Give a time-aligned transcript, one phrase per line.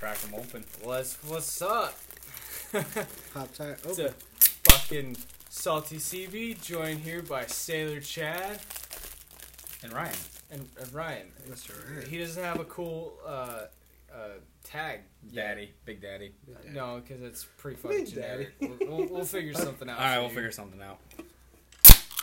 [0.00, 0.64] crack them open.
[0.82, 1.94] What's what's up?
[3.34, 3.80] Pop tart.
[3.84, 4.14] It's a
[4.70, 5.16] fucking
[5.48, 8.60] salty CB, joined here by Sailor Chad
[9.82, 10.14] And Ryan.
[10.50, 11.26] and, and Ryan.
[11.50, 11.72] Mr.
[11.96, 12.08] Ryan.
[12.08, 13.64] He doesn't have a cool uh,
[14.12, 14.18] uh,
[14.64, 15.00] tag.
[15.30, 15.48] yet.
[15.48, 15.72] Daddy.
[15.84, 16.32] Big Daddy.
[16.72, 18.52] No, because it's pretty fucking Big generic.
[18.60, 19.98] We'll, we'll, we'll figure something out.
[19.98, 20.34] Alright, we'll you.
[20.34, 20.98] figure something out.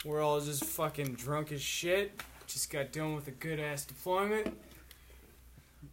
[0.06, 2.20] We're all just fucking drunk as shit.
[2.48, 4.58] Just got done with a good ass deployment.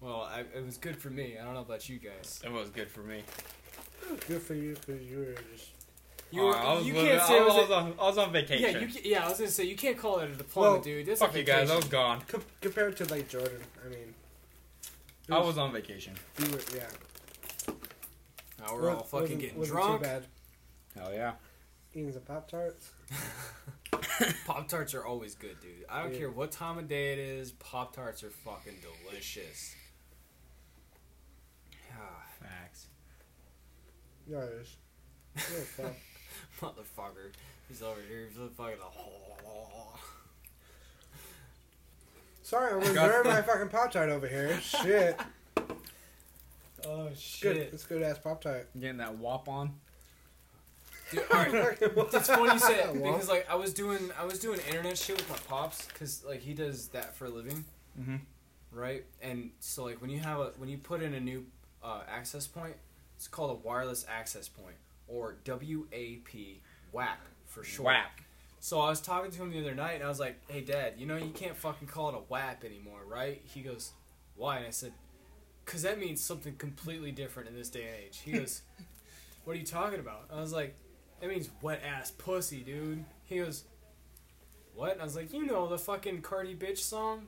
[0.04, 1.38] Well, I, it was good for me.
[1.40, 2.42] I don't know about you guys.
[2.44, 3.22] It was good for me.
[4.28, 5.70] Good for you because you were just.
[6.30, 8.70] You, I was you living- can't say it was, was on, I was on vacation.
[8.74, 9.24] yeah, you, ca- yeah.
[9.24, 11.06] I was gonna say you can't call it a diploma, Well, dude.
[11.06, 12.20] That's Fuck a you guys, I was gone.
[12.28, 14.14] Com- compared to like Jordan, I mean.
[15.28, 16.12] it I was on vacation.
[16.38, 17.74] You were, yeah.
[18.60, 20.02] Now we're all fucking wasn't- getting wasn't drunk.
[20.02, 20.26] Too bad.
[20.96, 21.32] Hell yeah.
[21.94, 22.90] Eating some Pop Tarts.
[24.46, 25.70] Pop tarts are always good, dude.
[25.88, 26.18] I don't Yeah.
[26.18, 27.52] care what time of day it is.
[27.52, 28.74] Pop tarts are fucking
[29.08, 29.74] delicious.
[31.92, 32.86] Ah, Facts.
[34.30, 34.76] Yeah, it is.
[36.60, 37.32] Motherfucker,
[37.68, 38.28] he's over here.
[38.28, 38.76] He's fucking.
[42.42, 44.58] Sorry, I'm Got- reserving my fucking Pop Tart over here.
[44.62, 45.18] Shit.
[46.86, 47.40] Oh shit.
[47.54, 47.56] Good.
[47.56, 48.68] shit, It's good ass Pop Tart.
[48.78, 49.72] Getting that wop on.
[51.10, 51.22] dude.
[51.32, 51.78] All right.
[51.80, 55.16] It's funny you say it because like I was doing I was doing internet shit
[55.16, 57.64] with my pops because like he does that for a living,
[57.98, 58.16] Mm-hmm.
[58.70, 59.04] right?
[59.22, 61.46] And so like when you have a when you put in a new
[61.82, 62.74] uh, access point,
[63.16, 64.76] it's called a wireless access point
[65.08, 66.60] or WAP
[66.92, 67.86] WAP for short.
[67.86, 68.20] Whap.
[68.60, 70.94] So I was talking to him the other night and I was like, "Hey Dad,
[70.96, 73.92] you know you can't fucking call it a WAP anymore, right?" He goes,
[74.36, 74.92] "Why?" And I said,
[75.66, 78.62] "Cause that means something completely different in this day and age." He goes,
[79.44, 80.74] "What are you talking about?" I was like,
[81.20, 83.64] "That means wet ass pussy, dude." He goes,
[84.74, 87.26] "What?" And I was like, "You know the fucking Cardi bitch song."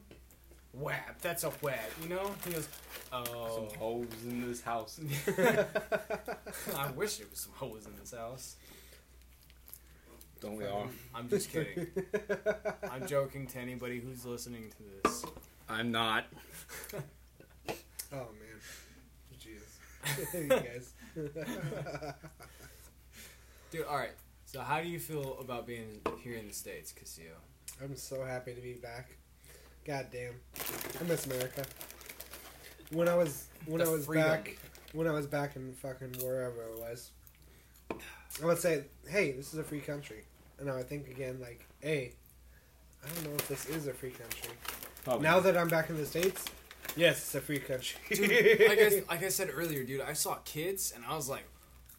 [0.78, 2.30] WAP, that's a whap, you know?
[2.44, 2.69] He goes,
[3.12, 3.69] Oh.
[3.69, 5.00] Some hoes in this house.
[6.77, 8.56] I wish there was some hoes in this house.
[10.41, 10.86] Don't we um, all?
[11.14, 11.86] I'm just kidding.
[12.90, 15.24] I'm joking to anybody who's listening to this.
[15.68, 16.27] I'm not.
[18.12, 18.61] Oh man.
[19.39, 19.78] Jesus.
[20.34, 20.92] you guys.
[23.70, 24.11] Dude, alright.
[24.45, 27.33] So, how do you feel about being here in the States, Casio?
[27.83, 29.17] I'm so happy to be back.
[29.86, 30.33] God damn.
[31.01, 31.64] I miss America.
[32.91, 34.29] When I was when The I was freedom.
[34.29, 34.58] back
[34.92, 37.11] when I was back in fucking wherever it was,
[38.42, 40.25] I would say, Hey, this is a free country.
[40.58, 42.13] And I would think again like, hey,
[43.05, 44.51] I don't know if this is a free country.
[45.05, 45.23] Probably.
[45.23, 46.45] Now that I'm back in the States,
[46.96, 47.98] yes, it's a free country.
[48.11, 51.45] Dude, like I, like I said earlier, dude, I saw kids and I was like,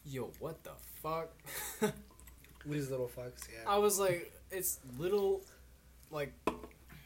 [0.04, 0.72] yo, what the
[1.02, 1.30] fuck?
[2.66, 3.70] These little fucks, yeah.
[3.70, 5.42] I was like, it's little,
[6.10, 6.32] like,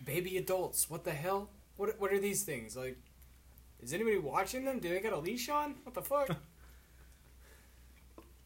[0.05, 0.89] baby adults.
[0.91, 1.51] What the hell?
[1.77, 2.77] What, what are these things?
[2.77, 2.99] Like,
[3.83, 4.79] is anybody watching them?
[4.79, 5.77] Do they got a leash on?
[5.85, 6.29] What the fuck?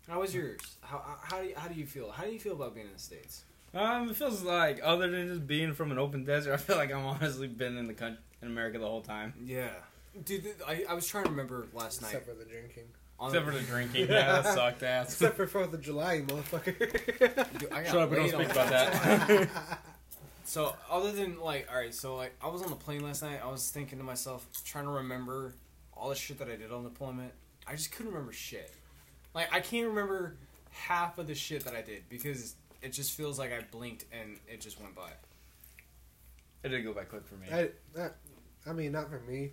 [0.09, 0.61] How was yours?
[0.83, 2.11] How, how, do you, how do you feel?
[2.13, 3.43] How do you feel about being in the States?
[3.75, 6.93] Um, it feels like other than just being from an open desert, I feel like
[6.93, 9.35] I'm honestly been in the country in America the whole time.
[9.45, 9.71] Yeah.
[10.25, 12.09] Dude, I, I was trying to remember last night.
[12.09, 12.85] Except for the drinking.
[13.19, 14.07] on Except for the drinking.
[14.11, 15.13] Yeah, that sucked ass.
[15.13, 16.79] Except for Fourth of July, motherfucker.
[17.59, 19.49] Dude, I got Shut up, we don't laid speak about Fourth that.
[20.53, 20.67] July.
[20.71, 23.41] So other than like, all right, so like I was on the plane last night.
[23.43, 25.55] I was thinking to myself, trying to remember
[25.95, 27.33] all the shit that I did on deployment.
[27.67, 28.73] I just couldn't remember shit.
[29.35, 30.37] Like I can't remember
[30.71, 34.39] half of the shit that I did because it just feels like I blinked and
[34.47, 35.11] it just went by.
[36.63, 37.47] It did go by quick for me.
[37.53, 37.69] I,
[38.01, 38.11] I,
[38.69, 39.53] I mean, not for me.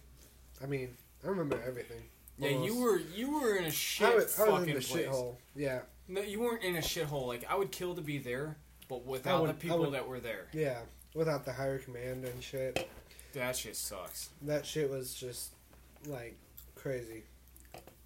[0.62, 0.90] I mean,
[1.24, 2.02] I remember everything.
[2.38, 4.82] Yeah, you were you were in a shit I was, I was fucking in the
[4.82, 5.06] place.
[5.08, 5.36] shithole.
[5.56, 7.28] Yeah, No, you weren't in a shithole.
[7.28, 8.58] Like I would kill to be there,
[8.88, 10.80] but without would- the people would- that were there, yeah.
[11.16, 12.90] Without the higher command and shit,
[13.34, 14.30] that shit sucks.
[14.42, 15.52] that shit was just
[16.08, 16.36] like
[16.76, 17.24] crazy.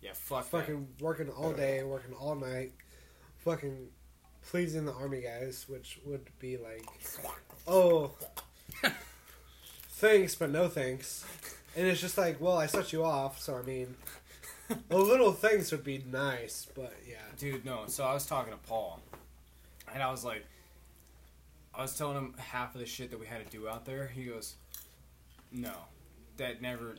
[0.01, 0.43] Yeah, fuck.
[0.51, 0.59] that.
[0.61, 2.73] Fucking working all day, working all night,
[3.37, 3.87] fucking
[4.49, 6.85] pleasing the army guys, which would be like,
[7.67, 8.11] oh,
[9.89, 11.25] thanks, but no thanks.
[11.75, 13.95] And it's just like, well, I set you off, so I mean,
[14.89, 17.15] a little thanks would be nice, but yeah.
[17.37, 17.83] Dude, no.
[17.87, 18.99] So I was talking to Paul,
[19.93, 20.45] and I was like,
[21.77, 24.07] I was telling him half of the shit that we had to do out there.
[24.07, 24.55] He goes,
[25.51, 25.73] "No,
[26.37, 26.95] that never."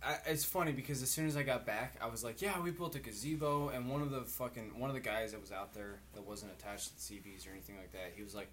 [0.00, 2.70] I, it's funny because as soon as I got back, I was like, "Yeah, we
[2.70, 5.74] built a gazebo," and one of the fucking one of the guys that was out
[5.74, 8.48] there that wasn't attached to the CVs or anything like that, he was like,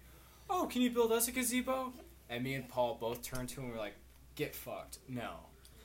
[0.50, 1.92] "Oh, can you build us a gazebo?"
[2.28, 3.94] And me and Paul both turned to him and were like,
[4.34, 4.98] "Get fucked!
[5.08, 5.34] No,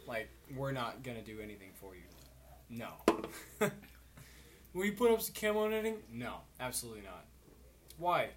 [0.08, 2.02] like we're not gonna do anything for you.
[2.72, 2.94] No."
[4.74, 5.98] Will you put up some camo netting?
[6.12, 7.26] No, absolutely not.
[7.98, 8.30] Why?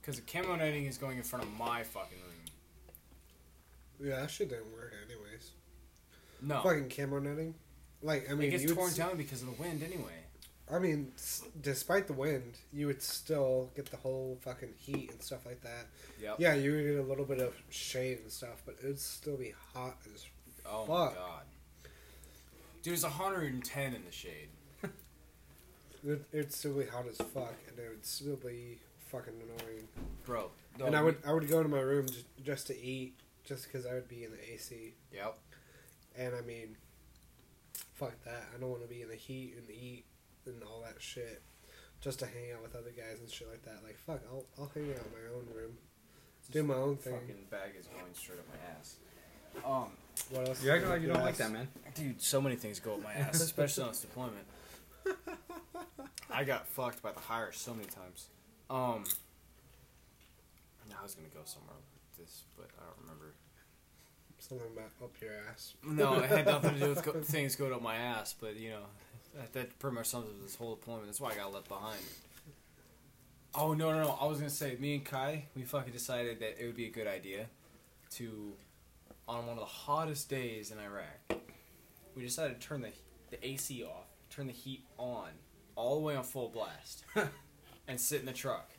[0.00, 4.08] Because the camo netting is going in front of my fucking room.
[4.10, 5.50] Yeah, that shit didn't work anyways.
[6.42, 6.62] No.
[6.62, 7.54] Fucking camo netting.
[8.02, 10.14] like I mean, it gets torn down because of the wind anyway.
[10.72, 15.20] I mean, s- despite the wind, you would still get the whole fucking heat and
[15.20, 15.86] stuff like that.
[16.22, 16.36] Yep.
[16.38, 19.36] Yeah, you would get a little bit of shade and stuff, but it would still
[19.36, 20.24] be hot as.
[20.64, 21.16] Oh my Fuck.
[21.16, 21.42] god.
[22.82, 24.48] Dude, it's 110 in the shade.
[26.02, 28.78] It, it'd still be hot as fuck, and it would still be
[29.10, 29.88] fucking annoying.
[30.24, 30.50] Bro.
[30.84, 33.14] and I would I would go to my room just, just to eat,
[33.44, 34.94] just because I would be in the AC.
[35.12, 35.38] Yep.
[36.18, 36.76] And I mean,
[37.94, 38.44] fuck that.
[38.54, 40.04] I don't want to be in the heat and eat
[40.46, 41.42] and all that shit,
[42.00, 43.82] just to hang out with other guys and shit like that.
[43.84, 45.72] Like fuck, I'll I'll hang out in my own room,
[46.50, 47.14] do my own thing.
[47.14, 48.96] Fucking bag is going straight up my ass.
[49.66, 49.90] Um,
[50.30, 50.62] What else?
[50.62, 51.24] You acting like you don't Yes.
[51.24, 51.68] like that, man.
[51.94, 54.46] dude, so many things go up my ass, especially on this deployment.
[56.30, 58.28] I got fucked by the hire so many times.
[58.70, 59.04] Um,
[60.98, 63.34] I was gonna go somewhere with this, but I don't remember.
[64.38, 65.74] Something about up your ass.
[65.84, 68.70] No, it had nothing to do with go- things going up my ass, but you
[68.70, 68.84] know,
[69.36, 71.06] that, that pretty much sums up this whole deployment.
[71.06, 72.00] That's why I got left behind.
[73.54, 74.18] Oh no no no!
[74.20, 76.90] I was gonna say, me and Kai, we fucking decided that it would be a
[76.90, 77.46] good idea
[78.12, 78.52] to,
[79.28, 81.40] on one of the hottest days in Iraq,
[82.14, 82.90] we decided to turn the
[83.30, 85.28] the AC off, turn the heat on,
[85.76, 87.04] all the way on full blast,
[87.90, 88.70] and sit in the truck.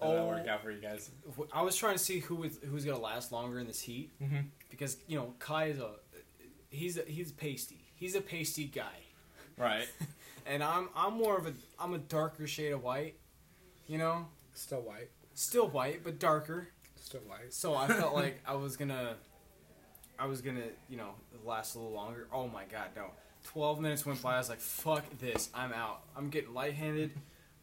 [0.00, 1.10] How'd that Oh, work out for you guys?
[1.52, 4.40] I was trying to see who was who's gonna last longer in this heat Mm-hmm.
[4.70, 5.90] because you know Kai is a
[6.70, 7.84] he's a, he's pasty.
[7.94, 8.98] He's a pasty guy,
[9.56, 9.86] Right.
[10.46, 13.16] and I'm I'm more of a I'm a darker shade of white,
[13.86, 15.10] you know, Still white.
[15.34, 16.68] still white but darker.
[16.96, 17.52] Still white.
[17.52, 19.14] So I felt like I was gonna
[20.18, 21.10] I was gonna you know
[21.44, 22.26] last a little longer.
[22.32, 23.06] Oh my god, no!
[23.44, 24.34] Twelve minutes went by.
[24.34, 25.48] I was like, fuck this.
[25.54, 26.02] I'm out.
[26.16, 27.12] I'm getting lightheaded.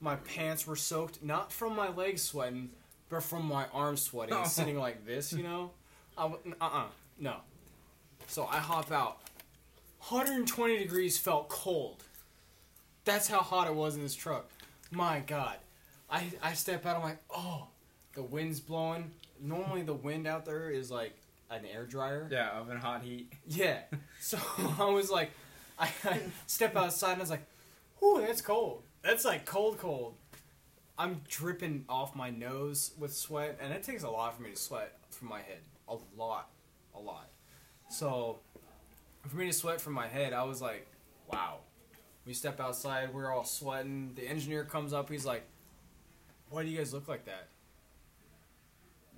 [0.02, 2.70] My pants were soaked, not from my legs sweating,
[3.10, 4.44] but from my arms sweating, Oh.
[4.48, 5.72] sitting like this, you know.
[6.18, 6.86] I w- uh-uh,
[7.20, 7.36] no.
[8.28, 9.20] So I hop out.
[10.08, 12.04] 120 degrees felt cold.
[13.06, 14.50] That's how hot it was in this truck.
[14.92, 15.56] My God.
[16.10, 17.68] I, I step out, I'm like, oh,
[18.14, 19.12] the wind's blowing.
[19.42, 21.14] Normally the wind out there is like
[21.50, 22.28] an air dryer.
[22.32, 23.32] Yeah, oven hot heat.
[23.48, 23.80] Yeah.
[24.22, 24.38] So
[24.80, 25.32] I was like,
[25.78, 27.46] I, I step outside and I was like,
[28.00, 28.84] whew, that's cold.
[29.02, 30.16] That's like cold, cold.
[30.98, 34.56] I'm dripping off my nose with sweat, and it takes a lot for me to
[34.56, 35.60] sweat from my head.
[35.88, 36.50] A lot.
[36.94, 37.30] A lot.
[37.90, 38.40] So,
[39.28, 40.88] for me to sweat from my head, I was like,
[41.32, 41.60] wow.
[42.26, 44.12] We step outside, we're all sweating.
[44.16, 45.44] The engineer comes up, he's like,
[46.50, 47.48] why do you guys look like that?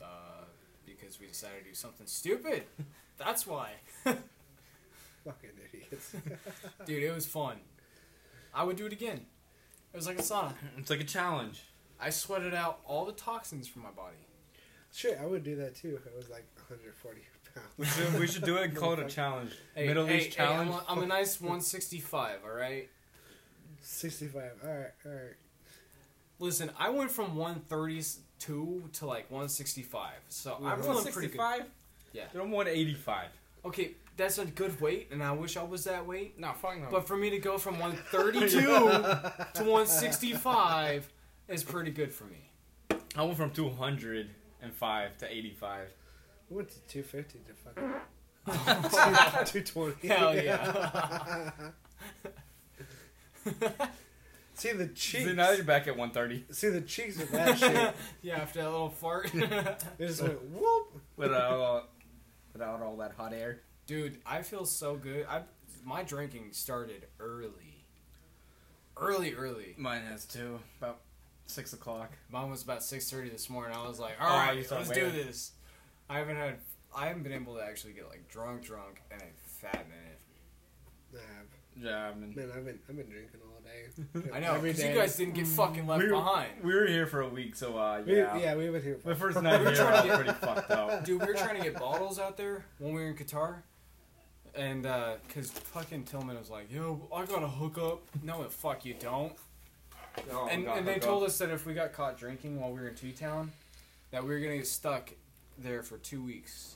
[0.02, 0.46] Uh,
[0.86, 2.64] because we decided to do something stupid.
[3.18, 3.72] That's why.
[4.06, 6.16] Fucking idiots.
[6.86, 7.58] Dude, it was fun.
[8.54, 9.26] I would do it again.
[9.94, 10.54] It was like a sauna.
[10.78, 11.64] It's like a challenge.
[12.00, 14.16] I sweated out all the toxins from my body.
[14.94, 17.22] Shit, I would do that too if it was like 140
[17.78, 17.96] We pounds.
[17.96, 19.52] should, we should do it and call it a challenge.
[19.76, 20.72] Hey, Middle hey, East hey, challenge.
[20.72, 22.90] I'm, a, I'm a nice 165, all right?
[23.82, 24.44] 65.
[24.66, 25.36] Alright, alright.
[26.40, 31.38] Listen, I went from 132 to like 165, so Yeah, I'm feeling pretty good.
[31.38, 31.66] 165?
[32.14, 32.24] Yeah.
[32.34, 33.28] Dude, I'm 185.
[33.66, 33.92] Okay,
[34.22, 36.40] that's a good weight, and I wish I was that weight.
[36.40, 36.88] No, fuck no.
[36.92, 41.12] But for me to go from 132 to 165
[41.48, 42.52] is pretty good for me.
[43.16, 45.88] I went from 205 to 85.
[46.50, 47.94] We went to 250 to fucking
[49.66, 50.08] 220.
[50.08, 51.52] Hell yeah.
[54.54, 55.26] See the cheeks.
[55.26, 56.46] See, now you're back at 130.
[56.54, 57.96] See the cheeks of that shit.
[58.22, 59.32] yeah, after that little fart.
[59.34, 61.02] They just went whoop.
[61.18, 61.88] Without all,
[62.54, 63.62] without all that hot air.
[63.92, 65.26] Dude, I feel so good.
[65.30, 65.42] I
[65.84, 67.84] my drinking started early.
[68.96, 69.76] Early, early.
[69.78, 70.60] Mine has too.
[70.80, 71.02] About
[71.48, 72.14] 6 o'clock.
[72.32, 73.76] Mine was about six thirty this morning.
[73.78, 75.52] I was like, Oh, "All right, let's do this."
[76.10, 76.56] I haven't had,
[76.96, 80.20] I haven't been able to actually get like drunk, drunk in a fat minute.
[81.14, 81.48] I have.
[81.84, 82.34] Yeah, I mean.
[82.34, 84.30] Man, I've been I've been drinking all day.
[84.34, 87.08] I know because you guys didn't get fucking left we were, behind, We were here
[87.08, 88.38] for a week, so uh, We, yeah.
[88.38, 88.56] yeah.
[88.56, 89.00] we were been here.
[89.04, 91.04] My For, first night We were here, trying to get- pretty fucked up.
[91.04, 91.20] dude.
[91.20, 93.64] We were trying to get bottles out there when we were in Qatar,
[94.56, 98.94] and uh, because fucking Tillman was like, "Yo, I got a hookup." No, fuck you
[99.00, 99.34] don't.
[100.32, 102.90] Oh, and, and they told us that if we got caught drinking while we were
[102.90, 103.52] in T Town,
[104.12, 105.10] that we were gonna get stuck
[105.58, 106.76] there for two weeks.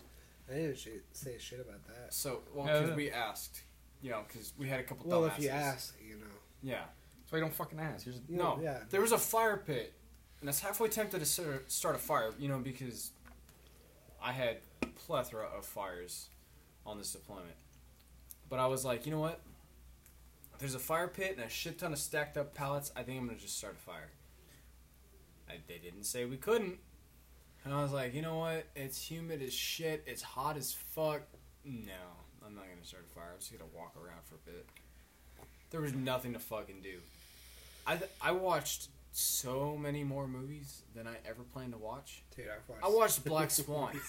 [0.49, 2.13] I didn't sh- say shit about that.
[2.13, 2.95] So, well, Yeah, because yeah.
[2.95, 3.61] we asked,
[4.01, 5.09] you know, because we had a couple.
[5.09, 5.37] Well, dumbasses.
[5.39, 6.25] if you ask, you know.
[6.63, 6.83] yeah,
[7.29, 8.05] So you don't fucking ask.
[8.05, 8.77] You're just, You no, know, yeah.
[8.89, 9.93] there was a fire pit,
[10.39, 13.09] and I was halfway tempted to start start a fire, you know, because
[14.23, 16.27] I had a plethora of fires
[16.85, 17.55] on this deployment.
[18.49, 19.39] But I was like, you know what?
[20.59, 22.91] There's a fire pit and a shit ton of stacked up pallets.
[22.95, 24.09] I think I'm gonna just start a fire.
[25.49, 26.77] I, they didn't say we couldn't,
[27.63, 28.65] and I was like, you know what?
[28.75, 30.03] It's humid as shit.
[30.07, 31.21] It's hot as fuck.
[31.63, 31.91] No,
[32.45, 33.31] I'm not gonna start a fire.
[33.33, 34.65] I'm just gonna walk around for a bit.
[35.71, 36.99] There was nothing to fucking do.
[37.85, 42.23] I th- I watched so many more movies than I ever planned to watch.
[42.35, 42.83] Dude, I've watched.
[42.83, 43.99] I watched Black Swan.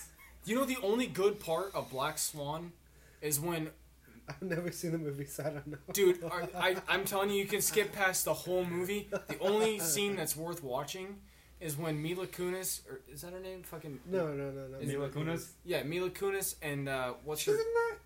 [0.45, 2.73] You know the only good part of Black Swan
[3.21, 3.71] is when,
[4.29, 5.79] I've never seen the movie, so I don't know.
[5.93, 6.23] dude.
[6.25, 9.09] are- I I'm telling you, you can skip past the whole movie.
[9.11, 11.17] The only scene that's worth watching
[11.61, 13.63] is when Mila Kunis, or is that her name?
[13.63, 14.79] Fucking no, no, no, no.
[14.79, 15.51] Is Mila Kunis?
[15.65, 17.61] yeah, Mila Kunis and uh, what's She's her?
[17.61, 17.99] in that.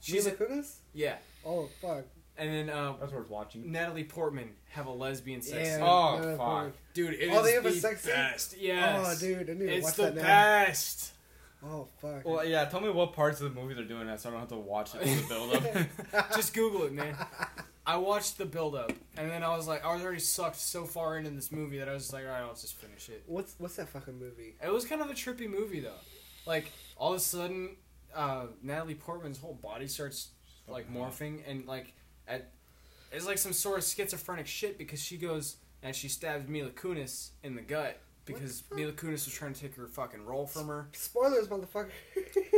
[0.00, 0.74] She's Mila a, Kunis.
[0.92, 1.16] yeah,
[1.46, 2.04] Oh fuck.
[2.36, 3.72] and then uh, That's worth watching.
[3.72, 5.56] Natalie Portman have a lesbian sex.
[5.66, 5.74] Yeah.
[5.76, 5.82] scene.
[5.84, 6.72] Oh, no, no, fuck.
[6.92, 8.12] Dude, it is Oh, they have a the sex scene?
[8.12, 8.56] best.
[8.58, 9.06] Yes.
[9.06, 10.22] Oh, dude, I need to it's watch the that now.
[10.22, 11.12] best.
[11.66, 12.24] Oh fuck.
[12.24, 12.64] Well, yeah.
[12.66, 14.56] Tell me what parts of the movie they're doing that, so I don't have to
[14.56, 15.54] watch it for the build
[16.12, 16.30] up.
[16.36, 17.16] Just Google it, man.
[17.86, 20.84] I watched the build up, and then I was like, I was already sucked so
[20.84, 23.24] far into this movie that I was just like, all right, I'll just finish it.
[23.26, 24.54] What's what's that fucking movie?
[24.62, 26.00] It was kind of a trippy movie though.
[26.46, 27.76] Like all of a sudden,
[28.14, 30.28] uh, Natalie Portman's whole body starts
[30.66, 31.92] like morphing, and like
[32.26, 32.50] at
[33.12, 37.30] it's like some sort of schizophrenic shit because she goes and she stabs Mila Kunis
[37.42, 38.78] in the gut because fuck?
[38.78, 40.88] Mila Kunis was trying to take her fucking role from her.
[40.92, 41.90] Spoilers, motherfucker.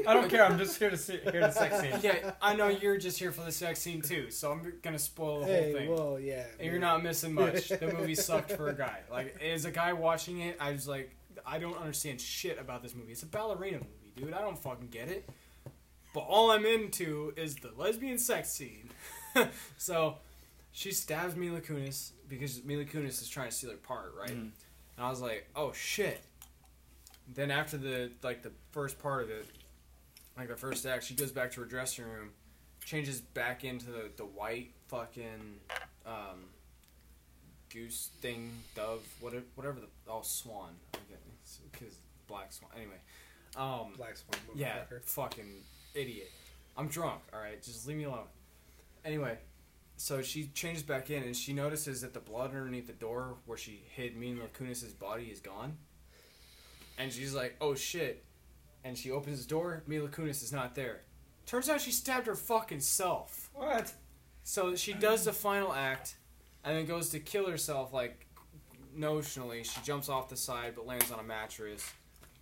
[0.07, 0.45] I don't care.
[0.45, 1.93] I'm just here to see hear the sex scene.
[2.03, 5.41] Yeah, I know you're just here for the sex scene too, so I'm gonna spoil
[5.41, 5.91] the hey, whole thing.
[5.91, 6.45] well, yeah.
[6.59, 6.93] and you're man.
[6.93, 7.69] not missing much.
[7.69, 9.01] The movie sucked for a guy.
[9.11, 12.95] Like as a guy watching it, I was like, I don't understand shit about this
[12.95, 13.13] movie.
[13.13, 14.35] It's a ballerina movie, dude.
[14.35, 15.29] I don't fucking get it.
[16.15, 18.91] But all I'm into is the lesbian sex scene.
[19.77, 20.17] so
[20.73, 24.31] she stabs Mila Kunis because Mila Kunis is trying to steal her part, right?
[24.31, 24.51] Mm.
[24.97, 26.23] And I was like, oh shit.
[27.35, 29.47] Then after the like the first part of it,
[30.37, 32.31] like the first act, she goes back to her dressing room,
[32.85, 35.59] changes back into the, the white fucking
[36.07, 36.45] um,
[37.73, 40.71] goose thing, dove, whatever, whatever the oh swan,
[41.73, 41.97] because
[42.29, 42.71] black swan.
[42.77, 42.97] Anyway,
[43.57, 44.39] um, Black Swan.
[44.55, 45.63] yeah, fucking
[45.95, 46.31] idiot.
[46.77, 47.23] I'm drunk.
[47.33, 48.27] All right, just leave me alone.
[49.05, 49.39] Anyway,
[49.97, 53.57] so she changes back in and she notices that the blood underneath the door where
[53.57, 55.77] she hid Mila Kunis's body is gone.
[56.99, 58.25] And she's like, "Oh shit!"
[58.85, 59.83] And she opens the door.
[59.87, 61.01] Mila Kunis is not there.
[61.45, 63.51] Turns out she stabbed her fucking self.
[63.55, 63.93] What?
[64.45, 66.17] So she does the final act,
[66.65, 67.93] and then goes to kill herself.
[67.93, 68.27] Like
[68.97, 71.91] notionally, she jumps off the side but lands on a mattress.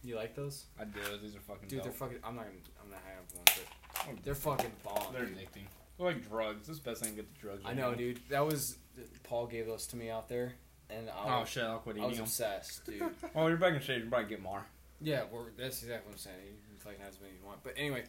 [0.02, 0.66] You like those?
[0.78, 1.00] I do.
[1.23, 1.68] These are fucking.
[1.68, 1.84] Dude, dope.
[1.84, 2.18] they're fucking.
[2.23, 2.44] I'm not.
[2.44, 5.12] Gonna, I'm not hanging up one, but oh, they're fucking bomb.
[5.12, 5.38] They're dude.
[5.38, 5.66] addicting.
[5.98, 6.66] They're like drugs.
[6.66, 7.62] This is the best thing to get the drugs.
[7.64, 7.96] I right know, now.
[7.96, 8.20] dude.
[8.30, 8.76] That was
[9.22, 10.52] Paul gave those to me out there,
[10.90, 11.62] and I Oh shit!
[11.64, 12.24] I'll quit I was them.
[12.24, 13.02] obsessed, dude.
[13.34, 14.04] Oh, you're back in shape.
[14.04, 14.64] You probably get more.
[15.00, 16.36] yeah, we're, that's exactly what I'm saying.
[16.46, 17.62] You can fucking have as many as you want.
[17.62, 18.04] But anyway,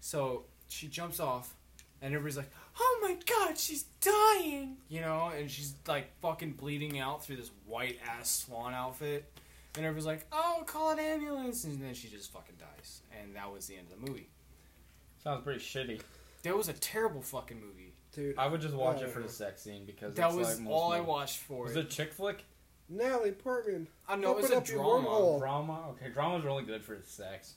[0.00, 1.54] so she jumps off,
[2.02, 6.98] and everybody's like, "Oh my god, she's dying!" You know, and she's like fucking bleeding
[6.98, 9.30] out through this white ass swan outfit,
[9.76, 13.52] and everybody's like, "Oh, call an ambulance!" And then she just fucking dies, and that
[13.52, 14.28] was the end of the movie.
[15.22, 16.00] Sounds pretty shitty.
[16.46, 17.92] That was a terrible fucking movie.
[18.12, 20.60] Dude, I would just watch it for the sex scene because That it's was like
[20.60, 21.08] most all I movies.
[21.08, 21.80] watched for Was it.
[21.80, 22.44] it chick flick?
[22.88, 23.88] Natalie Portman.
[24.08, 25.08] I know it was Open a up your drama.
[25.08, 25.38] wormhole.
[25.40, 25.84] Drama.
[25.90, 27.54] Okay, drama's really good for the sex.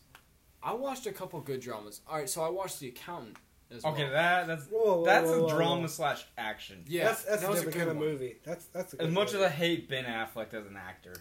[0.61, 2.01] I watched a couple good dramas.
[2.09, 3.37] All right, so I watched The Accountant
[3.71, 3.93] as well.
[3.93, 5.87] Okay, that that's Whoa, whoa, that's whoa, a whoa, drama whoa.
[5.87, 6.83] slash action.
[6.87, 8.05] yeah, that's that's that a was different good kind of one.
[8.07, 8.35] movie.
[8.43, 9.45] That's that's a As good much as movie.
[9.45, 11.13] I hate Ben Affleck as an actor,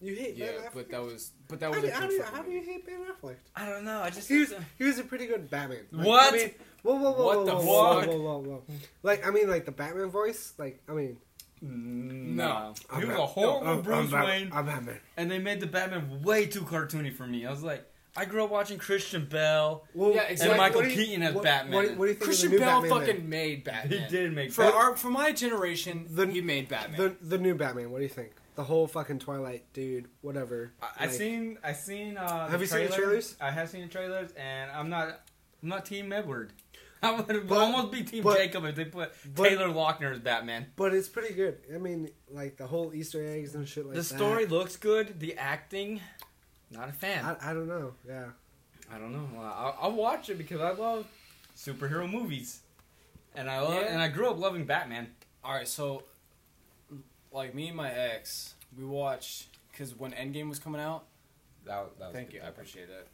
[0.00, 0.74] you hate Yeah, Ben Affleck.
[0.74, 2.62] but that was but that how, was do, a how, do you, how do you
[2.62, 3.36] hate Ben Affleck?
[3.56, 4.00] I don't know.
[4.00, 5.80] I just He was he was a pretty good Batman.
[5.92, 6.34] Like, What?
[6.34, 6.50] I mean,
[6.82, 8.08] whoa, whoa, whoa, What whoa, the whoa, whoa, fuck?
[8.10, 8.62] whoa, whoa, whoa.
[9.02, 10.52] Like I mean, like the Batman voice.
[10.58, 11.16] Like I mean,
[11.64, 12.74] mm, no.
[12.90, 15.00] I'm He was Bat- a horrible no, I'm- Bruce I'm Bat- Wayne, I'm Batman.
[15.16, 17.46] and they made the Batman way too cartoony for me.
[17.46, 17.84] I was like,
[18.16, 19.84] I grew up watching Christian Bale.
[19.92, 20.50] Well, Yeah, exactly.
[20.50, 21.74] And Michael what do you- Keaton as what- Batman.
[21.74, 22.98] What, what do you think Christian of the new Bale Batman?
[23.00, 23.28] fucking then?
[23.28, 23.98] made Batman.
[24.02, 27.00] He did make For Bat- our for my generation, The- he made Batman.
[27.00, 27.90] The the new Batman.
[27.90, 28.30] What do you think?
[28.56, 30.06] The whole fucking Twilight dude.
[30.20, 30.72] Whatever.
[30.80, 33.36] I, I Like, seen I seen uh, Have you seen the trailers?
[33.40, 35.20] I have seen the trailers, and I'm not
[35.62, 36.52] I'm not Team Edward.
[37.02, 40.20] I would But- almost be Team but- Jacob if they put but- Taylor Lautner as
[40.20, 40.66] Batman.
[40.76, 41.58] But it's pretty good.
[41.74, 44.04] I mean, like the whole Easter eggs and shit like the that.
[44.16, 45.18] story looks good.
[45.20, 46.00] The acting,
[46.70, 47.24] not a fan.
[47.24, 47.94] I, I don't know.
[48.06, 48.26] Yeah.
[48.92, 49.28] I don't know.
[49.40, 51.06] I'll, I'll watch it because I love
[51.56, 52.60] superhero movies,
[53.34, 53.92] and I love Yeah.
[53.92, 55.08] and I grew up loving Batman.
[55.42, 56.04] All right, so
[57.34, 61.04] like me and my ex, we watched because when Endgame was coming out.
[61.66, 63.08] That, that was Thank good you, I appreciate that.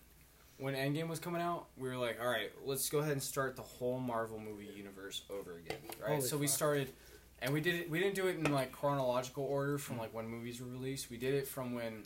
[0.58, 3.56] When Endgame was coming out, we were like, all right, let's go ahead and start
[3.56, 6.16] the whole Marvel movie universe over again, right?
[6.16, 6.90] Holy so we started,
[7.40, 7.90] and we did it.
[7.90, 11.10] We didn't do it in like chronological order from like when movies were released.
[11.10, 12.02] We did it from when,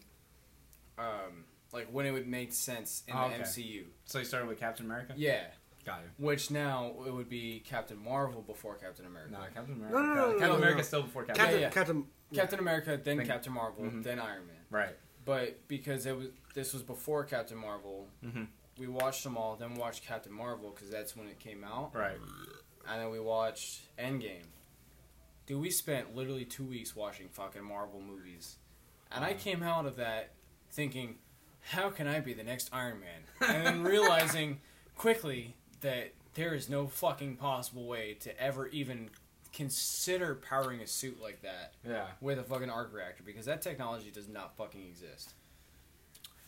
[0.99, 3.42] um, like when it would make sense in Oh, the okay.
[3.42, 3.85] MCU.
[4.04, 5.14] So you started with Captain America.
[5.16, 5.47] Yeah,
[5.84, 6.24] Got you.
[6.24, 9.32] which now it would be Captain Marvel before Captain America.
[9.32, 9.94] No, Captain America.
[9.96, 10.98] No, no, no, no, Captain no, America's no.
[10.98, 11.44] still before Captain.
[11.44, 11.60] Captain.
[11.60, 11.70] yeah.
[11.70, 12.06] Captain.
[12.30, 12.40] yeah.
[12.40, 14.02] Captain America, then Then- Captain Marvel, Mhm.
[14.02, 14.56] then Iron Man.
[14.70, 14.96] Right.
[15.24, 18.44] But because it was this was before Captain Marvel, Mm-hmm.
[18.78, 19.56] we watched them all.
[19.56, 22.16] Then we watched Captain Marvel because that's when it came out, Right.
[22.88, 24.44] and then we watched Endgame.
[25.46, 28.56] Dude, we spent literally two weeks watching fucking Marvel movies,
[29.12, 30.32] and I came out of that
[30.70, 31.18] thinking,
[31.60, 33.22] how can I be the next Iron Man?
[33.48, 34.60] And then realizing
[34.96, 39.10] quickly that there is no fucking possible way to ever even
[39.52, 42.06] consider powering a suit like that Yeah.
[42.20, 45.34] with a fucking arc reactor because that technology does not fucking exist.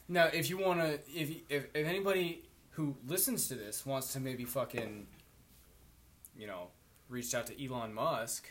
[0.08, 4.20] Now, if you want to, if, if if anybody who listens to this wants to
[4.20, 5.06] maybe fucking,
[6.38, 6.68] you know,
[7.08, 8.48] reach out to Elon Musk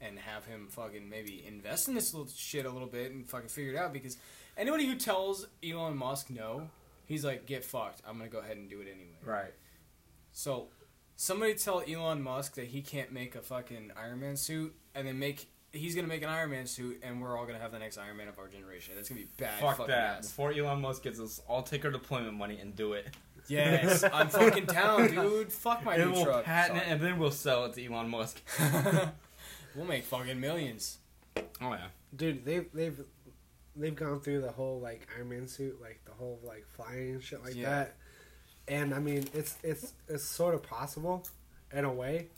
[0.00, 3.48] and have him fucking maybe invest in this little shit a little bit and fucking
[3.48, 4.16] figure it out because
[4.56, 6.68] anybody who tells Elon Musk no,
[7.06, 8.00] he's like, get fucked.
[8.06, 9.18] I'm gonna go ahead and do it anyway.
[9.24, 9.54] Right.
[10.32, 10.68] So,
[11.16, 15.18] somebody tell Elon Musk that he can't make a fucking Iron Man suit, and then
[15.18, 17.98] make he's gonna make an Iron Man suit, and we're all gonna have the next
[17.98, 18.94] Iron Man of our generation.
[18.96, 19.60] That's gonna be bad.
[19.60, 20.18] Fuck fucking that.
[20.18, 20.26] ass.
[20.28, 23.08] Before Elon Musk gets us, I'll take our deployment money and do it.
[23.48, 25.52] Yes, I'm fucking down, dude.
[25.52, 26.44] Fuck my and new we'll truck.
[26.44, 26.92] patent it Sorry.
[26.92, 28.40] and then we'll sell it to Elon Musk.
[29.74, 30.98] we'll make fucking millions.
[31.36, 31.86] Oh yeah.
[32.14, 33.00] Dude, they've they've
[33.76, 37.22] they've gone through the whole like Iron Man suit, like the whole like flying and
[37.22, 37.70] shit like Yeah.
[37.70, 37.96] that.
[38.70, 41.26] And I mean, it's it's it's sort of possible,
[41.72, 42.28] in a way,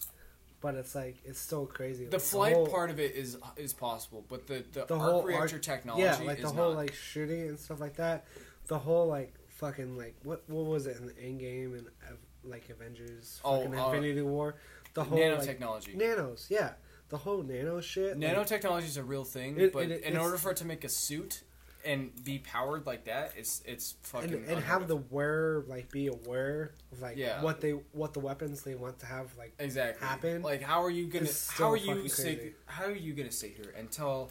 [0.62, 2.06] but it's like it's still crazy.
[2.06, 5.22] The Like, flight whole- part of it is is possible, but the the, the whole
[5.22, 6.78] reactor arc- technology yeah, like is the whole not.
[6.78, 8.24] like shooting and stuff like that.
[8.66, 12.14] The whole like fucking like what what was it in the end game and uh,
[12.44, 14.54] like Avengers, Oh, fucking uh, Infinity War,
[14.94, 15.94] the whole like, nanotechnology.
[15.94, 16.72] nanos, yeah,
[17.10, 18.18] the whole nano shit.
[18.18, 20.82] like, Nanotechnology is a real thing, It- but it- in order for it to make
[20.82, 21.42] a suit
[21.84, 26.06] and be powered like that, it's it's fucking and, and have the wearer like be
[26.08, 27.42] aware of like Yeah.
[27.42, 30.42] what they what the weapons they want to have like exactly happen.
[30.42, 31.28] Like, how are you gonna?
[31.50, 32.38] How are you sit?
[32.38, 32.54] crazy.
[32.66, 34.30] How are you gonna sit here and tell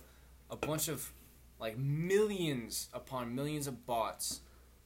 [0.49, 1.11] a bunch of
[1.59, 4.41] like millions upon millions of bots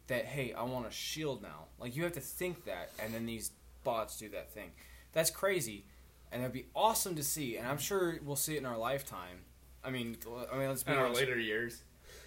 [0.07, 1.65] that hey, I want a shield now?
[1.79, 3.51] Like, you have to think that, and then these
[3.83, 4.71] bots do that thing.
[5.13, 5.85] That's crazy,
[6.31, 7.57] and that'd be awesome to see.
[7.57, 9.39] And I'm sure we'll see it in our lifetime.
[9.83, 10.17] I mean,
[10.51, 11.83] I mean, let's be In our later years.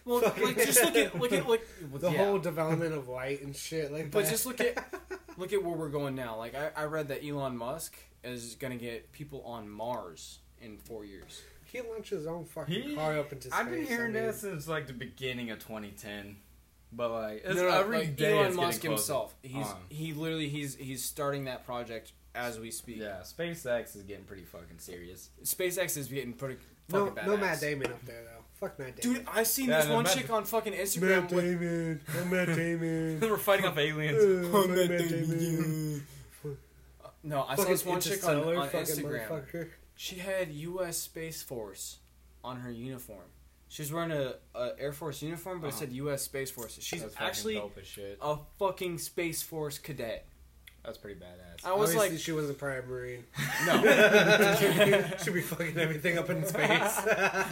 [0.08, 1.60] Well, like, just look at look at look
[2.00, 2.16] the yeah.
[2.24, 4.30] whole development of light and shit like But that.
[4.30, 4.92] just look at
[5.36, 6.36] look at where we're going now.
[6.36, 7.94] Like I, I read that Elon Musk
[8.24, 11.42] is gonna get people on Mars in four years.
[11.64, 13.60] he launched his own fucking He, car up into space.
[13.60, 16.36] I've been hearing I mean, that since like the beginning of 2010,
[16.92, 19.34] but like it's No, no, every like day Elon Musk himself.
[19.42, 22.96] He's Um, he literally he's he's starting that project as we speak.
[22.98, 25.28] yeah, SpaceX is getting pretty fucking serious.
[25.44, 26.56] SpaceX is getting pretty
[26.88, 27.40] no, fucking no badass.
[27.40, 28.37] Matt Damon up there though.
[28.60, 29.18] Fuck Matt Damon.
[29.18, 32.00] Dude, I seen Yeah, this no, one Matt- chick on fucking Instagram Matt with Damon.
[32.20, 33.20] I'm Matt Damon.
[33.20, 34.18] We're fighting off aliens.
[34.18, 35.38] Uh, Oh, I'm Matt Matt Damon.
[35.38, 36.04] Damon.
[37.22, 39.28] no, I saw Fucking this one chick on, Interstellar on fucking Instagram.
[39.28, 39.68] motherfucker.
[39.94, 40.96] She had U.S.
[40.98, 41.98] Space Force
[42.44, 43.24] on her uniform.
[43.68, 45.80] She was wearing a, a Air Force uniform, but it Uh-huh.
[45.80, 46.22] said U.S.
[46.22, 46.78] Space Force.
[46.80, 48.18] She's That's fucking actually dope as shit.
[48.22, 50.26] a fucking Space Force cadet.
[50.84, 51.66] That's pretty badass.
[51.66, 53.24] I was Obviously, like, she wasn't probably a marine.
[53.66, 55.10] no.
[55.22, 57.00] Should be fucking everything up in space.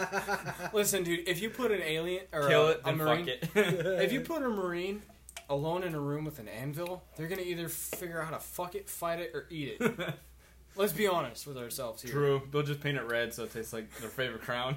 [0.73, 3.29] Listen, dude, if you put an alien or Kill a, it, a then marine, fuck
[3.29, 3.51] it.
[4.03, 5.03] if you put a marine
[5.51, 8.75] alone in a room with an anvil, they're gonna either figure out how to fuck
[8.75, 10.15] it, fight it, or eat it.
[10.77, 12.13] Let's be honest with ourselves here.
[12.13, 12.43] True.
[12.51, 14.77] They'll just paint it red so it tastes like their favorite crown.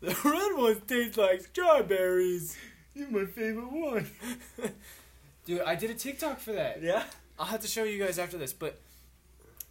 [0.00, 2.56] the red ones taste like strawberries.
[2.94, 4.06] You're my favorite one.
[5.48, 6.82] Dude, I did a TikTok for that.
[6.82, 7.04] Yeah.
[7.38, 8.78] I'll have to show you guys after this, but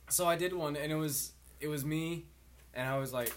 [0.09, 2.25] so I did one, and it was it was me,
[2.73, 3.31] and I was like,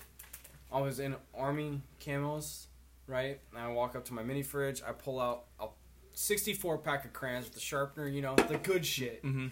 [0.72, 2.64] I was in army camos,
[3.07, 3.38] right?
[3.53, 5.66] And I walk up to my mini fridge, I pull out a
[6.14, 9.48] 64 pack of crayons with the sharpener, you know, the good shit, Mm-hmm.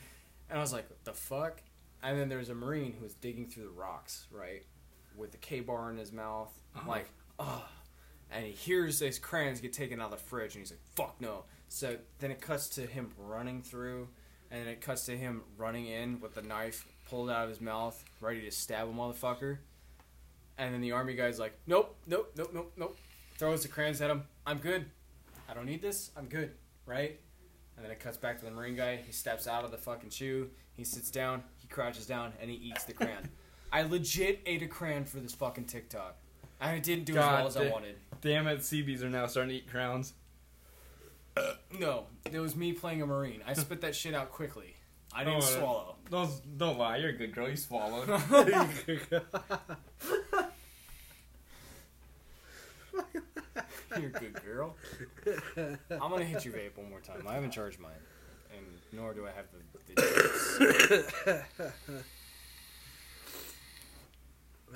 [0.48, 1.60] and I was like, what the fuck?
[2.02, 4.64] And then there's a marine who was digging through the rocks, right,
[5.14, 6.88] with the Ka-Bar in his mouth, Uh-huh.
[6.88, 7.68] like, oh,
[8.30, 11.20] and he hears these crayons get taken out of the fridge, and he's like, fuck
[11.20, 11.44] no.
[11.68, 14.08] So then it cuts to him running through,
[14.50, 17.60] and then it cuts to him running in with the knife pulled out of his
[17.60, 19.58] mouth, ready to stab a motherfucker.
[20.58, 22.98] And then the army guy's like, nope, nope, nope, nope, nope.
[23.38, 24.24] Throws the crayons at him.
[24.46, 24.86] I'm good.
[25.48, 26.10] I don't need this.
[26.16, 26.52] I'm good.
[26.84, 27.20] Right?
[27.76, 28.96] And then it cuts back to the marine guy.
[28.96, 30.50] He steps out of the fucking shoe.
[30.76, 31.44] He sits down.
[31.60, 33.28] He crouches down and he eats the crayon.
[33.72, 36.16] I legit ate a crayon for this fucking TikTok.
[36.60, 37.96] I didn't do as well as I wanted.
[38.20, 40.14] Damn it, CBs are now starting to eat crowns.
[41.78, 43.42] No, it was me playing a marine.
[43.46, 44.74] I spit that shit out quickly.
[45.12, 45.96] I didn't Oh, swallow.
[46.10, 47.48] Don't, don't lie, you're a good girl.
[47.48, 48.08] You swallowed.
[53.98, 54.76] You're a good girl.
[55.90, 57.26] I'm gonna hit your vape one more time.
[57.26, 57.90] I haven't charged mine,
[58.54, 59.58] and nor do I have the.
[59.94, 61.42] the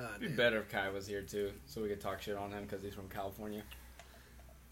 [0.00, 2.50] Ah, It'd be better if Kai was here too, so we could talk shit on
[2.50, 3.62] him because he's from California.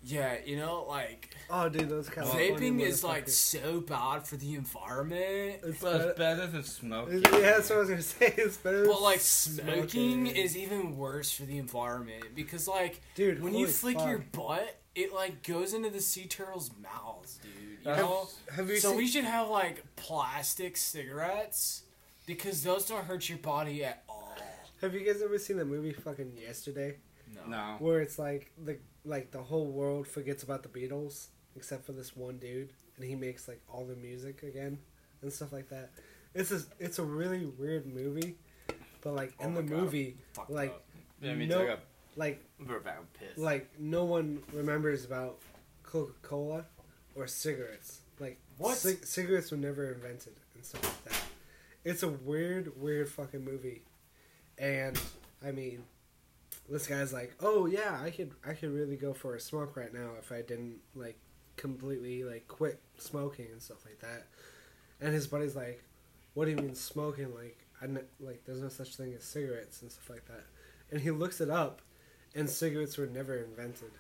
[0.03, 4.37] Yeah, you know, like Oh, dude, those kind of vaping is like so bad for
[4.37, 5.61] the environment.
[5.63, 7.23] It's But it's better- better than smoking.
[7.23, 8.35] yeah, that's what I was gonna say.
[8.39, 8.87] It's better.
[8.87, 10.27] But like smoking smoking.
[10.29, 13.43] is even worse for the environment because like dude.
[13.43, 14.09] when you flick fuck.
[14.09, 17.53] your butt, it like goes into the sea turtles' mouths, dude.
[17.85, 18.29] You Have- know?
[18.57, 18.97] have you So seen?
[18.99, 21.83] we should have like plastic cigarettes
[22.27, 24.37] because those don't hurt your body at all.
[24.81, 26.97] have you guys ever seen the movie fucking Yesterday,
[27.35, 27.41] No.
[27.51, 27.77] No.
[27.81, 32.15] where it's like the like the whole world forgets about the Beatles except for this
[32.17, 34.79] one dude, and he makes like all the music again
[35.23, 35.91] and stuff like that.
[36.35, 38.37] It's a it's a really weird movie,
[39.03, 39.79] but like Oh in the God.
[39.79, 40.17] movie,
[40.49, 40.85] like up.
[41.21, 41.77] Yeah, me No.
[42.17, 42.41] like
[43.19, 43.39] pissed.
[43.39, 45.39] like no one remembers about
[45.83, 46.65] Coca Cola
[47.15, 48.01] or cigarettes.
[48.19, 48.77] Like What?
[48.77, 51.23] cig- cigarettes were never invented and stuff like that.
[51.85, 53.83] It's a weird, weird fucking movie,
[54.59, 55.01] and
[55.45, 55.83] I mean,
[56.71, 59.93] this guy's like, oh yeah, I could, I could really go for a smoke right
[59.93, 61.19] now if I didn't like
[61.57, 64.27] completely like quit smoking and stuff like that.
[65.01, 65.83] And his buddy's like,
[66.35, 67.35] what do you mean smoking?
[67.35, 67.87] Like, I
[68.21, 70.45] like there's no such thing as cigarettes and stuff like that.
[70.91, 71.81] And he looks it up,
[72.35, 73.93] and cigarettes were never invented.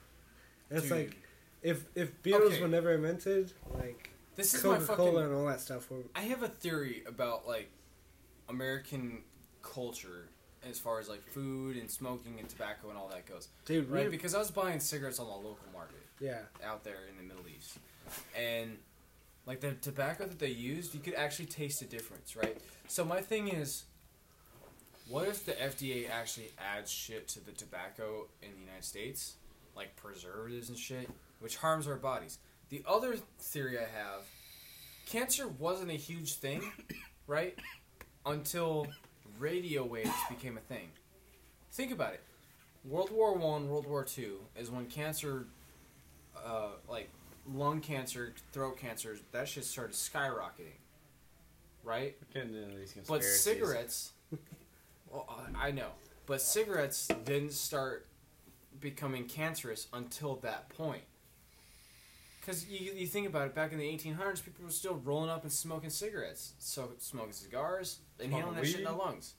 [0.69, 0.99] And it's Dude.
[0.99, 1.17] like,
[1.63, 2.61] if if Beatles Okay.
[2.63, 6.05] were never invented, like This is my Coca Cola and all that stuff were.
[6.15, 7.71] I have a theory about like
[8.49, 9.23] American
[9.63, 10.29] culture
[10.69, 13.49] as far as like food and smoking and tobacco and all that goes.
[13.65, 14.11] Dude, Right?
[14.11, 16.41] Because I was buying cigarettes on the local market yeah.
[16.65, 17.79] out there in the Middle East.
[18.39, 18.77] And
[19.47, 22.57] like the tobacco that they used, you could actually taste the difference, right?
[22.89, 23.85] So my thing is
[25.09, 29.35] what if the FDA actually adds shit to the tobacco in the United States,
[29.75, 32.39] like preservatives and shit, which harms our bodies?
[32.69, 34.23] The other theory I have,
[35.07, 36.63] cancer wasn't a huge thing,
[37.27, 37.59] right?
[38.25, 38.87] Until
[39.41, 40.89] radio waves became a thing.
[41.73, 42.21] Think about it.
[42.85, 45.47] World War One, World War Two is when cancer,
[46.37, 47.09] uh, like
[47.53, 50.79] lung cancer, throat cancer, that shit started skyrocketing,
[51.85, 52.17] right?
[53.09, 54.13] But cigarettes,
[55.11, 55.27] well,
[55.57, 55.89] I I know,
[56.27, 58.07] but cigarettes didn't start
[58.81, 61.03] becoming cancerous until that point.
[62.41, 65.43] Because you, you think about it, back in the 1800s, people were still rolling up
[65.43, 69.35] and smoking cigarettes, so smoking cigars, inhaling Smoking that shit in their lungs.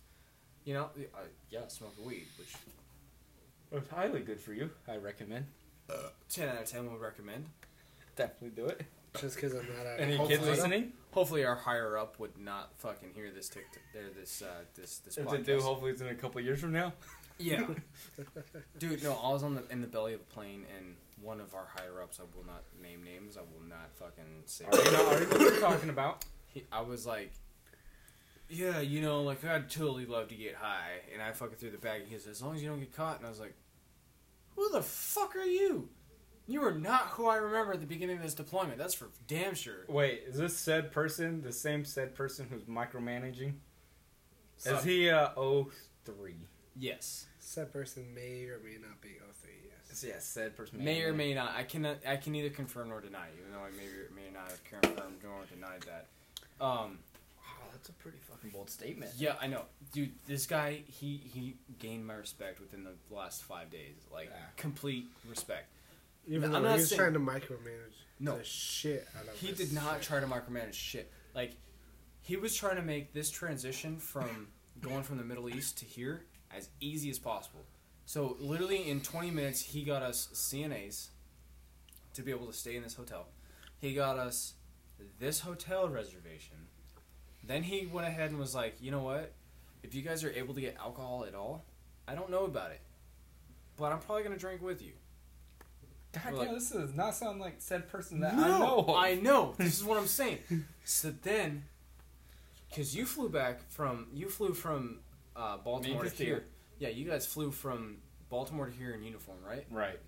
[0.66, 0.84] You know,
[1.16, 2.54] uh, yeah, smoking weed, which
[3.72, 4.70] It's highly good for you.
[4.88, 5.46] I recommend.
[6.30, 7.46] 10 out of 10 would recommend.
[8.16, 8.84] Definitely do it.
[9.20, 10.94] Just because I'm not a Any Hopefully- kids listening?
[11.12, 15.18] Hopefully, our higher up would not fucking hear this TikTok, or this uh, this this
[15.18, 15.32] If podcast.
[15.32, 16.94] they do, hopefully it's in a couple years from now.
[17.38, 17.66] Yeah,
[18.80, 19.04] dude.
[19.04, 21.68] No, I was on the in the belly of a plane, and one of our
[21.76, 23.38] higher ups, I will not name names.
[23.38, 24.66] I will not fucking say.
[24.66, 26.26] Already know, already know what you're talking about.
[26.48, 27.32] He, I was like,
[28.50, 31.78] yeah, you know, like I'd totally love to get high, and I fucking threw the
[31.78, 32.02] bag.
[32.02, 33.56] And he said, as long as you don't get caught, and I was like,
[34.56, 35.90] who the fuck are you?
[36.48, 38.78] You are not who I remember at the beginning of this deployment.
[38.78, 39.86] That's for damn sure.
[39.88, 43.54] Wait, is this said person the same said person who's micromanaging?
[44.58, 45.30] So- Is he uh
[46.06, 46.36] 03?
[46.78, 47.28] Yes.
[47.40, 49.12] Said person may or may not be
[49.94, 50.16] 03, yes.
[50.16, 50.84] Yeah, said person.
[50.84, 51.54] May or may not.
[51.56, 51.98] I cannot.
[52.08, 55.18] I can neither confirm nor deny, even though I may or may not have confirmed
[55.24, 56.08] nor denied that.
[56.64, 57.00] Um,
[57.44, 59.12] Wow, that's a pretty fucking bold statement.
[59.18, 60.12] yeah, I know, dude.
[60.28, 63.96] This guy, he he gained my respect within the last five days.
[64.12, 64.38] Like Yeah.
[64.58, 65.68] complete respect.
[66.28, 68.38] Even I'm though not he was saying- trying to micromanage No.
[68.38, 70.04] the shit out of He this did not shit.
[70.04, 71.12] try to micromanage shit.
[71.34, 71.54] Like
[72.22, 74.48] he was trying to make this transition from
[74.82, 77.66] going from the Middle East to here as easy as possible.
[78.12, 81.12] So literally in 20 minutes, he got us CNAs
[82.14, 83.28] to be able to stay in this hotel.
[83.80, 84.56] He got us
[85.18, 86.58] this hotel reservation.
[87.42, 89.32] Then he went ahead and was like, you know what?
[89.82, 91.64] If you guys are able to get alcohol at all,
[92.06, 92.82] I don't know about it,
[93.78, 94.92] but I'm probably gonna drink with you.
[96.12, 98.96] God damn, like- this does not sound like said person that no, I know.
[98.98, 99.54] I know.
[99.58, 100.40] This is what I'm saying.
[100.84, 101.64] So then,
[102.68, 105.00] because you flew back from you flew from
[105.34, 106.36] uh, Baltimore Me to to here.
[106.36, 106.46] here.
[106.82, 107.98] Yeah, you guys flew from
[108.30, 109.66] Baltimore to here in uniform, right?
[109.70, 110.00] Right.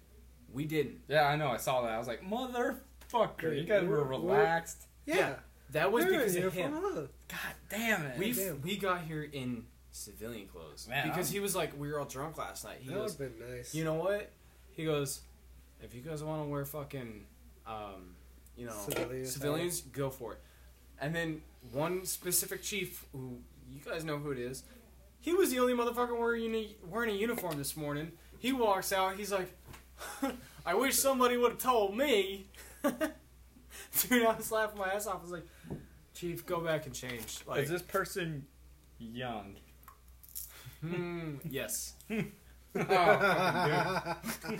[0.51, 1.01] We didn't.
[1.07, 1.49] Yeah, I know.
[1.49, 1.91] I saw that.
[1.91, 4.87] I was like, motherfucker, you guys were We're- we're- relaxed.
[5.05, 5.15] Yeah.
[5.15, 5.35] Yeah,
[5.71, 6.71] That was We're because of him.
[6.73, 7.01] huh?
[7.27, 8.17] God damn it.
[8.17, 11.99] We we got here in civilian clothes Man, because I'm- he was like, we were
[11.99, 12.77] all drunk last night.
[12.81, 13.75] He That would goes, have been nice.
[13.75, 14.31] you know what?
[14.71, 15.21] He goes,
[15.79, 17.25] if you guys want to wear fucking,
[17.67, 18.15] um,
[18.57, 20.39] you know, Civilian civilians, go for it.
[20.99, 23.37] And then one specific chief, who
[23.71, 24.63] you guys know who it is,
[25.23, 28.11] he was the only motherfucker wearing uni- wearing a uniform this morning.
[28.39, 29.15] He walks out.
[29.15, 29.51] He's like,
[30.65, 32.47] I wish somebody would have told me.
[32.83, 35.19] Dude, I was laughing my ass off.
[35.19, 35.47] I was like,
[36.13, 37.39] Chief, go back and change.
[37.47, 38.45] Like, Is this person
[38.99, 39.55] young?
[40.81, 41.93] hmm, yes.
[42.11, 42.23] oh,
[44.23, 44.59] fucking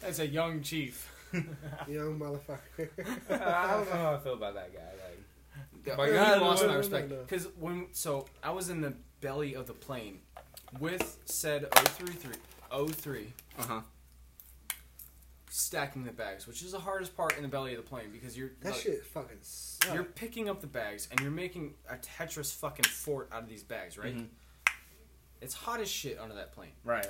[0.00, 1.08] That's a young chief.
[1.32, 2.88] Young motherfucker.
[3.30, 4.80] I don't know how I feel about that guy.
[4.80, 7.22] Like, Yeah, But I lost no, my no, respect no, no.
[7.22, 10.18] because when so I was in the belly of the plane
[10.78, 12.34] with said 033
[12.92, 13.80] 03 uh huh.
[15.50, 18.36] stacking the bags, which is the hardest part in the belly of the plane because
[18.36, 19.94] you're That like, shit fucking sucks.
[19.94, 23.62] you're picking up the bags and you're making a Tetris fucking fort out of these
[23.62, 24.16] bags, right?
[24.16, 24.26] Mhm.
[25.40, 26.70] It's hot as shit under that plane.
[26.84, 27.06] Right.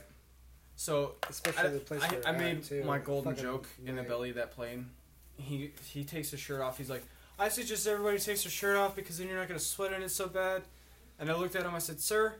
[0.76, 2.82] So Especially I, the place I, we're I made too.
[2.84, 4.90] my golden Fucking joke in the belly of that plane.
[5.36, 6.78] He he takes his shirt off.
[6.78, 7.04] He's like,
[7.38, 10.10] I suggest everybody takes their shirt off because then you're not gonna sweat in it
[10.10, 10.62] so bad.
[11.22, 11.72] And I looked at him.
[11.72, 12.34] I said, Sir,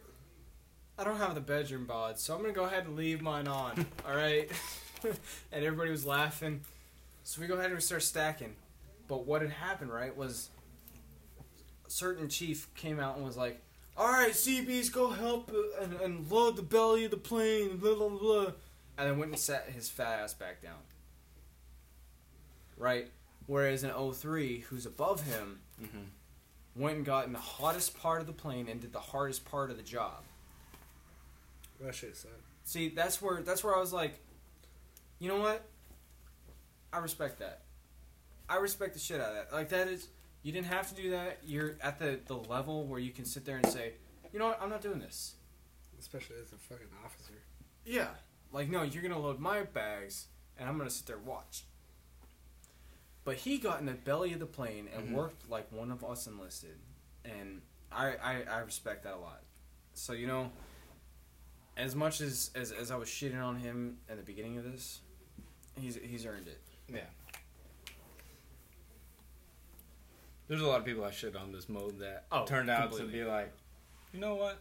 [0.98, 3.86] I don't have the bedroom bod, so I'm gonna go ahead and leave mine on.
[4.06, 4.50] all right.
[5.04, 6.62] and everybody was laughing.
[7.22, 8.56] So we go ahead and we start stacking.
[9.06, 10.50] But what had happened, right, was
[11.86, 13.62] a certain chief came out and was like,
[13.96, 17.94] all right, CBs, go help uh, and, and load the belly of the plane, blah,
[17.94, 18.46] blah, blah.
[18.98, 20.80] And then went and sat his fat ass back down.
[22.76, 23.12] Right?
[23.46, 25.98] Whereas in 03, who's above him, Mm-hmm.
[26.74, 29.70] Went and got in the hottest part of the plane and did the hardest part
[29.70, 30.22] of the job.
[31.80, 32.32] That shit sucks.
[32.64, 34.20] See, that's where that's where I was like,
[35.18, 35.64] you know what?
[36.92, 37.62] I respect that.
[38.48, 39.52] I respect the shit out of that.
[39.52, 40.08] Like that is
[40.42, 41.38] you didn't have to do that.
[41.44, 43.94] You're at the the level where you can sit there and say,
[44.32, 44.61] you know what?
[44.62, 45.35] I'm not doing this.
[45.98, 47.35] Especially as a fucking officer.
[47.85, 48.08] Yeah.
[48.52, 50.26] Like no, you're gonna load my bags
[50.58, 51.64] and I'm gonna sit there and watch.
[53.24, 55.12] But he got in the belly of the plane and Mhm.
[55.12, 56.78] worked like one of us enlisted,
[57.24, 59.42] and I, I I respect that a lot.
[59.94, 60.50] So you know,
[61.76, 65.00] as much as as, as I was shitting on him at the beginning of this,
[65.78, 66.61] he's he's earned it.
[66.88, 67.06] Yeah.
[70.48, 73.18] There's a lot of people I shit on this mode that Oh, turned out completely.
[73.20, 73.52] to be like,
[74.12, 74.58] you know what?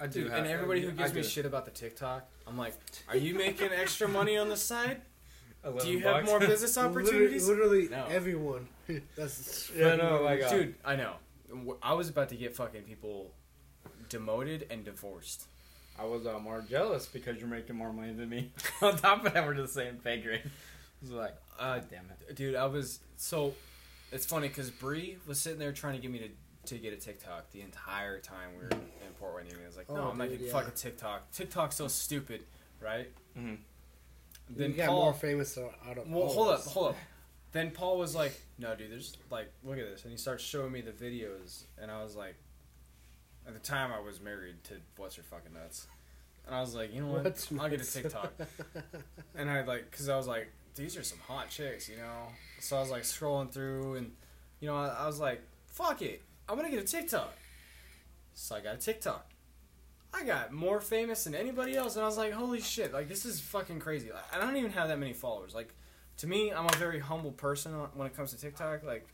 [0.00, 2.74] I do Dude, and everybody who gives me shit about the TikTok, I'm like,
[3.08, 5.02] are you making extra money on the side?
[5.64, 7.48] Do 11 you have more business opportunities?
[7.48, 7.96] Literally, No.
[7.96, 8.68] literally everyone.
[9.16, 11.14] That's Yeah, no, like, uh, Dude, I know.
[11.82, 13.30] I was about to get fucking people
[14.08, 15.44] demoted and divorced.
[15.98, 18.50] I was uh, more jealous because you're making more money than me.
[18.82, 20.42] On top of that, we're the same pay grade.
[21.02, 22.34] It's like, Uh, God damn it.
[22.36, 23.54] dude, I was so.
[24.12, 26.28] It's funny because Bree was sitting there trying to get me to
[26.74, 29.88] to get a TikTok the entire time we were in Port And I was like,
[29.90, 30.52] no, Oh, I'm not getting yeah.
[30.52, 31.30] fucking TikTok.
[31.30, 32.42] TikTok's so stupid,
[32.80, 33.08] right?
[34.56, 36.96] You got Paul, more famous out of Well, hold up, hold up.
[37.52, 40.72] Then Paul was like, "No, dude, there's like, look at this," and he starts showing
[40.72, 42.34] me the videos, and I was like,
[43.46, 45.86] at the time I was married to what's her fucking nuts,
[46.46, 47.84] and I was like, you know what, What's I'll get a?
[47.84, 48.32] TikTok,
[49.36, 52.28] and I like, cause I was like, these are some hot chicks, you know.
[52.60, 54.12] So I was like scrolling through, and
[54.60, 57.34] you know, I, I was like, fuck it, I'm gonna get a TikTok.
[58.34, 59.30] So I got a TikTok.
[60.16, 63.26] I got more famous than anybody else, and I was like, holy shit, like this
[63.26, 64.10] is fucking crazy.
[64.12, 65.54] Like, I don't even have that many followers.
[65.54, 65.74] Like,
[66.18, 68.84] to me, I'm a very humble person when it comes to TikTok.
[68.84, 69.08] Like,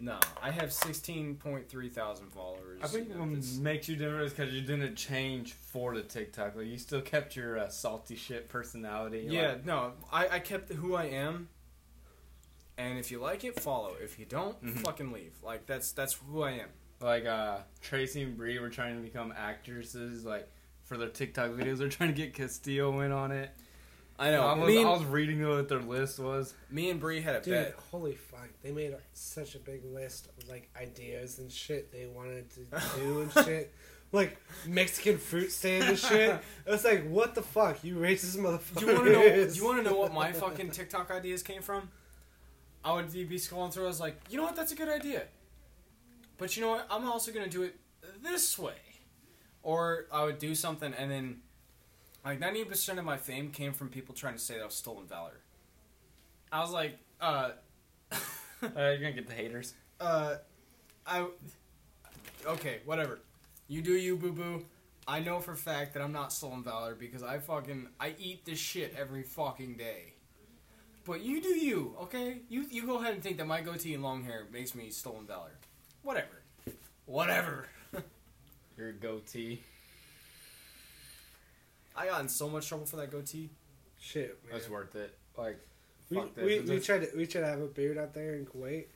[0.00, 2.80] no, I have 16.3 thousand followers.
[2.82, 5.94] I think You know, what it's- makes you different is because you didn't change for
[5.94, 6.56] the TikTok.
[6.56, 9.26] Like you still kept your uh, salty shit personality.
[9.28, 11.48] yeah, Like, no, I, I kept who I am.
[12.78, 13.94] And if you like it, follow.
[14.02, 14.78] If you don't, Mhm.
[14.80, 15.34] fucking leave.
[15.42, 16.70] Like that's that's who I am.
[17.02, 20.24] Like uh, Tracy and Bree were trying to become actresses.
[20.24, 20.48] Like
[20.84, 23.50] for their TikTok videos, they're trying to get Castillo in on it.
[24.18, 24.46] I know.
[24.46, 26.54] I was, me, and, I was reading what their list was.
[26.70, 27.74] me and Bree had a Dude, bet.
[27.90, 28.48] holy fuck!
[28.62, 32.60] They made such a big list of like ideas and shit they wanted to
[33.00, 33.74] do and shit,
[34.12, 34.36] like
[34.66, 36.38] Mexican fruit stand and shit.
[36.66, 38.78] It was like, what the fuck, you racist motherfucker!
[38.80, 39.46] Do you want to know?
[39.48, 41.88] Do you want to know what my fucking TikTok ideas came from?
[42.84, 43.84] I would be scrolling through.
[43.84, 44.56] I was like, you know what?
[44.56, 45.22] That's a good idea.
[46.42, 46.88] But you know what?
[46.90, 47.76] I'm also gonna do it
[48.20, 48.74] this way.
[49.62, 51.42] Or I would do something and then,
[52.24, 55.06] like, 90% of my fame came from people trying to say that I was stolen
[55.06, 55.38] valor.
[56.50, 57.50] I was like, uh,
[58.10, 59.74] Uh, you're gonna get the haters.
[60.00, 60.34] uh,
[61.06, 61.28] I,
[62.44, 63.20] okay, whatever.
[63.68, 64.64] You do you, boo boo.
[65.06, 68.44] I know for a fact that I'm not stolen valor because I fucking I eat
[68.44, 70.14] this shit every fucking day.
[71.04, 72.38] But you do you, okay?
[72.48, 75.24] You you go ahead and think that my goatee and long hair makes me stolen
[75.24, 75.52] valor.
[76.02, 76.42] Whatever.
[77.06, 77.66] Whatever.
[78.76, 79.62] Your goatee.
[81.94, 83.50] I got in so much trouble for that goatee.
[84.00, 84.52] Shit, man.
[84.54, 85.16] That's worth it.
[85.36, 85.58] Like,
[86.10, 86.44] we, fuck this.
[86.44, 88.86] we, we tried to we tried to have a beard out there in Kuwait,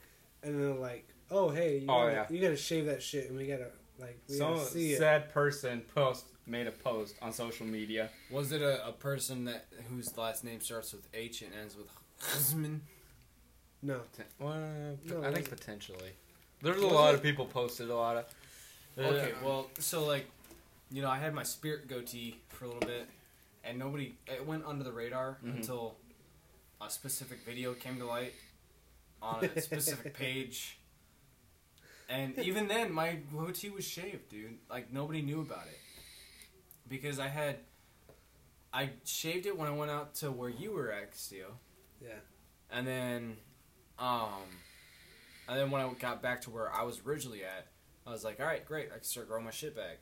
[0.42, 2.26] and then like, oh hey, you, Oh, gotta, yeah.
[2.30, 4.98] you gotta shave that shit, and we gotta like we some gotta see it.
[4.98, 8.10] sad person post made a post on social media.
[8.30, 11.86] Was it a, a person that whose last name starts with H and ends with
[12.20, 12.80] Husman?
[13.82, 14.00] No,
[14.40, 14.54] Well,
[15.04, 15.50] No, I think wasn't.
[15.50, 16.10] potentially.
[16.66, 18.24] There's a lot of people posted a lot of.
[18.98, 20.26] Okay, well, so like,
[20.90, 23.06] you know, I had my spirit goatee for a little bit,
[23.62, 24.16] and nobody.
[24.26, 25.56] It went under the radar Mhm.
[25.56, 25.96] until
[26.80, 28.34] a specific video came to light
[29.22, 30.78] on a specific page.
[32.08, 34.58] And even then, my goatee was shaved, dude.
[34.68, 35.78] Like nobody knew about it
[36.88, 37.58] because I had
[38.72, 41.58] I shaved it when I went out to where you were at Castillo,
[42.02, 42.18] Yeah.
[42.70, 43.36] and then
[43.98, 44.42] um,
[45.48, 47.66] and then when I got back to where I was originally at,
[48.06, 49.98] I was like, all right, great, I can start growing my shit back.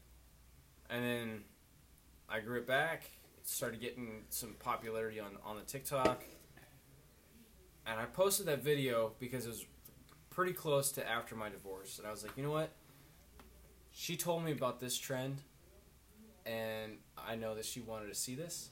[0.91, 1.45] And then
[2.29, 3.05] I grew it back,
[3.43, 6.23] started getting some popularity on on the TikTok,
[7.87, 9.67] and I posted that video because it was
[10.31, 12.71] pretty close to after my divorce, and I was like, you know what?
[13.93, 15.43] She told me about this trend,
[16.45, 18.71] and I know that she wanted to see this,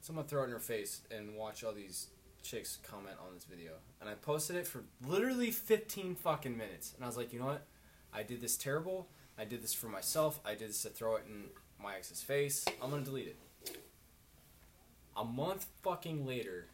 [0.00, 2.08] so I'm gonna throw it in her face and watch all these
[2.42, 3.72] chicks comment on this video.
[4.00, 7.46] And I posted it for literally 15 fucking minutes, and I was like, you know
[7.46, 7.66] what?
[8.12, 9.08] I did this terrible.
[9.38, 10.40] I did this for myself.
[10.44, 11.44] I did this to throw it in
[11.82, 12.64] my ex's face.
[12.82, 13.78] I'm gonna delete it.
[15.16, 16.66] A month fucking later,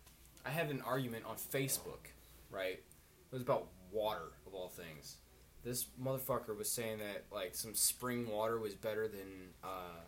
[0.44, 2.10] I had an argument on Facebook,
[2.50, 2.78] right?
[2.78, 5.16] It was about water, of all things.
[5.62, 10.02] This motherfucker was saying that, like, some spring water was better than, uh,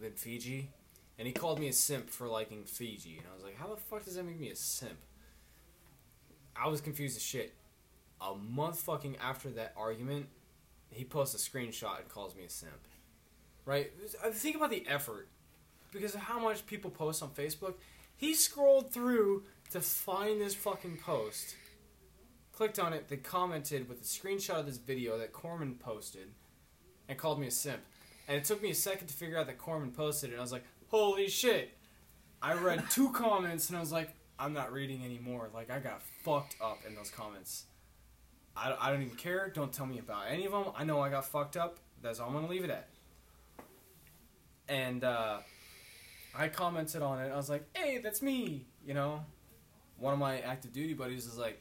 [0.00, 0.70] than Fiji.
[1.20, 3.18] And he called me a simp for liking Fiji.
[3.18, 4.96] And I was like, how the fuck does that make me a simp?
[6.56, 7.54] I was confused as shit.
[8.22, 10.28] A month fucking after that argument,
[10.88, 12.72] he posts a screenshot and calls me a simp.
[13.66, 13.92] Right?
[14.24, 15.28] Uh, think about the effort.
[15.92, 17.74] Because of how much people post on Facebook.
[18.16, 21.54] He scrolled through to find this fucking post,
[22.52, 26.28] clicked on it, then commented with a screenshot of this video that Corman posted,
[27.10, 27.82] and called me a simp.
[28.26, 30.32] And it took me a second to figure out that Corman posted it.
[30.32, 31.76] And I was like, holy shit.
[32.42, 35.50] I read two comments and I was like, I'm not reading anymore.
[35.52, 37.64] Like, I got fucked up in those comments.
[38.56, 39.50] I, I don't even care.
[39.54, 40.64] Don't tell me about any of them.
[40.74, 41.78] I know I got fucked up.
[42.02, 42.88] That's all I'm going to leave it at.
[44.68, 45.38] And uh,
[46.34, 47.30] I commented on it.
[47.30, 48.66] I was like, hey, that's me.
[48.84, 49.24] You know?
[49.98, 51.60] One of my active duty buddies is like,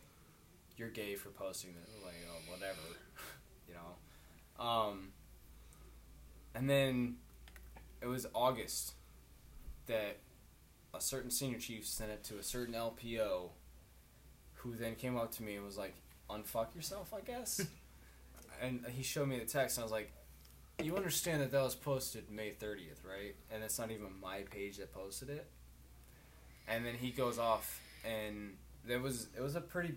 [0.77, 1.93] you're gay for posting this.
[2.03, 2.79] Like, oh, whatever.
[3.67, 4.65] you know?
[4.65, 5.09] Um,
[6.55, 7.17] and then
[8.01, 8.93] it was August
[9.89, 10.17] that
[10.93, 13.49] a certain senior chief sent it to a certain LPO
[14.55, 15.95] who then came up to me and was like,
[16.29, 17.61] unfuck yourself, I guess.
[18.61, 20.11] and he showed me the text, and I was like,
[20.81, 23.35] you understand that that was posted May 30th, right?
[23.51, 25.47] And it's not even my page that posted it.
[26.67, 29.95] And then he goes off, and there was it was a pretty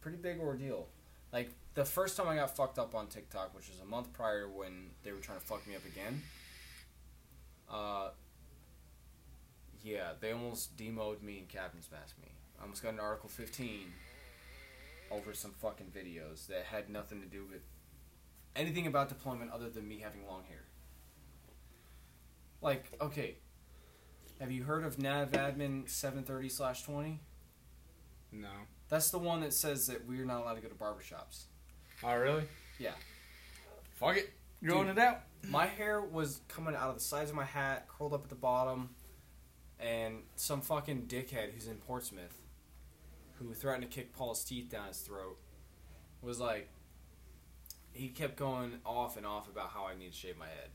[0.00, 0.88] pretty big ordeal.
[1.32, 4.48] Like the first time I got fucked up on TikTok, which was a month prior
[4.48, 6.22] when they were trying to fuck me up again.
[7.70, 8.08] Uh,
[9.86, 12.32] yeah, they almost demoed me and captain's masked me.
[12.58, 13.92] I almost got an Article 15
[15.12, 17.62] over some fucking videos that had nothing to do with
[18.56, 20.64] anything about deployment other than me having long hair.
[22.60, 23.36] Like, okay,
[24.40, 27.20] have you heard of NavAdmin 730 slash 20?
[28.32, 28.48] No.
[28.88, 31.44] That's the one that says that we're not allowed to go to barbershops.
[32.02, 32.42] Oh, really?
[32.80, 32.94] Yeah.
[34.00, 34.32] Fuck it.
[34.64, 34.98] Growing Dude.
[34.98, 35.20] it out.
[35.48, 38.34] My hair was coming out of the sides of my hat, curled up at the
[38.34, 38.90] bottom,
[39.80, 42.40] and some fucking dickhead who's in Portsmouth,
[43.34, 45.36] who threatened to kick Paul's teeth down his throat,
[46.22, 46.68] was like,
[47.92, 50.70] he kept going off and off about how I need to shave my head.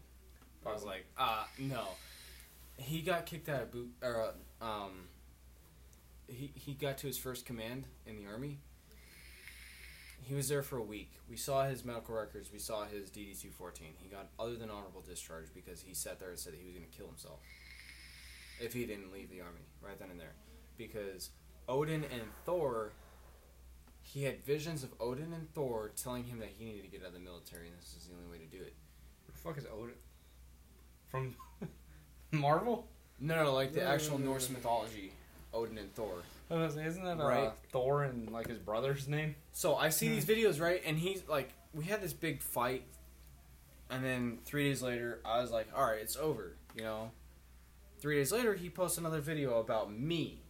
[0.65, 1.83] I was like, uh, no.
[2.77, 5.07] He got kicked out of boot, or, um,
[6.27, 8.59] he, he got to his first command in the army.
[10.23, 11.11] He was there for a week.
[11.27, 12.51] We saw his medical records.
[12.53, 13.93] We saw his DD two fourteen.
[13.97, 16.75] He got other than honorable discharge because he sat there and said that he was
[16.75, 17.39] going to kill himself
[18.61, 20.33] if he didn't leave the army right then and there.
[20.77, 21.29] Because
[21.67, 22.91] Odin and Thor,
[24.01, 27.07] he had visions of Odin and Thor telling him that he needed to get out
[27.09, 28.73] of the military, and this is the only way to do it.
[29.25, 29.95] Where the fuck is Odin?
[31.09, 31.35] From
[32.31, 32.87] Marvel?
[33.19, 35.11] No, no, like the actual no, no, Norse mythology,
[35.53, 36.15] Odin and Thor.
[36.49, 37.51] I was gonna say, Isn't that uh, Right.
[37.71, 39.35] Thor and like his brother's name?
[39.53, 40.81] So I see these videos, right?
[40.85, 42.83] And he's like, we had this big fight,
[43.89, 47.11] and then three days later, I was like, all right, it's over, you know?
[48.01, 50.41] Three days later, he posts another video about me,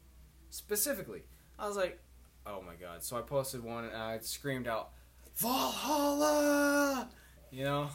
[0.49, 1.21] specifically.
[1.59, 1.99] I was like,
[2.47, 3.03] oh my god.
[3.03, 4.91] So I posted one, and I screamed out,
[5.35, 7.09] Valhalla!
[7.51, 7.89] You know?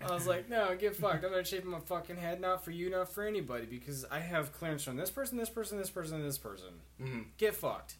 [0.00, 1.24] I was like, no, get fucked.
[1.24, 4.52] I'm not shaving my fucking head, not for you, not for anybody, because I have
[4.52, 6.68] clearance from this person, this person, this person, and this person
[7.02, 7.20] Mm-hmm.
[7.36, 7.94] get fucked.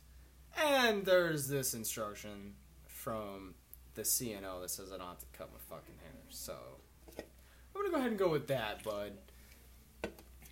[0.57, 2.55] And there's this instruction
[2.87, 3.55] from
[3.95, 6.13] the CNO that says I don't have to cut my fucking hair.
[6.31, 6.55] So
[7.19, 7.25] I'm
[7.75, 9.13] gonna go ahead and go with that, bud.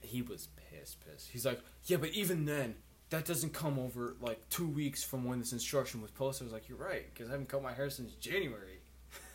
[0.07, 1.31] He was pissed, pissed.
[1.31, 2.75] He's like, yeah, but even then,
[3.11, 6.45] that doesn't come over like two weeks from when this instruction was posted.
[6.45, 8.81] I was like, you're right, because I haven't cut my hair since January.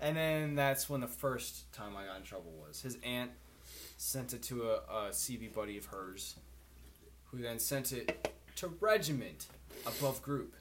[0.00, 2.80] and then that's when the first time I got in trouble was.
[2.82, 3.30] His aunt
[3.96, 6.36] sent it to a, a CB buddy of hers,
[7.26, 9.46] who then sent it to regiment
[9.86, 10.54] above group.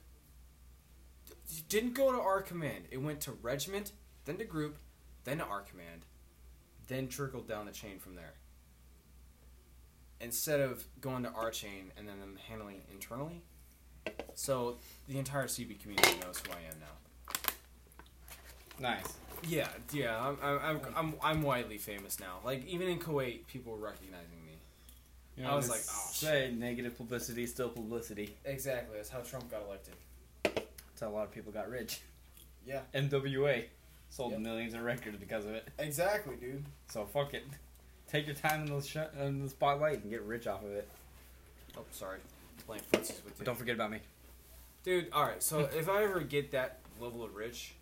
[1.50, 2.86] D- Didn't go to our command.
[2.92, 3.92] It went to regiment,
[4.26, 4.78] then to group,
[5.24, 6.06] then to our command,
[6.92, 8.34] then trickled down the chain from there.
[10.20, 13.42] Instead of going to our chain and then them handling it internally.
[14.34, 14.78] So
[15.08, 17.48] the entire CB community knows who I am now.
[18.80, 19.18] Nice.
[19.48, 22.40] Yeah, yeah, I'm, I'm, I'm, I'm, I'm widely famous now.
[22.46, 24.58] Like even in Kuwait, people were recognizing me.
[25.38, 28.36] You I was like, oh, say negative publicity, still publicity.
[28.46, 29.96] Exactly, that's how Trump got elected.
[30.44, 32.02] That's how a lot of people got rich.
[32.66, 33.66] Yeah, NWA
[34.12, 34.42] sold Yep.
[34.42, 35.68] millions of records because of it.
[35.80, 36.64] exactly, dude.
[36.88, 37.44] So fuck it.
[38.08, 40.88] Take your time in the sh- in the spotlight and get rich off of it.
[41.78, 42.20] Oh, sorry,
[42.68, 43.32] playing footsies with you.
[43.40, 44.00] But don't forget about me.
[44.84, 45.42] Dude, all right.
[45.42, 47.74] So if I ever get that level of rich,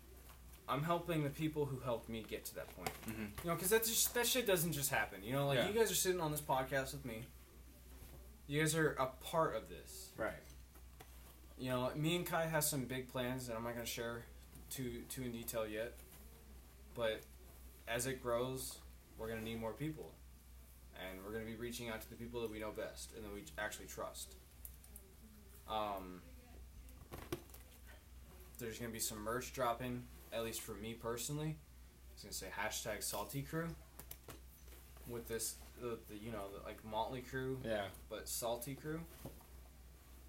[0.68, 2.90] I'm helping the people who helped me get to that point.
[3.08, 3.22] Mm-hmm.
[3.42, 5.24] You know, because that just that shit doesn't just happen.
[5.24, 5.68] You know, like Yeah.
[5.68, 7.24] you guys are sitting on this podcast with me.
[8.46, 10.10] You guys are a part of this.
[10.16, 10.32] Right.
[11.58, 14.22] You know, me and Kai have some big plans that I'm not gonna share
[14.70, 15.94] too too in detail yet.
[17.00, 17.22] But
[17.88, 18.76] as it grows,
[19.16, 20.12] we're gonna need more people,
[20.94, 23.32] and we're gonna be reaching out to the people that we know best and that
[23.32, 24.34] we actually trust.
[25.66, 26.20] Um,
[28.58, 31.56] there's gonna be some merch dropping, at least for me personally.
[31.56, 33.68] I was gonna say hashtag Salty Crew.
[35.08, 37.84] With this, the, the you know the, like Mötley Crüe Yeah.
[38.10, 39.00] but salty crew.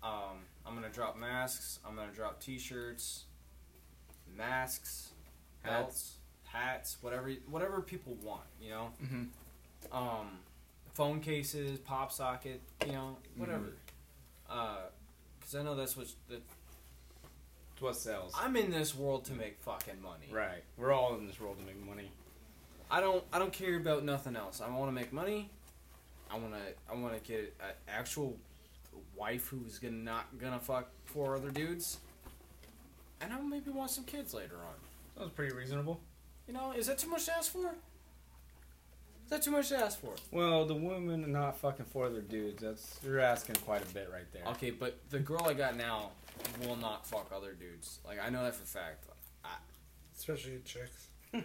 [0.02, 1.80] Um, I'm gonna drop masks.
[1.86, 3.26] I'm gonna drop T-shirts,
[4.38, 5.12] masks,
[5.66, 6.16] belts,
[6.52, 8.44] hats, whatever whatever people want.
[8.62, 9.96] You know, Mm-hmm.
[9.98, 10.28] um,
[10.94, 13.74] phone cases, pop socket, you know, whatever.
[14.50, 14.78] Uh,
[15.42, 16.36] cause I know that's what the,
[17.74, 18.34] It's what sells.
[18.38, 20.28] I'm in this world to make fucking money.
[20.32, 20.64] Right.
[20.78, 22.12] We're all in this world to make money.
[22.90, 24.60] I don't I don't care about nothing else.
[24.62, 25.50] I want to make money.
[26.30, 26.60] I want to
[26.94, 28.36] I want to get an actual
[29.16, 32.00] wife who's gonna not gonna fuck four other dudes.
[33.22, 34.74] And I maybe want some kids later on.
[35.18, 36.00] Sounds pretty reasonable.
[36.52, 37.60] You know, is that too much to ask for?
[39.24, 40.14] Is that too much to ask for?
[40.32, 42.62] Well, the women not fucking for their dudes.
[42.62, 44.44] That's you're asking quite a bit right there.
[44.48, 46.10] Okay, but the girl I got now
[46.68, 48.00] will not fuck other dudes.
[48.06, 49.06] Like I know that for a fact.
[50.18, 51.08] Especially chicks.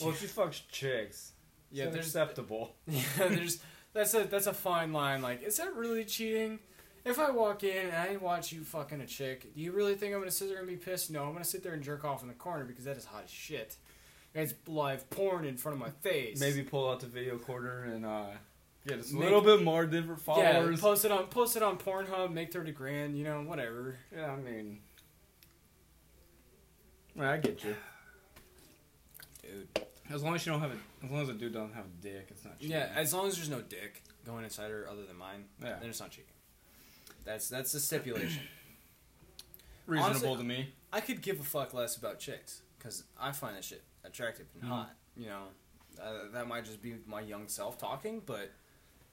[0.00, 1.32] Well, she fucks chicks,
[1.70, 2.76] yeah, it's there's acceptable.
[2.86, 3.60] Yeah, there's
[3.92, 5.20] that's a that's a fine line.
[5.20, 6.60] Like, is that really cheating?
[7.04, 10.14] If I walk in and I watch you fucking a chick, do you really think
[10.14, 11.10] I'm gonna sit there and be pissed?
[11.10, 13.24] No, I'm gonna sit there and jerk off in the corner because that is hot
[13.26, 13.76] as shit.
[14.34, 16.40] It's live porn in front of my face.
[16.40, 18.24] Maybe pull out the video recorder and uh,
[18.86, 20.78] get us a Make- little bit more different followers.
[20.78, 23.96] yeah, post it on post it on Pornhub, make thirty grand, you know, whatever.
[24.14, 24.80] Yeah, I mean,
[27.20, 27.74] I get you.
[29.42, 29.68] Dude.
[30.10, 32.02] As long as you don't have a, as long as a dude don't have a
[32.02, 32.58] dick, it's not.
[32.58, 32.74] Cheating.
[32.76, 35.90] Yeah, as long as there's no dick going inside her other than mine, yeah, then
[35.90, 36.30] it's not cheating.
[37.24, 38.42] That's that's the stipulation.
[39.86, 40.68] reasonable honestly- to me.
[40.92, 44.62] I could give a fuck less about chicks because I find that shit attractive and
[44.64, 44.68] Mhm.
[44.68, 44.96] hot.
[45.16, 45.48] You know,
[46.00, 48.50] uh, that might just be my young self talking, but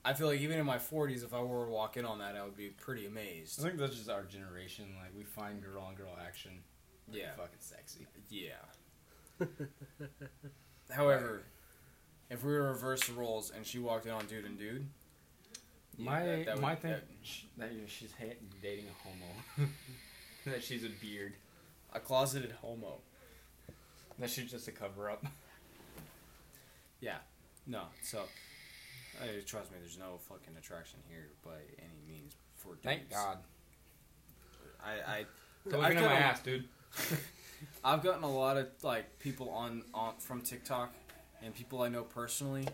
[0.04, 2.34] I feel like even in my forties, if I were to walk in on that,
[2.36, 3.60] I would be pretty amazed.
[3.60, 4.94] I think that's just our generation.
[4.98, 6.62] Like we find girl on girl action.
[7.10, 8.06] Yeah, fucking sexy.
[8.28, 8.54] yeah.
[10.90, 11.42] However,
[12.30, 14.88] if we were to reverse the roles and she walked in on dude and dude,
[15.96, 18.86] yeah, my that- that would- my thing that- sh- that you know, she's ha- dating
[18.88, 19.68] a homo.
[20.46, 21.34] that she's a beard.
[21.92, 23.00] a closeted homo.
[24.20, 25.24] That she's just a cover up.
[27.02, 27.16] Yeah,
[27.66, 27.84] no.
[28.02, 28.18] So,
[29.22, 32.82] uh, trust me, there's no fucking attraction here by any means for dudes.
[32.84, 33.38] Thank God.
[34.84, 35.26] I, I I've
[35.64, 36.68] looking at my gotten- ass, dude.
[37.84, 40.92] I've gotten a lot of like people on, on from TikTok
[41.42, 42.68] and people I know personally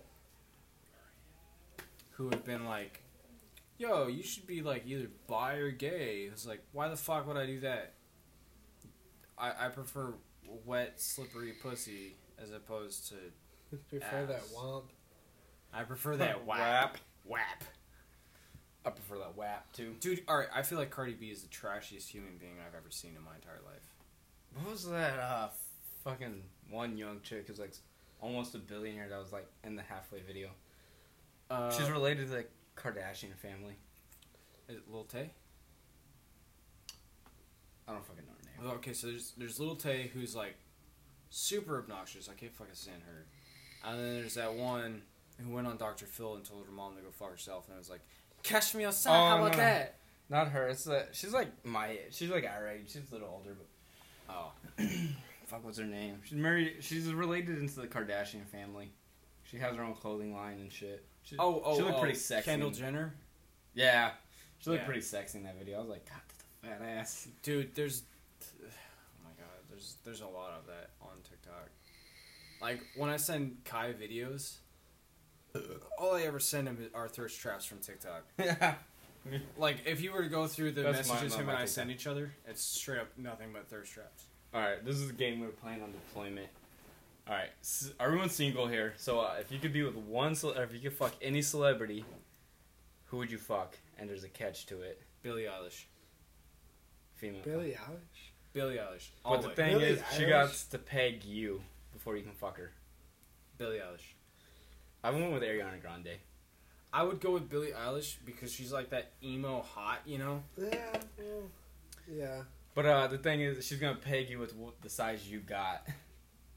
[2.13, 3.03] who have been like,
[3.79, 7.37] "Yo, you should be like either bi or gay." It's like, why the fuck would
[7.37, 7.93] I do that?
[9.39, 10.15] I I prefer
[10.65, 13.15] wet, slippery pussy as opposed to.
[13.91, 14.53] Prefer that Ass.
[14.57, 14.85] womp.
[15.73, 16.59] I prefer that whap.
[16.59, 16.99] Whap.
[17.25, 17.65] Whap.
[18.85, 19.95] I prefer that whap too.
[20.01, 23.17] Dude, alright, I feel like Cardi B is the trashiest human being I've ever seen
[23.17, 23.83] in my entire life.
[24.55, 25.49] What was that uh
[26.05, 27.73] fucking one young chick who's like
[28.21, 30.51] almost a billionaire that was like in the halfway video?
[31.51, 32.45] Uh, She's related to the
[32.77, 33.75] Kardashian family.
[34.69, 35.31] is it Lil Tay?
[37.89, 38.36] I don't fucking know her name.
[38.65, 40.57] Okay, so there's there's Lil Tay who's like
[41.31, 42.29] super obnoxious.
[42.29, 43.27] I can't fucking stand her.
[43.89, 45.03] And then there's that one
[45.43, 46.07] who went on Dr.
[46.07, 48.01] Phil and told her mom to go fuck herself, and I was like,
[48.43, 49.59] "Catch me outside." Oh, How about no.
[49.59, 49.99] that?
[50.29, 50.69] Not her.
[50.69, 51.99] It's uh, she's like my age.
[52.13, 52.85] She's like our age.
[52.87, 53.67] She's a little older, but
[54.29, 54.51] Oh,
[55.47, 56.21] fuck, what's her name?
[56.25, 56.79] She's married.
[56.81, 58.91] She's related into the Kardashian family.
[59.45, 61.05] She has her own clothing line and shit.
[61.23, 62.51] She, Oh, oh, she looked oh, pretty sexy.
[62.51, 63.15] Kendall Jenner,
[63.75, 64.11] Yeah,
[64.59, 64.87] she looked Yeah.
[64.87, 65.77] pretty sexy in that video.
[65.77, 67.29] I was like, God, that's a fat ass.
[67.45, 67.73] dude.
[67.77, 68.03] There's,
[68.63, 68.67] oh
[69.25, 71.69] my god, there's there's a lot of that on TikTok.
[72.61, 74.57] Like when I send Kai videos,
[75.99, 78.25] all I ever send him are thirst traps from TikTok.
[78.39, 78.75] yeah.
[79.59, 81.63] Like if you were to go through the That's messages my- him my and I
[81.63, 81.75] TikTok.
[81.75, 84.25] send each other, it's straight up nothing but thirst traps.
[84.55, 86.47] All right, this is a game we're playing on deployment.
[87.29, 88.95] All right, s- everyone's single here.
[88.97, 91.43] So uh, if you could be with one, ce- or if you could fuck any
[91.43, 92.05] celebrity,
[93.07, 93.77] who would you fuck?
[93.99, 95.03] And there's a catch to it.
[95.23, 95.85] Billie Eilish.
[97.17, 97.43] Female.
[97.45, 98.16] Billie Eilish.
[98.57, 99.09] Billie Eilish.
[99.23, 99.55] But the way.
[99.55, 101.61] thing Billie is, she got to peg you
[101.93, 102.73] before you can fuck her.
[103.59, 104.15] Billie Eilish.
[105.05, 106.17] I went with Ariana Grande.
[106.91, 110.43] I would go with Billie Eilish because she's like that emo hot, you know.
[110.57, 110.97] Yeah.
[112.11, 112.43] Yeah.
[112.75, 115.87] But uh, the thing is, she's gonna peg you with wh- the size you got.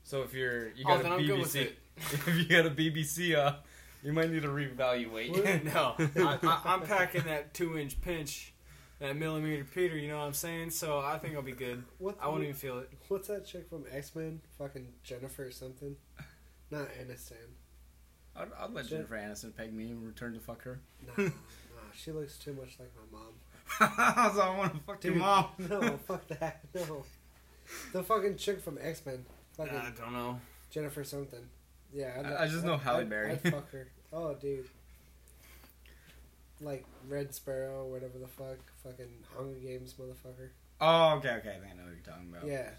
[0.03, 2.65] So if you're you Oh, got then a I'm good with BBC, if you got
[2.65, 3.55] a BBC, uh,
[4.03, 5.63] you might need to reevaluate.
[5.73, 5.95] no,
[6.25, 8.53] I, I, I'm packing that two inch pinch,
[8.99, 9.97] that millimeter Peter.
[9.97, 10.71] You know what I'm saying?
[10.71, 11.83] So I think I'll be good.
[11.97, 12.17] What?
[12.21, 12.89] I won't even feel it.
[13.07, 14.41] What's that chick from X Men?
[14.57, 15.95] Fucking Jennifer or something.
[16.71, 17.33] Not Aniston.
[18.35, 20.79] I'd, I'd let Jen- Jennifer Aniston peg me and return to fuck her.
[21.05, 21.29] Nah, nah.
[21.95, 24.31] She looks too much like my mom.
[24.35, 25.45] so I want to fuck Dude, your mom.
[25.69, 26.59] No, fuck that.
[26.75, 27.03] No.
[27.93, 29.25] The fucking chick from X Men.
[29.57, 30.39] Fucking I don't know.
[30.69, 31.39] Jennifer something.
[31.93, 32.13] Yeah.
[32.19, 33.31] I'd- I- I just know I'd- Halle Berry.
[33.31, 33.87] I'd fuck her.
[34.13, 34.65] Oh, dude.
[36.61, 38.57] Like Red Sparrow, whatever the fuck.
[38.83, 40.49] Fucking Hunger Games, motherfucker.
[40.81, 41.49] Oh, okay, okay.
[41.49, 42.47] I think I know what you're talking about.
[42.47, 42.69] Yeah.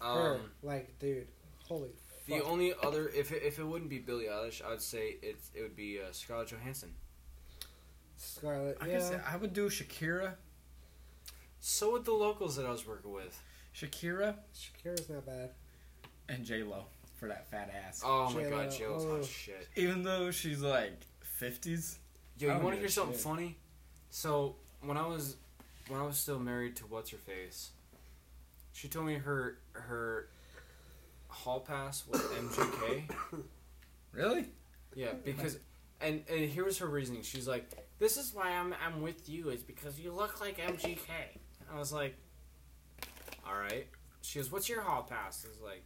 [0.00, 0.34] Her.
[0.36, 1.26] Um, Like, dude.
[1.68, 1.90] Holy
[2.28, 2.48] the fuck.
[2.50, 5.62] only other, if it, if it wouldn't be Billie Eilish, I would say it's it
[5.62, 6.94] would be uh, Scarlett Johansson.
[8.16, 8.76] Scarlet.
[8.80, 8.92] I, Yeah.
[8.98, 10.34] guess I would do Shakira.
[11.60, 13.40] So would the locals that I was working with.
[13.74, 15.50] Shakira Shakira's not bad.
[16.28, 16.86] and J Lo
[17.16, 18.02] for that fat ass.
[18.04, 19.18] Oh my J-Lo, god, Jill's hot oh.
[19.20, 19.68] as shit.
[19.76, 21.98] Even though she's like fifties.
[22.38, 23.22] Yo, you want to hear something shit.
[23.22, 23.56] funny?
[24.10, 25.36] So when I was
[25.88, 27.70] when I was still married to what's her face,
[28.72, 30.28] she told me her her
[31.28, 33.04] hall pass was MGK.
[34.12, 34.46] Really?
[34.94, 35.58] Yeah, because
[36.00, 37.22] and and here was her reasoning.
[37.22, 40.98] She's like, "This is why I'm I'm with you is because you look like MGK."
[41.72, 42.16] I was like,
[43.46, 43.86] "All right."
[44.20, 45.82] She goes, "What's your hall pass?" I was like,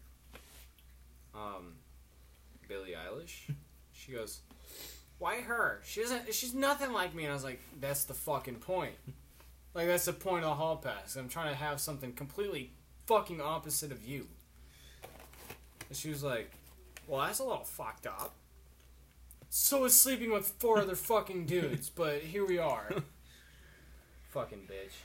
[1.35, 1.75] "Um,
[2.69, 3.55] Billie Eilish."
[3.93, 4.41] She goes,
[5.21, 5.81] "Why her?
[5.85, 6.35] She doesn't.
[6.35, 8.95] She's nothing like me." And I was like, "That's the fucking point.
[9.73, 11.15] Like that's the point of the hall pass.
[11.15, 12.73] I'm trying to have something completely
[13.07, 14.27] fucking opposite of you."
[15.89, 16.51] And she was like,
[17.07, 18.35] "Well, that's a little fucked up."
[19.49, 22.93] So is sleeping with four other fucking dudes, but here we are.
[24.31, 24.97] fucking bitch.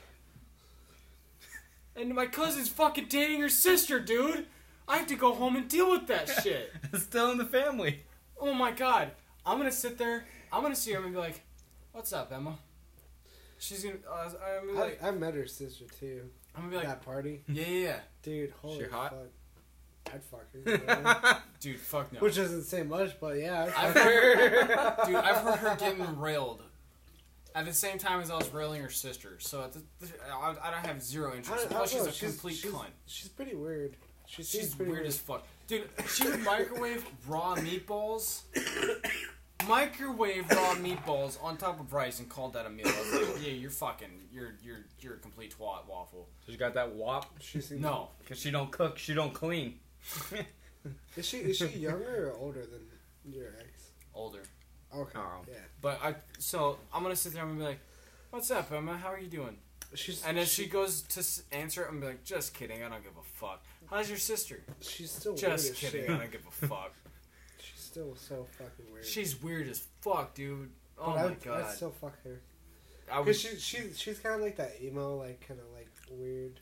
[1.96, 4.48] And my cousin's fucking dating her sister, dude.
[4.88, 6.72] I have to go home and deal with that shit.
[6.96, 8.02] Still in the family.
[8.40, 9.12] Oh my god.
[9.46, 10.26] I'm gonna sit there.
[10.52, 11.42] I'm gonna see her and be like,
[11.92, 12.58] "What's up, Emma?"
[13.58, 13.96] She's gonna.
[14.10, 16.24] Uh, I'm gonna be like, I, I met her sister too.
[16.56, 17.42] I'm gonna be like, that party.
[17.48, 17.96] yeah, yeah, yeah.
[18.24, 19.12] Dude, holy She hot?
[19.12, 20.14] fuck.
[20.14, 21.42] I'd fuck her.
[21.60, 22.20] dude, fuck no.
[22.20, 23.64] Which doesn't say much, but yeah.
[23.76, 24.38] I'd I've fuck heard,
[24.70, 24.96] her.
[25.08, 26.62] dude, I've heard her getting railed
[27.56, 29.38] at the same time as I was railing her sister.
[29.40, 31.64] So at the, the, I, I don't have zero I interest.
[31.70, 32.86] don't- I Plus, don't she's know, a complete she's, cunt.
[33.08, 33.96] She's pretty weird.
[34.28, 35.46] She seems She's pretty weird as fuck.
[35.68, 38.42] Dude, she would microwave raw meatballs.
[39.68, 42.88] microwave raw meatballs on top of rice and called that a meal.
[42.88, 46.28] I was like, yeah, you're fucking, you're you're you're a complete twat waffle.
[46.50, 47.34] She got that wop.
[47.42, 49.80] She seems, No, Cause she don't cook, she don't clean.
[51.18, 52.82] Is she is she younger or older than
[53.34, 53.90] your ex?
[54.14, 54.44] older.
[54.96, 55.18] Okay.
[55.18, 55.42] Oh.
[55.48, 55.56] Yeah.
[55.82, 57.80] But I, so I'm gonna sit there and be like,
[58.30, 58.96] "What's up, Emma?
[58.96, 59.58] How are you doing?"
[59.96, 62.84] She's And then she goes to s- answer it and be like, "Just kidding.
[62.84, 63.64] I don't give a fuck.
[63.90, 66.02] How's your sister?" she's still Just as kidding.
[66.04, 66.10] shit.
[66.12, 66.94] I don't give a fuck.
[67.96, 69.06] She's still so fucking weird.
[69.06, 70.70] She's weird as fuck, dude.
[70.98, 71.62] Oh but my I'd, god.
[71.64, 72.42] I'd still fuck her.
[73.10, 73.40] I Cause was.
[73.42, 76.60] she she she's kind of like that emo, like kind of like weird,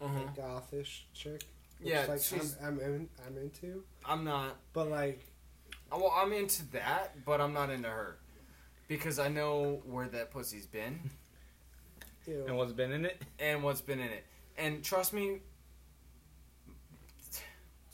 [0.00, 0.14] uh-huh.
[0.18, 1.42] like gothish chick.
[1.80, 2.56] which, Yeah, like she's.
[2.62, 4.56] I'm I'm, in, I'm into, I'm not.
[4.72, 5.26] but like
[5.90, 8.16] Well, I'm into that, but I'm not into her
[8.88, 10.98] because I know where that pussy's been
[12.26, 13.20] you And what's been in it?
[13.38, 14.24] and what's been in it.
[14.56, 15.40] And trust me,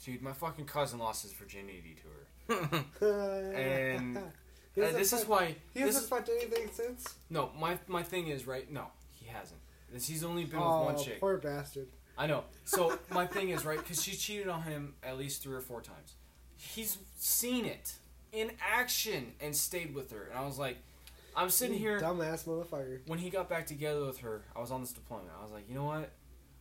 [0.03, 2.26] dude, my fucking cousin lost his virginity to her.
[3.01, 4.17] And
[4.77, 5.55] Uh, this is why.
[5.73, 7.15] he hasn't is, fucked anything since.
[7.31, 8.71] no, my my thing is right.
[8.71, 9.59] No, he hasn't.
[9.91, 11.19] This- He's only been oh, with one chick.
[11.19, 11.87] poor bastard.
[12.15, 12.43] I know.
[12.65, 15.81] So my thing is right because she cheated on him at least three or four
[15.81, 16.13] times.
[16.57, 17.93] He's seen it
[18.31, 20.77] in action and stayed with her, and I was like,
[21.35, 21.99] I'm sitting here.
[21.99, 22.99] dumbass motherfucker.
[23.07, 25.29] when he got back together with her, I was on this deployment.
[25.39, 26.11] I was like, you know what?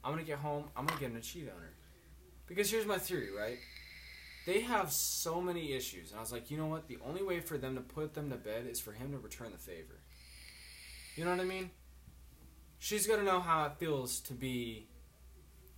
[0.02, 0.64] I'm gonna get home.
[0.74, 1.72] I'm gonna get him to cheat on her.
[2.46, 3.58] Because here's my theory, right?
[4.46, 6.86] They have so many issues, and I was like, you know what?
[6.86, 9.50] The only way for them to put them to bed is for him to return
[9.50, 10.00] the favor.
[11.16, 11.70] You know what I mean?
[12.78, 14.86] She's got to know how it feels to be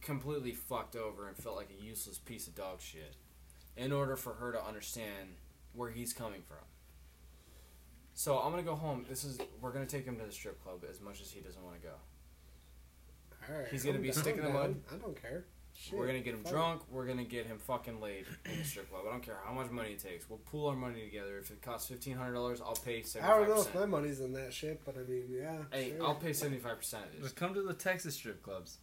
[0.03, 3.17] completely fucked over and felt like a useless piece of dog shit
[3.77, 5.37] in order for her to understand
[5.73, 6.59] where he's coming from.
[8.15, 9.07] So I'm gonna go home.
[9.09, 11.63] This is we're gonna take him to the strip club as much as he doesn't
[11.63, 11.95] want to go.
[13.49, 14.75] All right, He's gonna I'm be sticking in the mud.
[14.93, 15.45] I don't care.
[15.81, 16.83] Shit, We're gonna get him fuck drunk.
[16.91, 19.05] We're gonna get him fucking laid in the strip club.
[19.07, 20.29] I don't care how much money it takes.
[20.29, 21.39] We'll pool our money together.
[21.39, 23.07] If it costs fifteen hundred dollars, I'll pay it.
[23.07, 23.91] seventy I five don't know if my percent.
[23.91, 25.53] money's in that shit, but I mean, yeah.
[25.71, 26.05] Hey, sure.
[26.07, 27.23] I'll pay seventy five percent of this.
[27.23, 28.79] Just come to the Texas strip clubs.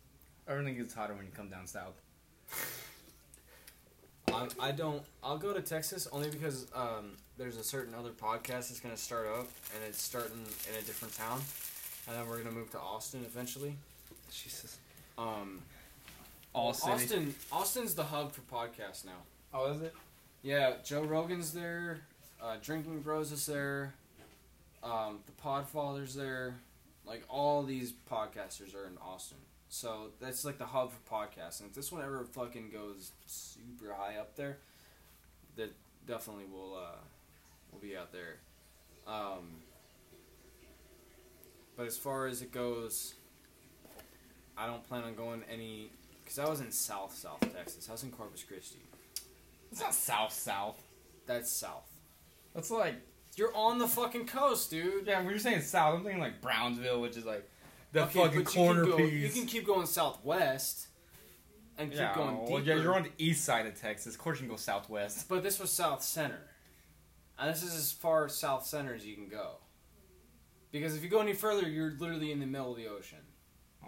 [0.47, 2.01] Everything gets hotter when you come down south.
[4.33, 5.03] I, I don't.
[5.23, 9.27] I'll go to Texas only because um, there's a certain other podcast that's gonna start
[9.27, 11.41] up, and it's starting in a different town,
[12.07, 13.75] and then we're gonna move to Austin eventually.
[14.31, 14.77] Jesus.
[15.17, 15.61] Um,
[16.55, 16.91] All city.
[16.91, 19.23] Austin, Austin's the hub for podcasts now.
[19.53, 19.93] Oh, is it?
[20.41, 21.99] Yeah, Joe Rogan's there.
[22.41, 23.93] Uh, Drinking Bros is there.
[24.83, 26.55] Um, the Podfather's there.
[27.05, 29.37] Like all these podcasters are in Austin,
[29.69, 31.59] so that's like the hub for podcasts.
[31.59, 34.57] And if this one ever fucking goes super high up there,
[35.55, 35.71] that
[36.07, 36.97] definitely will uh,
[37.71, 38.37] will be out there.
[39.05, 39.57] Um,
[41.77, 43.13] but as far as it goes,
[44.57, 45.91] I don't plan on going any.
[46.25, 47.87] Cause I was in South South Texas.
[47.87, 48.79] I was in Corpus Christi.
[49.71, 50.81] It's not south south.
[51.27, 51.89] That's south.
[52.53, 52.95] That's like
[53.35, 55.07] You're on the fucking coast, dude.
[55.07, 55.19] yeah.
[55.19, 57.47] When you're saying south, I'm thinking like Brownsville, which is like
[57.91, 59.35] the Okay, fucking but you can corner go- piece.
[59.35, 60.87] You can keep going southwest
[61.77, 62.61] and keep yeah, going well, deeper.
[62.61, 64.13] yeah, you're on the east side of Texas.
[64.15, 65.27] Of course, you can go southwest.
[65.29, 66.39] But this was south center,
[67.37, 69.57] and this is as far south center as you can go.
[70.71, 73.19] Because if you go any further, you're literally in the middle of the ocean.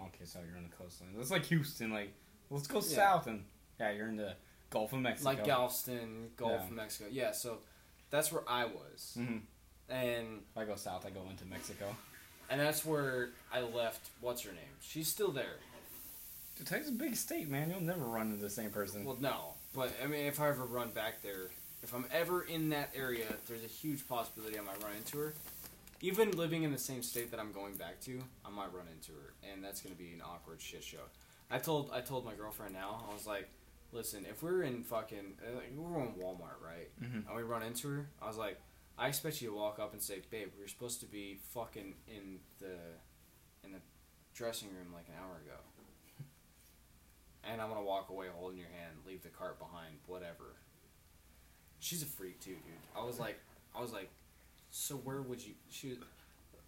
[0.00, 1.10] Okay, so you're on the coastline.
[1.16, 1.90] That's like Houston.
[1.92, 2.12] Like,
[2.50, 2.82] let's go Yeah.
[2.96, 3.44] south and
[3.78, 4.34] yeah, you're in the
[4.70, 5.30] Gulf of Mexico.
[5.30, 6.64] Like Galveston, Gulf Yeah.
[6.66, 7.08] of Mexico.
[7.10, 7.58] Yeah, so
[8.10, 9.12] that's where I was.
[9.14, 9.38] hmm
[9.88, 11.96] And If I go south, I go into Mexico.
[12.50, 14.76] and that's where I left what's her name?
[14.80, 15.56] She's still there.
[16.56, 17.70] Dude, Texas is a big state, man.
[17.70, 19.04] You'll never run into the same person.
[19.04, 21.50] Well, no, but I mean, if I ever run back there,
[21.82, 25.34] if I'm ever in that area, there's a huge possibility I might run into her.
[26.00, 29.12] Even living in the same state that I'm going back to, I might run into
[29.12, 30.98] her, and that's gonna be an awkward shit show.
[31.50, 33.48] I told I told my girlfriend now, I was like,
[33.92, 37.26] listen, if we're in fucking, uh, like, we're in Walmart, right, Mhm.
[37.26, 38.60] and we run into her, I was like,
[38.98, 41.94] I expect you to walk up and say, babe, we were supposed to be fucking
[42.06, 42.76] in the
[43.64, 43.80] in the
[44.34, 45.56] dressing room like an hour ago.
[47.44, 50.56] And I'm gonna walk away holding your hand, leave the cart behind, whatever.
[51.80, 52.62] She's a freak too, dude.
[52.94, 53.38] I was like,
[53.74, 54.10] I was like,
[54.70, 55.54] so where would you?
[55.70, 55.98] She, was,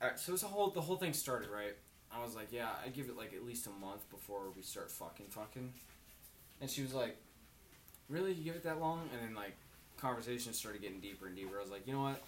[0.00, 1.76] alright, so it's a whole the whole thing started right.
[2.14, 4.90] I was like, yeah, I give it like at least a month before we start
[4.90, 5.72] fucking fucking.
[6.60, 7.16] And she was like,
[8.08, 8.32] really?
[8.32, 9.08] You give it that long?
[9.12, 9.56] And then like,
[10.00, 11.58] conversations started getting deeper and deeper.
[11.58, 12.20] I was like, you know what?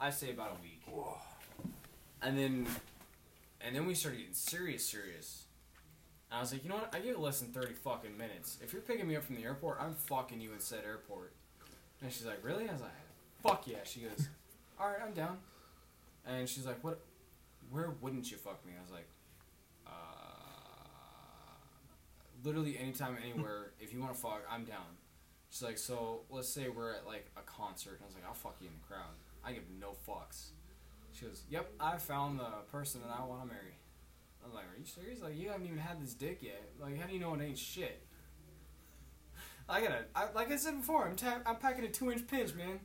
[0.00, 0.82] I say about a week.
[2.22, 2.66] And then,
[3.60, 5.44] and then we started getting serious, serious.
[6.30, 6.94] And I was like, you know what?
[6.94, 8.58] I give it less than 30 fucking minutes.
[8.62, 11.32] If you're picking me up from the airport, I'm fucking you in said airport.
[12.00, 12.68] And she's like, really?
[12.68, 12.90] I was like,
[13.42, 13.78] fuck yeah.
[13.84, 14.28] She goes,
[14.80, 15.38] alright, I'm down.
[16.26, 17.00] And she's like, what?
[17.70, 18.72] Where wouldn't you fuck me?
[18.76, 19.08] I was like,
[19.86, 19.90] uh,
[22.44, 23.72] literally anytime, anywhere.
[23.80, 24.96] if you want to fuck, I'm down.
[25.50, 27.96] She's like, so let's say we're at like a concert.
[27.96, 29.14] And I was like, I'll fuck you in the crowd.
[29.44, 30.50] I give no fucks.
[31.12, 33.76] She goes, yep, I found the person that I want to marry.
[34.42, 35.20] I was like, are you serious?
[35.20, 36.70] Like, you haven't even had this dick yet.
[36.80, 38.02] Like, how do you know it ain't shit?
[39.68, 42.54] I gotta, I, like I said before, I'm ta- I'm packing a two inch pinch,
[42.54, 42.80] man.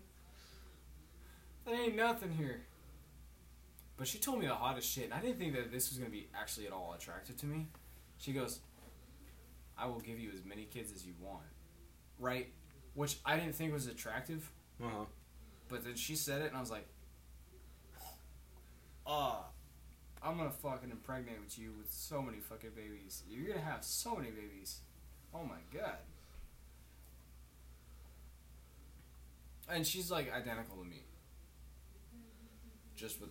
[1.66, 2.62] That ain't nothing here.
[3.98, 6.12] But she told me the hottest shit, and I didn't think that this was gonna
[6.12, 7.68] be actually at all attractive to me.
[8.20, 8.60] She goes,
[9.78, 11.44] I will give you as many kids as you want.
[12.20, 12.48] Right?
[12.96, 14.50] Which I didn't think was attractive,
[14.84, 15.06] Uh huh.
[15.70, 16.88] but then she said it, and I was like,
[19.06, 19.46] ah.
[20.20, 23.22] I'm gonna fucking impregnate with you with so many fucking babies.
[23.30, 24.80] You're gonna have so many babies.
[25.34, 25.98] Oh my god.
[29.70, 31.04] And she's like identical to me.
[32.96, 33.30] Just with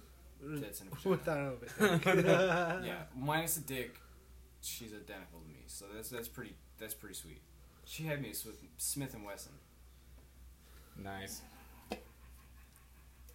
[0.63, 1.53] tits and a vagina.
[1.57, 2.87] Without it.
[2.87, 3.97] yeah, minus a dick,
[4.61, 5.56] she's identical to me.
[5.67, 7.41] So that's that's pretty that's pretty sweet.
[7.85, 9.53] She had me with Smith and Wesson.
[11.03, 11.43] Nice.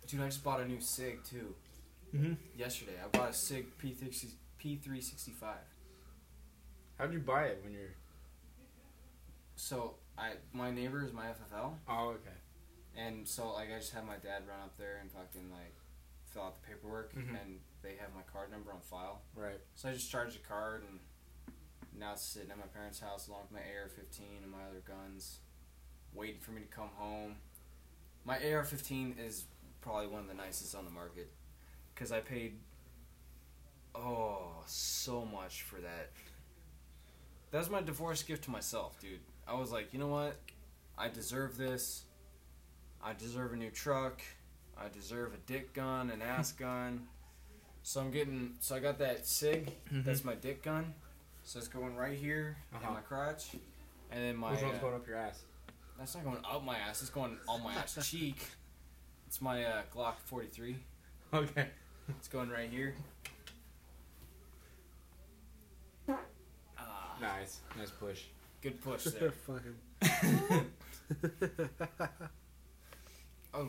[0.08, 1.56] Dude, I just bought a new Sig too.
[2.14, 2.34] Mm-hmm.
[2.58, 4.10] Yesterday, I bought a Sig P3
[4.62, 5.44] P365.
[6.98, 7.96] How'd you buy it when you're?
[9.56, 12.38] So I my neighbor is my FFL, Oh, okay.
[12.98, 15.76] and so like I just had my dad run up there and fucking like
[16.26, 17.42] fill out the paperwork, Mhm.
[17.42, 19.22] and they have my card number on file.
[19.36, 19.60] Right.
[19.76, 21.00] So I just charged the card, and
[21.98, 25.40] now it's sitting at my parents' house along with my AR-15 and my other guns.
[26.14, 27.36] waiting for me to come home.
[28.26, 29.46] My AR-15 is
[29.82, 31.32] probably one of the nicest on the market
[31.94, 32.56] because I paid
[33.96, 36.12] oh so much for that.
[37.52, 39.20] That was my divorce gift to myself, dude.
[39.48, 40.38] I was like, you know what?
[40.98, 42.04] I deserve this.
[43.04, 44.22] I deserve a new truck.
[44.78, 47.08] I deserve a dick gun, an ass gun.
[47.84, 48.54] So I'm getting.
[48.60, 49.72] So I got that Sig.
[49.92, 50.30] That's mm-hmm.
[50.30, 50.94] my dick gun.
[51.44, 52.88] So it's going right here Uh-huh.
[52.88, 53.54] in my crotch,
[54.12, 54.52] and then my.
[54.52, 55.42] Which one's uh, going up your ass?
[55.98, 57.02] that's not going up my ass.
[57.02, 58.38] It's going on my ass cheek.
[59.28, 60.76] It's my uh, Glock 43.
[61.34, 61.68] Okay.
[62.10, 62.96] It's going right here.
[66.78, 67.60] Ah, Nice.
[67.78, 68.24] Nice push.
[68.62, 69.32] good push there.
[69.32, 69.76] Fucking.
[73.54, 73.68] Oh,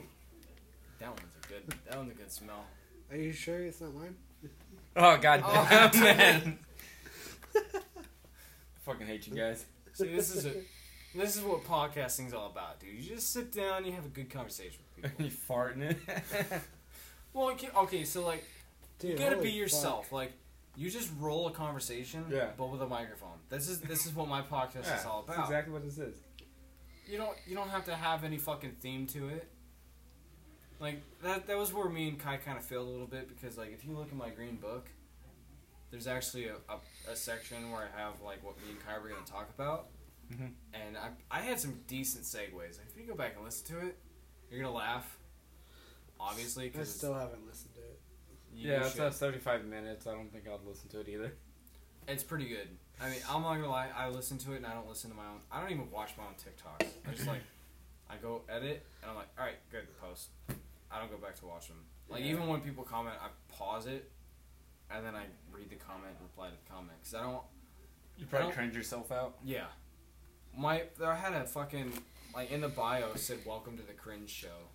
[0.99, 1.75] that one's a good.
[1.89, 2.65] That one's a good smell.
[3.11, 4.15] Are you sure it's not mine?
[4.97, 6.59] Oh god Oh, damn man.
[8.85, 9.65] Fucking hate you guys.
[9.95, 10.53] See, this is a.
[11.15, 12.95] This is what podcasting's all about, dude.
[12.95, 15.25] You just sit down, you have a good conversation with people.
[15.27, 15.99] you farting it.
[17.35, 18.45] well, okay, okay, so like
[19.03, 20.11] you gotta be yourself.
[20.11, 20.33] Like
[20.75, 22.49] you just roll a conversation, Yeah.
[22.57, 23.39] but with a microphone.
[23.51, 25.49] This is this is what my podcast is all that's about.
[25.51, 26.17] exactly what this is.
[27.07, 29.49] You don't you don't have to have any fucking theme to it.
[30.81, 33.59] Like that that was where me and Kai kind of failed a little bit because
[33.59, 34.89] like if you look at my green book,
[35.93, 39.09] there's actually a, a, a section where I have like what me and Kai were
[39.09, 39.87] gonna talk about,
[40.33, 40.53] Mhm.
[40.75, 42.81] and I I had some decent segues.
[42.89, 43.97] If you go back and listen to it,
[44.51, 45.19] you're gonna laugh.
[46.19, 48.01] Obviously, I because still haven't listened to it.
[48.55, 50.07] yeah, it's uh, 75 minutes.
[50.07, 51.33] I don't think I'd listen to it either.
[52.09, 52.69] It's pretty good.
[53.01, 53.89] I mean, I'm not gonna lie.
[53.97, 55.41] I listen to it and I don't listen to my own.
[55.51, 56.89] I don't even watch my own TikToks.
[57.09, 57.43] I just like,
[58.11, 60.29] I go edit and I'm like, all right, good post.
[60.91, 61.79] I don't go back to watch them.
[62.09, 62.33] Like Yeah.
[62.33, 64.11] even when people comment, I pause it,
[64.91, 67.43] and then I read the comment and reply to the comment because I don't.
[68.17, 69.37] You probably don't- cringe yourself out.
[69.45, 69.67] Yeah,
[70.57, 71.93] my I had a fucking
[72.35, 74.69] like in the bio said welcome to the cringe show.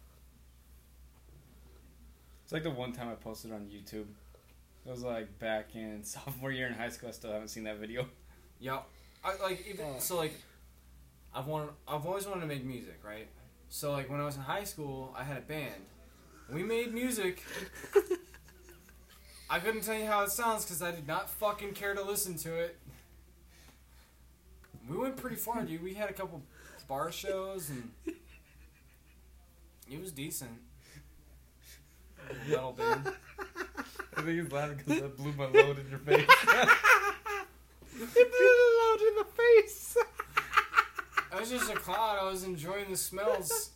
[2.43, 4.05] It's like the one time I posted on YouTube.
[4.85, 7.09] It was like back in sophomore year in high school.
[7.09, 8.07] I still haven't seen that video.
[8.59, 8.85] Yep.
[9.23, 9.99] I like even Oh.
[9.99, 10.33] so like
[11.35, 13.27] I've wanted I've always wanted to make music, right?
[13.69, 15.83] So like when I was in high school, I had a band.
[16.51, 17.43] We made music.
[19.49, 22.35] I couldn't tell you how it sounds because I did not fucking care to listen
[22.39, 22.77] to it.
[24.89, 25.81] We went pretty far, dude.
[25.83, 26.41] We had a couple
[26.87, 27.91] bar shows and
[29.89, 30.51] it was decent.
[32.47, 33.11] Metal band.
[34.15, 36.27] I think he's laughing because I blew my load in your face.
[37.99, 39.25] It blew it out in the
[39.65, 39.97] face.
[41.31, 42.17] I was just a clown.
[42.21, 43.71] I was enjoying the smells.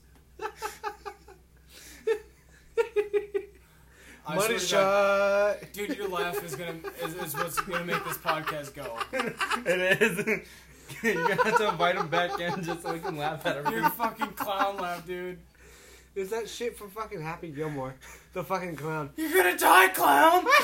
[4.32, 5.74] I Money to God- shot.
[5.74, 8.98] Dude, your laugh is gonna is, is what's gonna make this podcast go.
[9.70, 10.26] it is.
[11.04, 13.74] You're gonna have to invite him back in just so we can laugh at him.
[13.74, 15.40] Your fucking clown laugh, dude.
[16.16, 17.96] Is that shit from fucking Happy Gilmore?
[18.34, 19.10] The fucking clown.
[19.18, 20.46] You're gonna die, clown.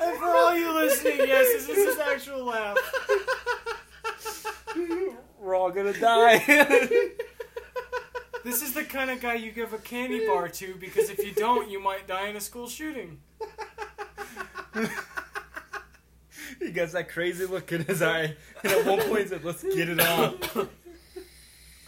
[0.00, 2.78] And for all you listening, yes, this is his actual laugh.
[5.40, 6.38] We're all gonna die.
[8.44, 11.32] This is the kind of guy you give a candy bar to because if you
[11.32, 13.20] don't, you might die in a school shooting.
[16.58, 19.62] he got that crazy look in his eye, and at one point he said, "Let's
[19.62, 20.38] get it on."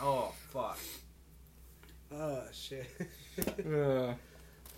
[0.03, 0.79] Oh fuck,
[2.11, 2.87] Oh shit.
[3.59, 4.15] Uh,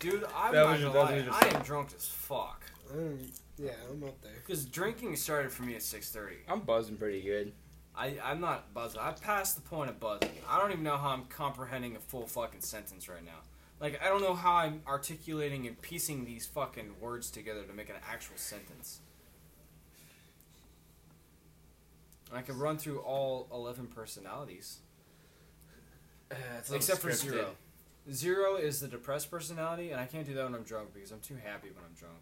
[0.01, 0.25] dude!
[0.37, 2.61] I'm That not was your- gonna lie, I am drunk as fuck.
[2.93, 3.19] Um,
[3.57, 4.33] yeah, I'm up there.
[4.45, 6.37] Because drinking started for me at six thirty.
[6.49, 7.53] I'm buzzing pretty good.
[7.97, 9.01] I I'm not buzzing.
[9.01, 10.31] I passed the point of buzzing.
[10.49, 13.41] I don't even know how I'm comprehending a full fucking sentence right now.
[13.81, 17.91] Like I don't know how I'm articulating and piecing these fucking words together to make
[17.91, 19.01] an actual sentence.
[22.33, 24.79] I could run through all eleven personalities.
[26.73, 27.51] Except for zero.
[28.11, 31.21] Zero is the depressed personality, and I can't do that when I'm drunk because I'm
[31.21, 32.19] too happy when I'm drunk.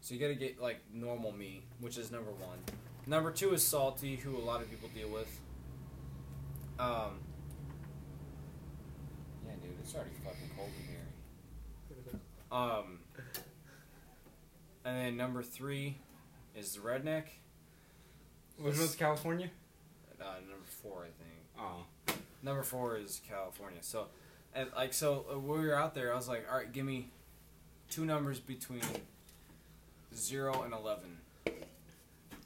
[0.00, 2.58] So you gotta get like normal me, which is number one.
[3.08, 5.40] Number two is salty, who a lot of people deal with.
[6.78, 7.20] Um.
[9.46, 12.20] Yeah, dude, it's already fucking cold in here.
[12.52, 12.98] Um.
[14.84, 15.96] And then number three
[16.54, 17.24] is the redneck.
[18.58, 19.50] Which one's California?
[20.20, 21.38] Uh, number four, I think.
[21.58, 23.78] Oh, Number four is California.
[23.82, 24.06] So,
[24.54, 26.84] and like so, uh, when we were out there, I was like, all right, give
[26.84, 27.10] me
[27.90, 28.82] two numbers between
[30.14, 31.18] zero and eleven,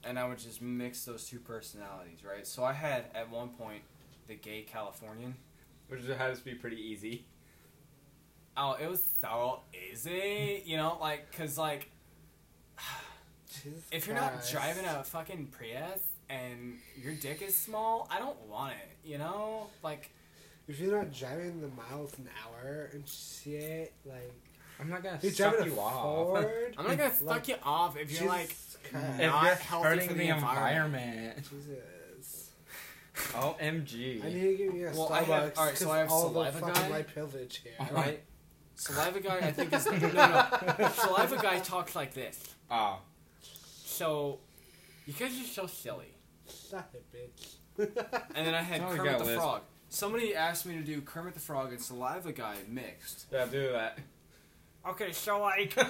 [0.05, 2.46] and I would just mix those two personalities, right?
[2.46, 3.82] So I had at one point
[4.28, 5.36] the gay Californian,
[5.88, 7.24] which had to be pretty easy.
[8.57, 11.90] Oh, it was so easy, you know, like, cause like,
[13.48, 14.53] Jesus if you're not Christ.
[14.53, 19.68] driving a fucking Prius and your dick is small, I don't want it, you know,
[19.82, 20.11] like,
[20.68, 24.32] if you're not driving the miles an hour and shit, like
[24.81, 26.03] I'm not gonna you're suck you off.
[26.03, 26.75] Ford.
[26.79, 29.89] I'm not gonna Like, suck you off if you're like, Jesus if Not you're healthy
[29.89, 31.37] hurting for the the environment.
[31.49, 32.51] Jesus.
[33.14, 34.25] OMG.
[34.25, 35.27] I need to give you a Well, I Starbucks.
[35.27, 36.89] have- alright, so I have all saliva the fucking guy.
[36.89, 37.73] my privilege here.
[37.79, 37.95] Uh-huh.
[37.95, 38.23] right?
[38.75, 40.89] Saliva guy, I think is no, no.
[40.95, 42.43] Saliva guy talks like this.
[42.70, 42.99] Oh.
[43.85, 44.41] So,
[45.07, 46.14] you guys are so silly.
[46.47, 47.59] Stop it, bitch.
[48.35, 49.41] And then I had Sorry, Kermit got the lisp.
[49.41, 49.62] Frog.
[49.91, 53.27] Somebody asked me to do Kermit the Frog and Saliva Guy mixed.
[53.31, 53.99] Yeah, do that.
[54.87, 55.85] Okay, so like do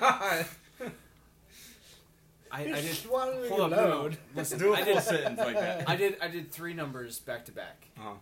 [2.50, 2.94] I, I did.
[2.94, 3.96] swallowing Hold a up, no, no.
[4.02, 4.18] load.
[4.36, 5.02] Listen, a I full did.
[5.02, 5.88] sentence like that.
[5.88, 6.16] I did.
[6.20, 7.86] I did three numbers back to back.
[7.98, 8.14] Uh-huh.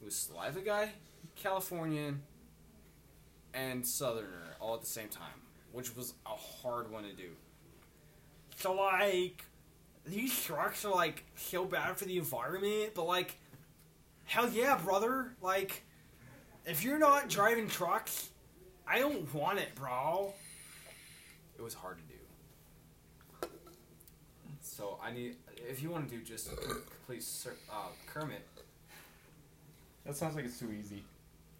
[0.00, 0.90] It was Saliva Guy,
[1.36, 2.20] Californian,
[3.54, 5.40] and Southerner all at the same time,
[5.72, 7.30] which was a hard one to do.
[8.56, 9.42] So like,
[10.04, 13.38] these trucks are like so bad for the environment, but like,
[14.24, 15.32] hell yeah, brother!
[15.40, 15.82] Like,
[16.66, 18.28] if you're not driving trucks,
[18.86, 20.32] I don't want it, bro.
[21.58, 23.48] It was hard to do.
[24.60, 25.36] So I need,
[25.68, 26.50] if you want to do just
[27.06, 28.46] please, sir, uh, Kermit,
[30.06, 31.04] That sounds like it's too easy.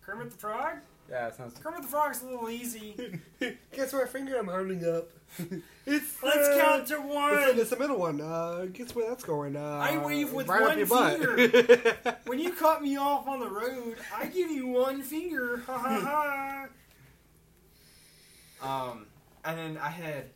[0.02, 0.78] Kermit the Frog.
[1.10, 1.58] Yeah, it sounds.
[1.58, 3.20] Kermit the Frog's a little easy.
[3.72, 5.08] Guess what finger I'm holding up?
[5.86, 7.58] it's Let's uh, count to one.
[7.58, 8.20] it's the middle one.
[8.20, 9.56] Uh, guess where that's going?
[9.56, 12.18] Uh, I wave with right one your butt.
[12.26, 15.62] When you cut me off on the road, I give you one finger.
[15.66, 16.66] Ha ha ha.
[18.62, 19.06] Um,
[19.44, 20.26] and then I had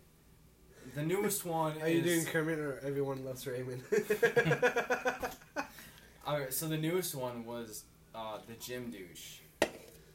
[0.95, 1.81] the newest one.
[1.81, 3.83] Are you doing Kermit or everyone loves Raymond?
[6.27, 9.39] Alright, so the newest one was uh, the gym douche,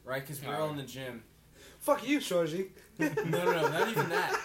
[0.04, 0.20] right?
[0.20, 1.22] Because we were all in the gym.
[1.80, 2.66] Fuck you, Shoji.
[2.98, 4.38] No, no, no, not even that.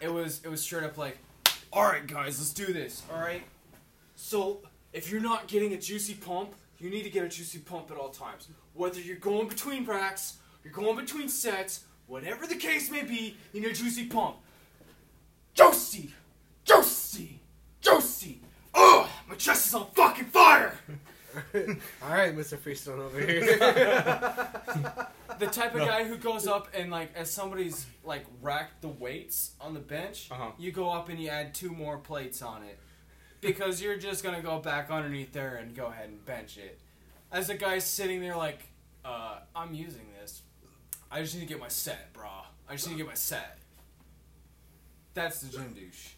[0.00, 1.18] It was it was straight up like,
[1.72, 3.02] all right, guys, let's do this.
[3.12, 3.42] All right.
[4.14, 4.60] So
[4.92, 7.96] if you're not getting a juicy pump, you need to get a juicy pump at
[7.96, 8.48] all times.
[8.74, 13.62] Whether you're going between racks, you're going between sets, whatever the case may be, in
[13.62, 14.36] need a juicy pump.
[15.54, 16.10] Juicy,
[16.64, 17.40] juicy,
[17.80, 18.40] juicy.
[18.74, 20.74] Ugh, my chest is on fucking fire.
[21.54, 22.58] All right, Mr.
[22.58, 23.58] Freestone over here.
[25.38, 29.50] The type of guy who goes up and like as somebody's like racked the weights
[29.60, 30.52] on the bench, Uh-huh.
[30.58, 32.78] you go up and you add two more plates on it.
[33.42, 36.80] Because you're just gonna go back underneath there and go ahead and bench it.
[37.30, 38.60] As the guy's sitting there like,
[39.04, 40.15] uh, I'm using this.
[41.10, 42.44] I just need to get my set, brah.
[42.68, 43.58] I just need to get my set.
[45.14, 46.08] That's the gym douche.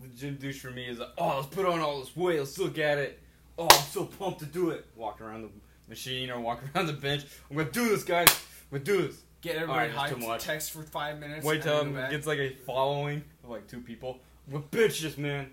[0.00, 2.38] The gym douche for me is like, oh, let's put on all this weight.
[2.38, 3.18] Let's look at it.
[3.58, 4.86] Oh, I'm so pumped to do it.
[4.96, 5.48] Walk around the
[5.88, 7.24] machine or walk around the bench.
[7.50, 8.28] I'm gonna do this, guys.
[8.70, 9.22] I'm gonna do this.
[9.40, 10.44] Get everybody Alright, that's too much.
[10.44, 11.44] text for five minutes.
[11.44, 14.18] Wait till it gets like a following of like two people.
[14.46, 15.50] I'm gonna bench this, man.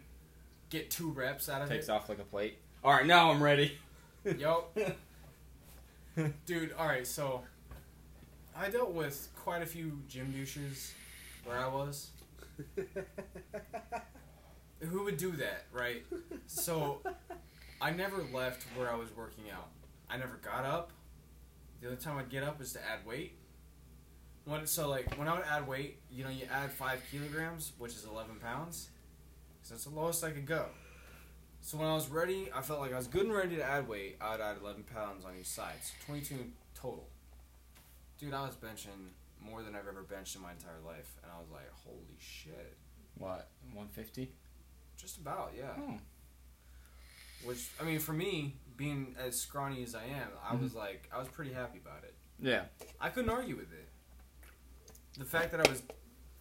[0.69, 1.87] get two reps out of Takes it.
[1.87, 2.57] Takes off like a plate.
[2.83, 3.77] All right, now I'm ready.
[4.37, 4.65] Yo,
[6.45, 6.71] dude.
[6.77, 7.41] All right, so
[8.59, 10.93] I dealt with quite a few gym douches
[11.45, 12.09] where I was.
[14.81, 16.03] Who would do that, right?
[16.45, 17.01] So
[17.79, 19.69] I never left where I was working out.
[20.09, 20.91] I never got up.
[21.79, 23.37] The only time I'd get up is to add weight.
[24.43, 27.93] When so like when I would add weight, you know, you add five kilograms, which
[27.93, 28.89] is eleven pounds.
[29.61, 30.65] So that's the lowest I could go.
[31.61, 33.87] So when I was ready, I felt like I was good and ready to add
[33.87, 34.17] weight.
[34.19, 36.35] I would add 11 pounds on each side, so 22
[36.73, 37.05] total.
[38.19, 39.11] Dude, I was benching
[39.41, 42.75] more than I've ever benched in my entire life, and I was like, holy shit.
[43.17, 43.49] What?
[43.73, 44.31] 150?
[44.97, 45.71] Just about, yeah.
[45.77, 45.97] Oh.
[47.45, 50.79] Which, I mean, for me, being as scrawny as I am, I was mm-hmm.
[50.79, 52.13] like, I was pretty happy about it.
[52.41, 52.63] Yeah.
[52.99, 53.87] I couldn't argue with it.
[55.17, 55.81] The fact that I was,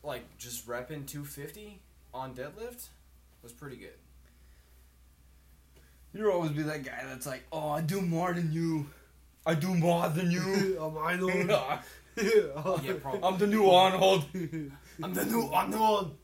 [0.03, 1.81] like, just repping 250
[2.12, 2.89] on deadlift
[3.43, 3.99] was pretty good.
[6.12, 8.91] You'll always be that guy that's like, oh, I do more than you.
[9.49, 10.78] I do more than you.
[10.82, 11.51] I'm Arnold.
[12.20, 13.20] Yeah, probably.
[13.22, 14.24] I'm the new Arnold.
[15.03, 16.16] I'm the new Arnold.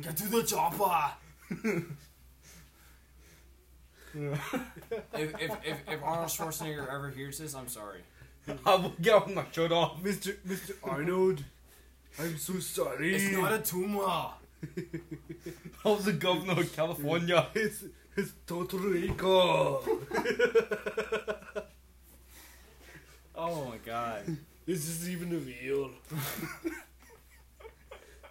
[0.00, 1.10] Get to the chopper.
[4.14, 8.02] If, if, if, if Arnold Schwarzenegger ever hears this, I'm sorry.
[8.64, 10.00] I will get with my shirt off.
[10.00, 10.36] Mr.
[10.46, 10.76] Mr.
[10.84, 11.42] Arnold,
[12.20, 13.16] I'm so sorry.
[13.16, 14.04] It's not a tumor.
[14.06, 14.34] I
[15.84, 17.48] was the governor of California.
[17.54, 17.84] It's
[18.16, 19.82] it's Puerto Rico.
[23.52, 24.36] Oh my god.
[24.66, 25.90] This is even a real.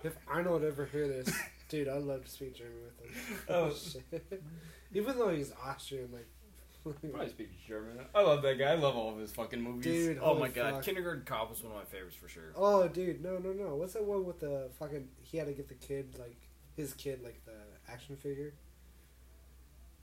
[0.04, 1.32] if Arnold ever hear this,
[1.70, 3.16] dude, I'd love to speak German with him.
[3.50, 3.66] Oh.
[3.66, 4.42] oh shit.
[4.96, 6.26] Even though he's Austrian, like,
[7.12, 8.00] Probably speaks German.
[8.16, 8.72] I love that guy.
[8.72, 9.84] I love all of his fucking movies.
[9.84, 10.84] Dude, Oh holy my god.
[10.84, 12.52] Kindergarten Cop was one of my favorites for sure.
[12.56, 13.76] Oh, dude, no, no, no.
[13.76, 15.08] What's that one with the fucking?
[15.22, 16.36] He had to get the kid like
[16.76, 17.54] his kid like the
[17.92, 18.54] action figure,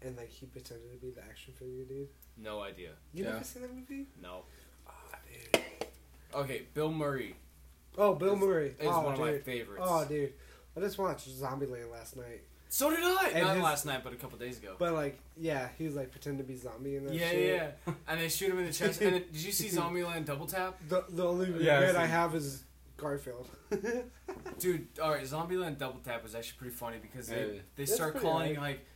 [0.01, 2.09] and like he pretended to be the action figure dude.
[2.39, 2.91] No idea.
[3.13, 3.33] You Yeah.
[3.33, 4.07] never seen that movie?
[4.23, 4.45] No.
[6.33, 6.41] Dude.
[6.43, 7.37] Okay, Bill Murray
[7.99, 8.69] Oh, Bill Is- Murray.
[8.69, 9.83] is oh, one of my favorites.
[9.85, 10.33] Oh, dude.
[10.77, 12.43] I just watched Zombieland last night.
[12.69, 13.31] So did I.
[13.35, 14.77] And Not his- last night, but a couple days ago.
[14.79, 17.49] But like, yeah, he was like pretending to be zombie and that yeah, shit.
[17.57, 17.95] yeah, yeah.
[18.07, 19.01] And they shoot him in the chest.
[19.01, 20.79] And then, did you see Zombieland Double Tap?
[20.89, 22.11] The the only Yeah, I regret I see.
[22.13, 22.63] have is
[22.97, 23.49] Garfield.
[24.61, 27.47] Dude, all right, Zombieland Double Tap was actually pretty funny because they Yeah.
[27.75, 28.61] they That's start calling right.
[28.63, 28.87] like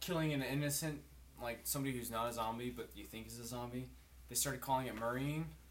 [0.00, 1.00] killing an innocent
[1.42, 3.88] like somebody who's not a zombie but you think is a zombie.
[4.32, 5.44] They started calling it murraying.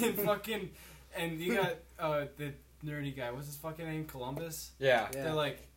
[0.00, 0.70] and fucking
[1.14, 3.30] and you got uh the nerdy guy.
[3.30, 4.06] What's his fucking name?
[4.06, 4.70] Columbus.
[4.78, 5.06] yeah.
[5.14, 5.24] Yeah.
[5.24, 5.68] They're like,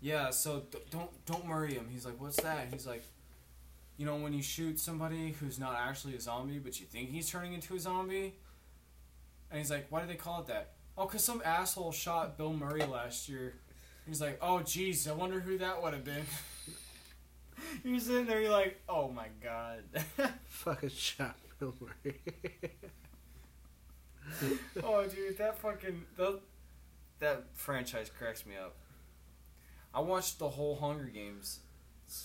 [0.00, 0.30] yeah.
[0.30, 1.86] So d- don't don't murray him.
[1.88, 2.66] He's like, what's that?
[2.72, 3.04] He's like,
[3.96, 7.30] you know, when you shoot somebody who's not actually a zombie, but you think he's
[7.30, 8.34] turning into a zombie.
[9.52, 10.72] And he's like, why do they call it that?
[10.98, 13.54] Oh, cause some asshole shot Bill Murray last year.
[14.04, 16.24] He's like, oh jeez, I wonder who that would have been.
[17.84, 19.82] you're sitting there, you're like, oh my god.
[20.48, 22.20] Fucking shot Bill Murray.
[24.84, 26.40] oh, dude, that fucking that,
[27.18, 28.76] that franchise cracks me up.
[29.94, 31.60] I watched the whole Hunger Games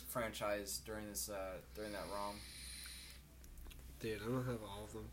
[0.09, 2.35] franchise during this uh, during that ROM.
[3.99, 5.05] Dude, I don't have all of them.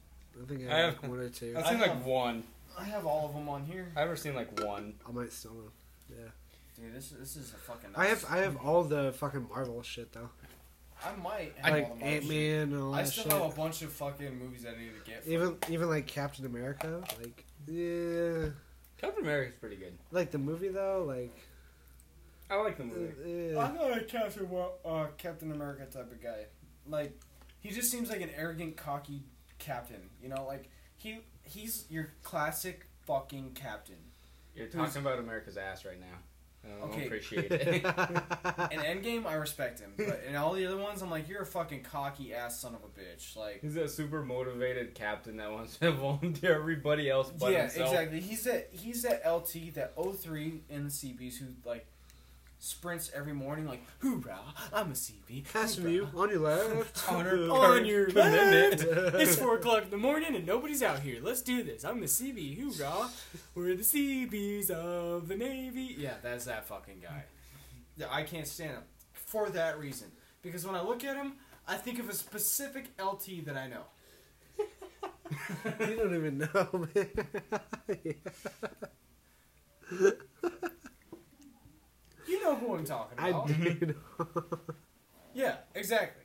[0.42, 1.54] I think I I have have- like one or two.
[1.56, 2.44] I've seen I like have- one.
[2.78, 3.92] I have all of them on here.
[3.96, 4.94] I've ever seen like one.
[5.06, 5.70] I might still know.
[6.10, 6.28] Yeah.
[6.76, 7.90] Dude, this this is a fucking.
[7.94, 10.30] I have nice- I have all the fucking Marvel shit though.
[11.04, 12.94] I might have Like all the Ant Marvel Man and all.
[12.94, 13.32] I that still shit.
[13.32, 15.24] have a bunch of fucking movies I need to get.
[15.24, 15.32] From.
[15.32, 18.50] Even even like Captain America, like yeah,
[18.98, 19.98] Captain America's pretty good.
[20.10, 21.36] like the movie though, like
[22.50, 23.54] I like the uh, movie.
[23.54, 23.58] eh.
[23.58, 24.48] I'm not a Captain
[24.84, 26.44] uh, Captain America type of guy.
[26.88, 27.18] Like,
[27.60, 29.22] he just seems like an arrogant, cocky
[29.58, 30.10] captain.
[30.22, 33.96] You know, like he he's your classic fucking captain.
[34.54, 36.18] You're talking about America's ass right now.
[36.64, 37.06] I don't Okay.
[37.06, 37.62] appreciate it.
[37.84, 41.46] In Endgame, I respect him, but in all the other ones, I'm like, you're a
[41.46, 43.36] fucking cocky ass son of a bitch.
[43.36, 47.90] Like, He's a super motivated captain that wants to volunteer everybody else but yeah, himself.
[47.92, 48.20] exactly.
[48.20, 51.86] He's that he's that LT that 03 in the CBs who like
[52.62, 54.38] sprints every morning like, hoorah,
[54.72, 55.52] I'm a CB.
[55.52, 57.08] Passing hoorah." you on your left.
[57.12, 58.84] on, her, on your left.
[59.20, 61.18] It's four o'clock in the morning and nobody's out here.
[61.20, 61.84] Let's do this.
[61.84, 62.56] I'm the CB.
[62.58, 63.10] Hoorah!
[63.54, 65.96] We're the CBs of the Navy.
[65.98, 67.24] Yeah, that's that fucking guy.
[67.96, 68.82] Yeah, I can't stand him
[69.12, 70.12] for that reason.
[70.40, 71.34] Because when I look at him,
[71.66, 73.82] I think of a specific LT that I know.
[75.80, 77.08] you don't even know, man.
[82.32, 83.26] You know who I'm talking about.
[83.26, 83.46] I about.
[83.80, 83.94] do.
[85.34, 86.22] Yeah, exactly.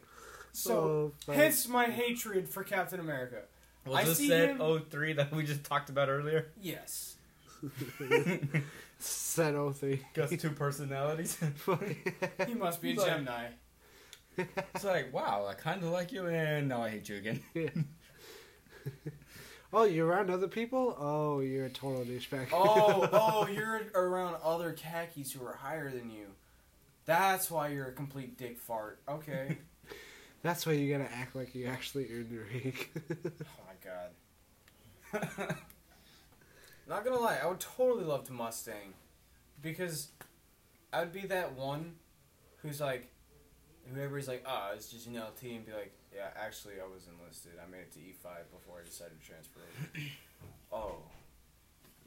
[0.53, 3.41] So, Oh, hence my hatred for Captain America.
[3.85, 6.47] Was I this see that him- 03 that we just talked about earlier?
[6.61, 7.15] Yes.
[8.99, 10.01] Set 03.
[10.13, 11.37] Gus two personalities.
[12.47, 13.47] He must be a like- Gemini.
[14.37, 17.41] it's like, wow, I kind of like you, and now I hate you again.
[19.73, 20.95] oh, you're around other people?
[20.99, 22.47] Oh, you're a total douchebag.
[22.51, 26.25] Oh, oh, you're around other khakis who are higher than you.
[27.05, 28.99] That's why you're a complete dick fart.
[29.07, 29.57] Okay.
[30.43, 32.91] That's why you gotta act like you actually earned your rank.
[33.11, 35.55] oh my god.
[36.87, 38.93] Not gonna lie, I would totally love to Mustang.
[39.61, 40.09] Because
[40.93, 41.95] I would be that one
[42.57, 43.09] who's like,
[43.93, 47.53] whoever's like, ah, it's just an LT, and be like, yeah, actually, I was enlisted.
[47.65, 49.59] I made it to E5 before I decided to transfer.
[50.71, 50.95] oh.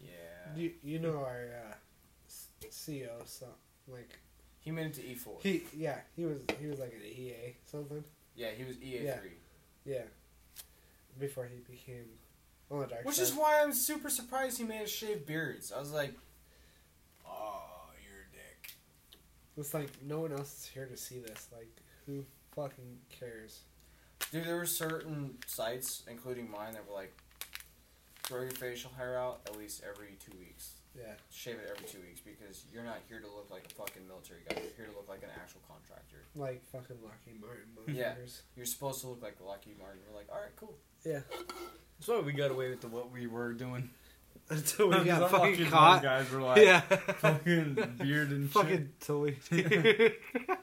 [0.02, 0.56] Yeah.
[0.56, 1.74] you you know our uh,
[2.70, 3.46] CEO, so
[3.86, 4.18] like
[4.60, 5.42] He made it to E4.
[5.42, 8.02] he yeah he was he was like an EA something
[8.34, 9.04] yeah, he was EA3.
[9.04, 9.16] Yeah.
[9.84, 10.02] yeah
[11.18, 12.04] before he became
[12.70, 13.22] on the dark Which side.
[13.22, 15.70] is why I'm super surprised he made us shave beards.
[15.72, 16.14] I was like,
[17.28, 17.69] oh, a.
[19.60, 21.48] It's like no one else is here to see this.
[21.54, 21.70] Like
[22.06, 23.60] who fucking cares?
[24.32, 27.12] Dude, there were certain sites, including mine, that were like,
[28.22, 30.74] throw your facial hair out at least every two weeks.
[30.96, 31.14] Yeah.
[31.30, 34.40] Shave it every two weeks because you're not here to look like a fucking military
[34.48, 34.56] guy.
[34.60, 36.24] You're here to look like an actual contractor.
[36.34, 38.14] Like fucking Lockheed Martin Yeah.
[38.56, 40.00] You're supposed to look like Lockheed Martin.
[40.08, 40.74] We're like, all right, cool.
[41.04, 41.20] Yeah.
[41.98, 43.90] That's why we got away with the, what we were doing.
[44.50, 46.02] Until we got I'm fucking caught.
[46.02, 46.80] Guys were like, yeah.
[46.80, 49.36] fucking beard and fucking Tully.
[49.48, 50.20] shit.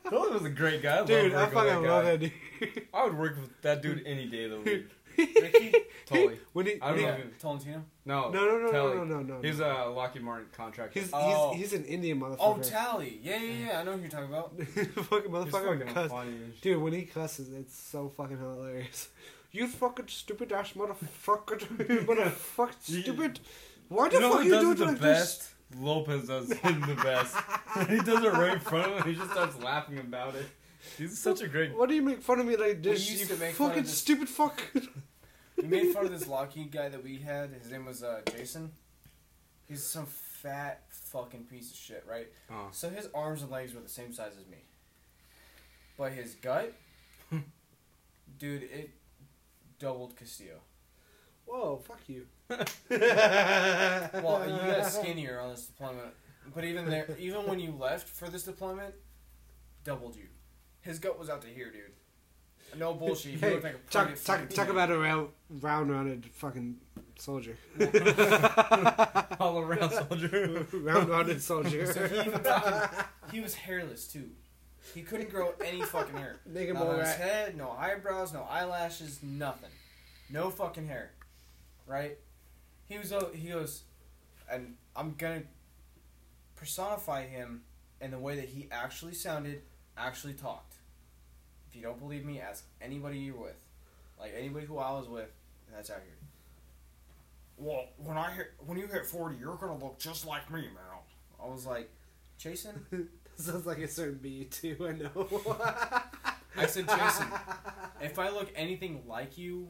[0.09, 0.99] Tully was a great guy.
[1.01, 2.87] I Dude, I love working with fucking that love that dude.
[2.93, 4.87] I would work with that dude any day of the week.
[5.17, 5.73] Ricky
[6.05, 6.37] Totally.
[6.53, 7.17] when he, I don't he know.
[7.39, 7.83] Tolentino.
[8.05, 8.29] No.
[8.29, 8.95] no, no, no, Telly.
[8.97, 9.41] no, no, no, no.
[9.41, 10.99] He's a Lockheed Martin contractor.
[10.99, 11.53] he's, Oh.
[11.55, 12.35] he's he's an Indian motherfucker.
[12.39, 13.19] Oh, Tally.
[13.23, 13.79] Yeah, yeah, yeah.
[13.79, 14.55] I know who you're talking about.
[14.59, 16.11] fucking He's motherfucker fucking cuss.
[16.11, 16.33] funny.
[16.61, 19.07] Dude, when he cusses, it's so fucking hilarious.
[19.57, 21.59] You fucking stupid ass motherfucker,
[22.05, 23.39] motherfucker, You- stupid.
[23.89, 25.49] Why the You know fuck who you does do it it the like best?
[25.79, 27.35] Lopez does him the best.
[27.89, 29.13] he does it right in front of him.
[29.13, 30.45] He just starts laughing about it.
[30.97, 31.69] He's such a great.
[31.69, 31.77] this?
[31.77, 33.09] Why do you make fun of me like this?
[33.09, 34.61] used You to make fun of fucking this- stupid fuck.
[35.57, 37.49] We made fun of this Lockheed guy that we had.
[37.51, 38.73] His name was uh, Jason.
[39.67, 42.27] He's some fat fucking piece of shit, right?
[42.51, 42.67] Oh.
[42.69, 44.57] So his arms and legs were the same size as me.
[45.97, 46.73] But his gut,
[48.37, 48.91] dude, it
[49.79, 50.59] doubled Castillo.
[51.45, 52.25] Whoa, fuck you.
[52.49, 52.59] Well,
[52.89, 56.13] you got skinnier on this deployment,
[56.53, 58.93] but even there, even when you left for this deployment,
[59.83, 60.27] doubled you.
[60.81, 62.79] His gut was out to here, dude.
[62.79, 63.33] No bullshit.
[63.33, 66.77] He Hey, like talk, talk, talk about a round, round rounded fucking
[67.17, 67.57] soldier.
[69.39, 70.65] All around soldier.
[70.73, 71.91] round rounded soldier.
[71.91, 74.29] So he even fucking, he was hairless too.
[74.93, 76.37] He couldn't grow any fucking hair.
[76.73, 79.69] Not on his head, no eyebrows, no eyelashes, nothing.
[80.29, 81.11] No fucking hair.
[81.85, 82.17] Right?
[82.89, 83.83] He was he goes
[84.51, 85.43] and I'm gonna
[86.55, 87.63] personify him
[88.01, 89.61] in the way that he actually sounded,
[89.97, 90.75] actually talked.
[91.69, 93.55] If you don't believe me, ask anybody you're with.
[94.19, 95.29] Like anybody who I was with,
[95.73, 96.13] that's accurate.
[97.57, 100.97] Well, when I hit when you hit forty, you're gonna look just like me, man.
[101.43, 101.89] I was like,
[102.37, 102.85] Jason,
[103.39, 104.75] Sounds like a certain bee too.
[104.79, 105.27] I know.
[106.55, 107.27] I said, Jason,
[108.01, 109.67] if I look anything like you,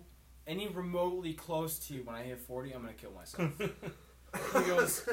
[0.48, 3.52] any remotely close to you when I hit 40, I'm going to kill myself.
[3.60, 5.08] he goes,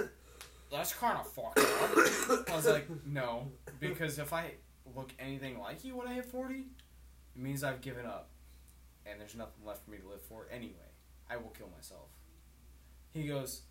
[0.71, 2.49] that's kind of fucked up.
[2.49, 3.49] I was like, no,
[3.81, 4.53] because if I
[4.95, 6.65] look anything like you when I hit 40, it
[7.35, 8.31] means I've given up.
[9.05, 10.93] And there's nothing left for me to live for anyway.
[11.29, 12.09] I will kill myself.
[13.13, 13.63] He goes.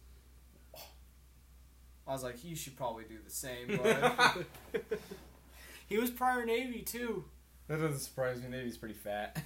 [2.08, 4.46] I was like, you should probably do the same, bud.
[5.88, 7.26] he was prior Navy, too.
[7.68, 8.50] That doesn't surprise me.
[8.50, 9.38] Navy's pretty fat.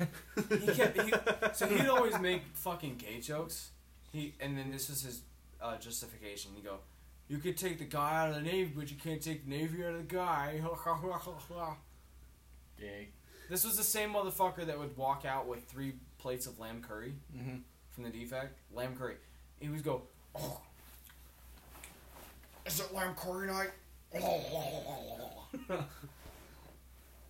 [0.49, 1.13] he kept he,
[1.53, 3.69] so he'd always make fucking gay jokes.
[4.11, 5.21] He and then this is his
[5.61, 6.51] uh, justification.
[6.55, 6.77] He go,
[7.27, 9.85] "You could take the guy out of the navy, but you can't take the navy
[9.85, 10.59] out of the guy."
[12.79, 13.09] Gay.
[13.49, 17.13] this was the same motherfucker that would walk out with three plates of lamb curry
[17.35, 17.57] Mm-hmm.
[17.91, 18.47] from the DFAC.
[18.73, 19.15] Lamb curry.
[19.59, 20.03] He would go,
[20.35, 20.61] "Oh,
[22.67, 23.71] is it lamb curry night?"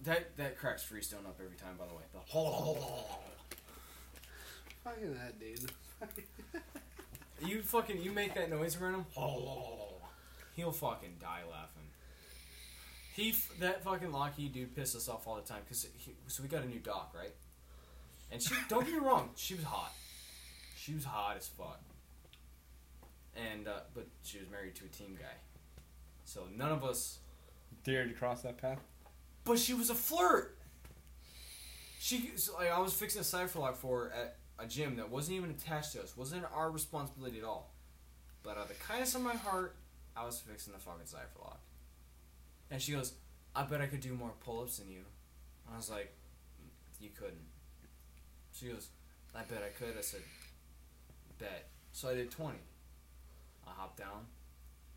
[0.04, 1.78] that that cracks Freestone up every time.
[1.78, 2.20] By the way, the
[4.84, 5.72] Fucking that dude.
[7.46, 9.06] You fucking you make that noise around him.
[10.56, 11.84] He'll fucking die laughing.
[13.14, 15.88] He that fucking Lockheed dude pissed us off all the time because
[16.28, 17.34] so we got a new doc right,
[18.32, 19.92] and she don't get me wrong she was hot,
[20.76, 21.80] she was hot as fuck,
[23.38, 25.36] and uh, but she was married to a team guy,
[26.26, 27.20] so none of us.
[27.84, 28.80] Dared to cross that path.
[29.46, 30.58] But she was a flirt.
[32.00, 35.10] She so, like I was fixing a cipher lock for her at a gym that
[35.10, 37.74] wasn't even attached to us, wasn't our responsibility at all.
[38.44, 39.76] But out of the kindness of my heart,
[40.16, 41.62] I was fixing the fucking cipher lock.
[42.72, 43.14] And she goes,
[43.56, 45.04] "I bet I could do more pull-ups than you."
[45.72, 46.14] I was like,
[47.00, 47.48] "You couldn't."
[48.54, 48.90] She goes,
[49.36, 50.22] "I bet I could." I said,
[51.38, 52.60] "Bet." So I did twenty.
[53.68, 54.26] I hopped down,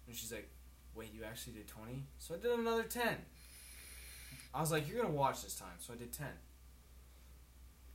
[0.07, 0.49] and she's like,
[0.95, 2.05] "Wait, you actually did 20?
[2.19, 3.17] So I did another ten.
[4.53, 6.33] I was like, "You're gonna watch this time," so I did ten.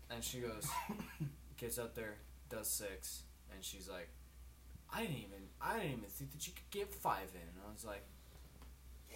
[0.09, 0.67] And she goes,
[1.57, 2.15] gets up there,
[2.49, 3.23] does six,
[3.53, 4.09] and she's like,
[4.93, 7.71] "I didn't even, I didn't even think that you could get five in." And I
[7.71, 8.03] was like,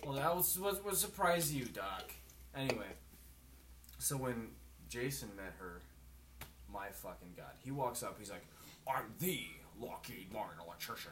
[0.04, 2.12] "Well, that was what, what surprised you, Doc."
[2.56, 2.88] Anyway,
[4.00, 4.50] so when
[4.90, 5.82] Jason met her,
[6.72, 8.46] my fucking god, he walks up, he's like,
[8.88, 9.46] "I'm the
[9.80, 11.12] Lockheed Martin electrician."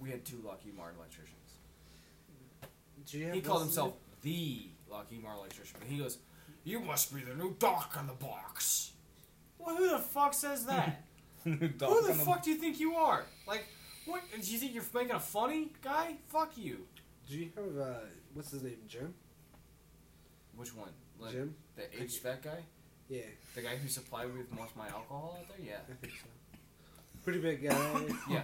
[0.00, 1.32] We had two Lockheed Martin electricians.
[3.06, 6.18] Do you He called himself the Lockheed Martin electrician, but he goes,
[6.64, 8.92] "You must be the new doc on the box."
[9.58, 11.02] Well, who the fuck says that?
[11.44, 13.24] who the fuck do you think you are?
[13.46, 13.64] Like,
[14.06, 14.22] what?
[14.40, 16.16] Do you think you're making a funny guy?
[16.28, 16.86] Fuck you.
[17.28, 17.94] Do you have uh,
[18.34, 18.76] what's his name?
[18.88, 19.14] Jim.
[20.56, 20.90] Which one?
[21.20, 21.54] Like Jim.
[21.76, 22.58] the HVAC guy,
[23.08, 23.20] Yeah,
[23.54, 25.66] the guy who supplied me with most of my alcohol out there.
[25.66, 26.26] Yeah, I think so.
[27.24, 28.00] Pretty big guy.
[28.30, 28.42] yeah.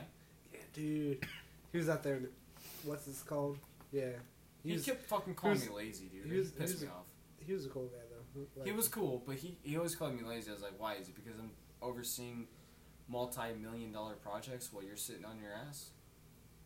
[0.53, 1.27] yeah, dude.
[1.73, 2.21] He was out there.
[2.85, 3.59] What's this called?
[3.91, 4.11] Yeah.
[4.63, 6.25] He, He was, kept fucking calling he me lazy, dude.
[6.27, 7.07] he He was- pissed he me off.
[7.39, 8.47] he was a cool guy though.
[8.57, 10.51] Like, He was cool, but he, he always called me lazy.
[10.51, 10.95] I was like, why?
[10.95, 11.51] Is it because I'm
[11.81, 12.47] overseeing
[13.09, 15.91] multi-million dollar projects while you're sitting on your ass?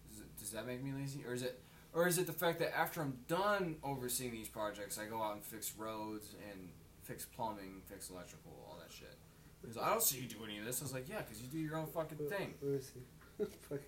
[0.08, 1.60] Does, it, does that make me lazy, or is it,
[1.92, 5.34] or is it the fact that after I'm done overseeing these projects, I go out
[5.34, 6.68] and fix roads and
[7.02, 9.14] fix plumbing, fix electrical, all that shit?
[9.62, 10.80] He goes, I don't see you do any of this.
[10.82, 12.54] I was like, yeah, because you do your own fucking thing.
[12.62, 13.00] Let me see.
[13.68, 13.84] Fucking.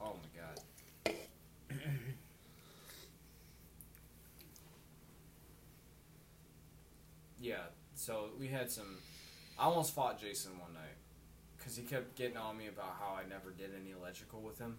[0.00, 0.58] Oh my god.
[7.40, 7.56] yeah,
[7.94, 8.98] so we had some.
[9.58, 10.96] I almost fought Jason one night
[11.58, 14.78] because he kept getting on me about how I never did any electrical with him.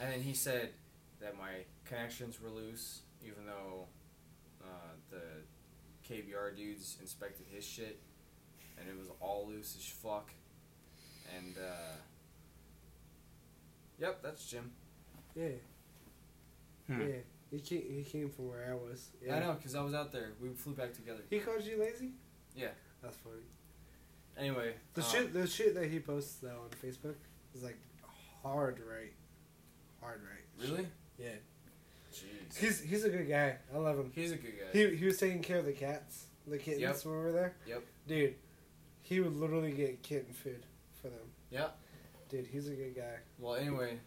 [0.00, 0.70] And then he said
[1.20, 3.86] that my connections were loose, even though
[4.62, 5.42] uh, the
[6.08, 7.98] KBR dudes inspected his shit,
[8.78, 10.30] and it was all loose as fuck.
[11.36, 11.96] And uh,
[13.98, 14.70] yep, that's Jim.
[15.34, 15.48] Yeah.
[16.86, 17.00] Hmm.
[17.00, 17.06] Yeah.
[17.50, 19.08] He came, he came from where I was.
[19.24, 19.36] Yeah.
[19.36, 20.32] I know, because I was out there.
[20.40, 21.20] We flew back together.
[21.30, 22.10] He called you lazy?
[22.56, 22.68] Yeah.
[23.02, 23.36] That's funny.
[24.38, 27.14] Anyway, The um, shit the shit that he posts though on Facebook
[27.54, 27.78] is like
[28.42, 29.12] hard right.
[30.02, 30.68] Hard right.
[30.68, 30.86] Really?
[31.18, 31.28] Yeah.
[32.12, 32.56] Jeez.
[32.58, 33.56] He's he's a good guy.
[33.74, 34.12] I love him.
[34.14, 34.78] He's a good guy.
[34.78, 37.04] He he was taking care of the cats, the kittens Yep.
[37.04, 37.56] when we were there.
[37.66, 37.82] Yep.
[38.08, 38.34] Dude,
[39.02, 40.66] he would literally get kitten food
[41.00, 41.30] for them.
[41.50, 41.68] Yeah.
[42.28, 43.18] Dude, he's a good guy.
[43.38, 43.98] Well, anyway,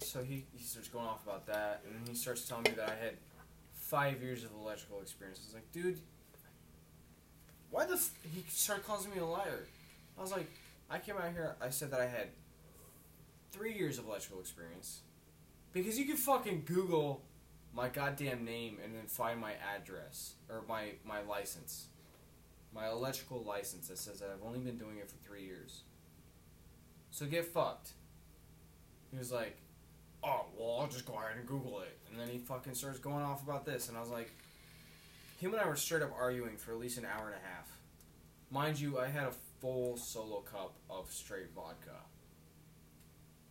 [0.00, 3.04] so he, he starts going off about that, and he starts telling me that I
[3.04, 3.14] had
[3.72, 5.40] five years of electrical experience.
[5.42, 6.00] I was like, dude,
[7.70, 7.94] why the?
[7.94, 8.10] F-?
[8.34, 9.66] He started calling me a liar.
[10.18, 10.50] I was like,
[10.90, 11.54] I came out here.
[11.60, 12.28] I said that I had
[13.52, 15.00] three years of electrical experience
[15.72, 17.22] because you can fucking Google
[17.74, 21.86] my goddamn name and then find my address or my my license,
[22.74, 25.82] my electrical license that says that I've only been doing it for three years.
[27.12, 27.90] So get fucked.
[29.10, 29.58] He was like,
[30.24, 31.98] oh, well, I'll just go ahead and Google it.
[32.10, 33.88] And then he fucking starts going off about this.
[33.88, 34.32] And I was like,
[35.38, 37.70] him and I were straight up arguing for at least an hour and a half.
[38.50, 41.96] Mind you, I had a full solo cup of straight vodka.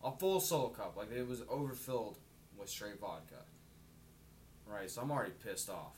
[0.02, 0.96] A full solo cup.
[0.96, 2.18] Like, it was overfilled
[2.58, 3.44] with straight vodka.
[4.66, 5.94] Right, so I'm already pissed off.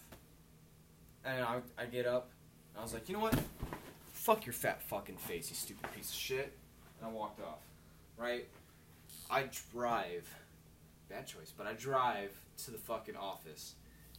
[1.24, 2.30] And I, I get up,
[2.74, 3.38] and I was like, you know what?
[4.12, 6.58] Fuck your fat fucking face, you stupid piece of shit.
[6.98, 7.60] And I walked off.
[8.16, 8.46] Right?
[9.30, 10.28] I drive.
[11.08, 12.32] Bad choice, but I drive
[12.64, 13.74] to the fucking office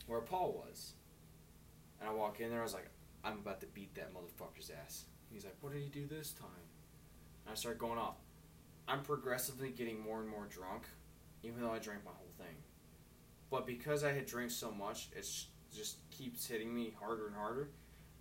[0.07, 0.93] where Paul was.
[1.99, 2.89] And I walk in there, I was like,
[3.23, 5.05] I'm about to beat that motherfucker's ass.
[5.31, 6.49] He's like, What did he do this time?
[7.45, 8.17] And I start going off.
[8.87, 10.83] I'm progressively getting more and more drunk,
[11.43, 12.55] even though I drank my whole thing.
[13.49, 15.27] But because I had drank so much, it
[15.75, 17.69] just keeps hitting me harder and harder.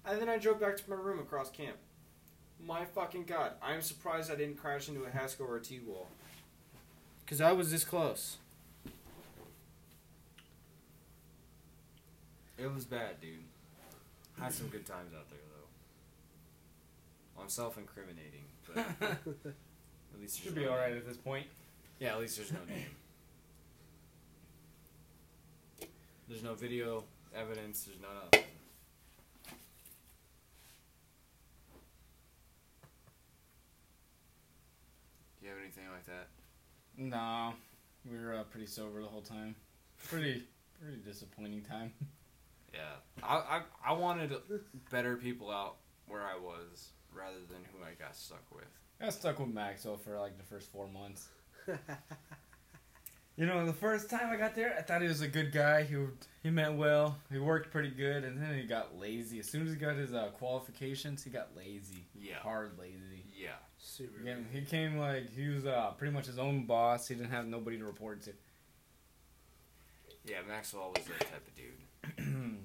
[0.06, 1.76] And then I drove back to my room across camp.
[2.62, 6.08] My fucking god, I'm surprised I didn't crash into a HESCO or a T-wall.
[7.24, 8.36] Because I was this close.
[12.56, 13.40] It was bad, dude.
[14.38, 15.38] Had some good times out there,
[17.36, 17.42] though.
[17.42, 18.78] I'm self-incriminating, but
[19.08, 19.26] at
[20.20, 21.46] least there's Should no be alright at this point.
[21.98, 22.86] Yeah, at least there's no name.
[26.28, 27.04] There's no video
[27.34, 27.84] evidence.
[27.84, 28.44] There's none of
[35.44, 36.28] you have anything like that?
[36.96, 37.52] No,
[38.10, 39.54] we were uh, pretty sober the whole time.
[40.08, 40.44] Pretty,
[40.80, 41.92] pretty disappointing time.
[42.72, 44.32] Yeah, I, I I wanted
[44.90, 45.76] better people out
[46.08, 48.64] where I was rather than who I got stuck with.
[49.00, 51.28] I got stuck with Maxwell for like the first four months.
[53.36, 55.84] You know, the first time I got there, I thought he was a good guy.
[55.84, 55.96] He
[56.42, 57.16] he meant well.
[57.32, 59.38] He worked pretty good, and then he got lazy.
[59.38, 62.06] As soon as he got his uh, qualifications, he got lazy.
[62.14, 62.38] Yeah.
[62.38, 63.13] hard lazy.
[63.98, 64.06] Yeah.
[64.06, 64.22] Super.
[64.24, 67.08] Yeah, he came like he was uh, pretty much his own boss.
[67.08, 68.32] He didn't have nobody to report to.
[70.24, 72.56] Yeah, Maxwell was that type of dude.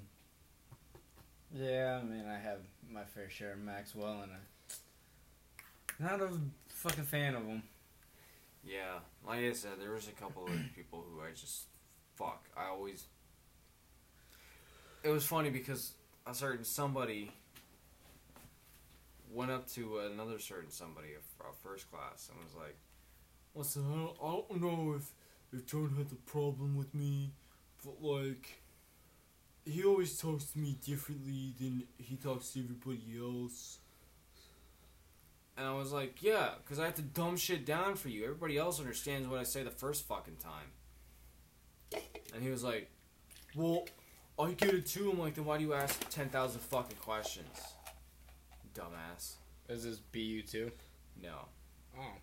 [1.54, 4.32] yeah, I mean, I have my fair share of Maxwell, and
[6.00, 6.32] I'm not a
[6.70, 7.64] fucking fan of him.
[8.64, 11.66] Yeah, like I said, there was a couple of people who I just
[12.16, 12.46] fuck.
[12.56, 13.06] I always.
[15.04, 15.94] It was funny because
[16.26, 17.32] a certain somebody
[19.30, 22.76] went up to another certain somebody, a, a first class, and was like,
[23.56, 25.12] "Listen, I don't, I don't know if
[25.52, 27.32] if John had a problem with me,
[27.84, 28.62] but like."
[29.66, 33.78] He always talks to me differently than he talks to everybody else.
[35.60, 38.24] And I was like, yeah, because I have to dumb shit down for you.
[38.24, 42.02] Everybody else understands what I say the first fucking time.
[42.34, 42.90] And he was like,
[43.56, 43.86] well,
[44.40, 45.12] I get it too.
[45.12, 47.48] I'm like, then why do you ask 10,000 fucking questions?
[48.80, 49.34] Dumbass.
[49.68, 50.72] Is this BU two?
[51.22, 51.34] No.
[52.00, 52.14] Oh,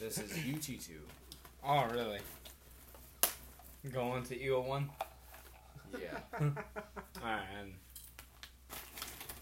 [0.00, 0.92] This is UT2.
[1.62, 2.20] oh, really?
[3.92, 4.88] Going to EO oh one.
[5.92, 6.18] Yeah.
[6.40, 6.46] All
[7.22, 7.72] right, and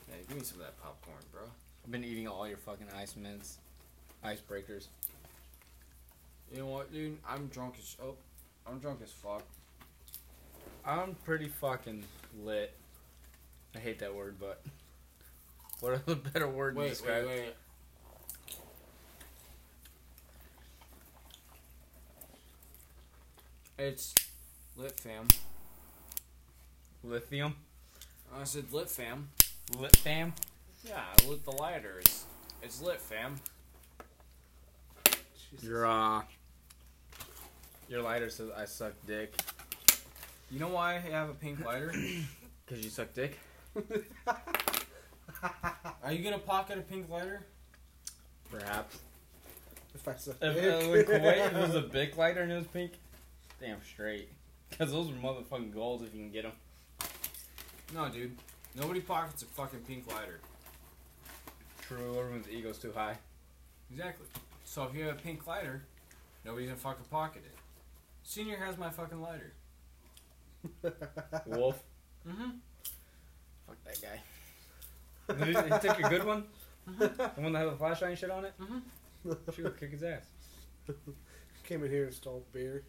[0.09, 0.17] yeah.
[0.29, 1.43] Give me some of that popcorn, bro.
[1.85, 3.59] I've been eating all your fucking ice mints,
[4.25, 4.89] icebreakers.
[6.53, 7.19] You know what, dude?
[7.29, 8.15] I'm drunk as oh,
[8.67, 9.43] I'm drunk as fuck.
[10.85, 12.03] I'm pretty fucking
[12.45, 12.75] lit.
[13.77, 14.61] I hate that word, but
[15.83, 17.27] What are the better words to describe?
[17.27, 17.55] wait, wait.
[23.79, 24.15] It's
[24.77, 25.27] lit fam.
[27.03, 27.57] Lithium.
[28.33, 29.31] I said lit fam.
[29.77, 30.35] Lit fam.
[30.85, 31.99] Yeah, I lit the lighter.
[31.99, 32.27] It's,
[32.63, 33.41] it's lit fam.
[35.51, 35.69] Jesus.
[35.69, 36.23] Your uh.
[37.89, 39.35] Your lighter says I suck dick.
[40.49, 41.93] You know why I have a pink lighter?
[42.69, 43.37] Cause you suck dick.
[46.03, 47.45] Are you gonna pocket a pink lighter?
[48.51, 48.99] Perhaps.
[49.95, 50.65] If I suck If dick.
[50.65, 52.93] uh, when Kuwait was a big lighter and it was pink,
[53.61, 54.29] damn straight.
[54.79, 56.53] Cause those are motherfucking golds if you can get them.
[57.95, 58.37] No, dude.
[58.75, 60.41] Nobody pockets a fucking pink lighter.
[61.83, 63.17] True, everyone's ego's too high.
[63.91, 64.27] Exactly.
[64.65, 65.83] So if you have a pink lighter,
[66.45, 67.59] nobody's gonna fucking pocket it.
[68.23, 69.53] Senior has my fucking lighter.
[71.47, 71.83] Wolf.
[72.27, 72.51] Mm-hmm.
[73.67, 74.21] Fuck that guy.
[75.39, 76.45] Did he, he took your good one?
[76.99, 78.53] The one that had the flashlight and shit on it?
[78.61, 79.55] Mhm.
[79.55, 80.25] She would kick his ass.
[81.65, 82.83] Came in here and stole beer.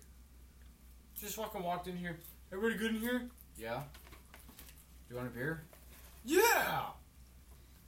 [1.19, 2.17] Just fucking walked in here.
[2.51, 3.29] Everybody good in here?
[3.57, 3.83] Yeah.
[5.07, 5.63] Do you want a beer?
[6.25, 6.85] Yeah.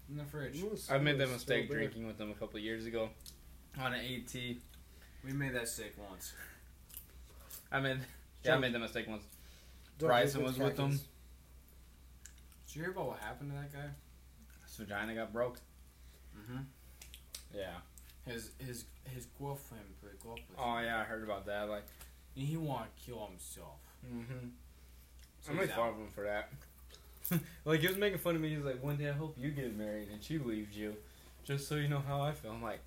[0.09, 0.61] In the fridge.
[0.91, 1.79] I made that Stole mistake beer.
[1.79, 3.09] drinking with them a couple of years ago
[3.79, 4.33] on an AT.
[5.23, 6.33] We made that mistake once.
[7.71, 7.97] I made
[8.43, 9.23] yeah, I made that mistake once.
[9.97, 10.91] Don't Bryson was with them.
[10.91, 13.89] Did you hear about what happened to that guy?
[14.77, 15.59] His vagina got broke.
[16.37, 16.59] Mm-hmm.
[17.55, 17.71] Yeah.
[18.25, 20.85] His his his girlfriend broke up with Oh him.
[20.85, 21.69] yeah, I heard about that.
[21.69, 21.83] Like,
[22.35, 23.79] And he wanted to kill himself.
[24.05, 24.47] mm-hmm.
[25.41, 25.89] So I he's made fun out.
[25.93, 26.49] of him for that.
[27.65, 28.49] like he was making fun of me.
[28.49, 30.95] He was like, "One day I hope you get married and she leaves you,
[31.43, 32.81] just so you know how I feel." I'm like,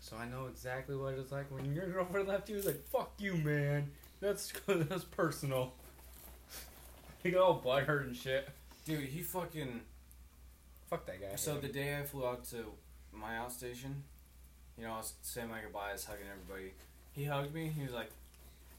[0.00, 2.56] so I know exactly what it's like when your girlfriend left you.
[2.56, 3.90] He's like, "Fuck you, man.
[4.20, 5.72] That's that's personal."
[7.22, 8.48] he got all butthurt and shit.
[8.84, 9.80] Dude, he fucking.
[10.88, 11.36] Fuck that guy.
[11.36, 12.64] So the day I flew out to
[13.12, 13.94] my outstation,
[14.78, 16.72] you know, I was saying my goodbyes, hugging everybody.
[17.12, 17.68] He hugged me.
[17.68, 18.10] He was like,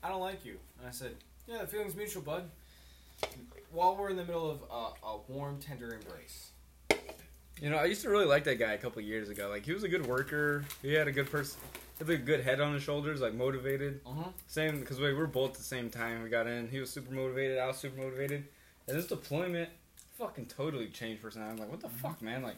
[0.01, 1.15] "I don't like you," and I said,
[1.47, 2.49] "Yeah, the feeling's mutual, bud."
[3.71, 6.51] While we're in the middle of uh, a warm, tender embrace.
[7.61, 9.49] You know, I used to really like that guy a couple years ago.
[9.49, 10.63] Like he was a good worker.
[10.81, 11.59] He had a good person.
[11.99, 13.99] He had a good head on his shoulders, like motivated.
[14.05, 14.29] Uh huh.
[14.47, 16.23] Same because we were both at the same time.
[16.23, 16.69] We got in.
[16.69, 17.59] He was super motivated.
[17.59, 18.45] I was super motivated.
[18.87, 19.69] And this deployment
[20.19, 21.53] fucking totally changed personality.
[21.53, 22.43] I'm like, what the fuck, man?
[22.43, 22.55] Like,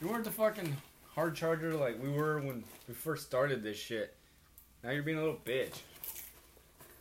[0.00, 0.76] you weren't the fucking
[1.14, 4.14] hard charger like we were when we first started this shit.
[4.82, 5.74] Now you're being a little bitch.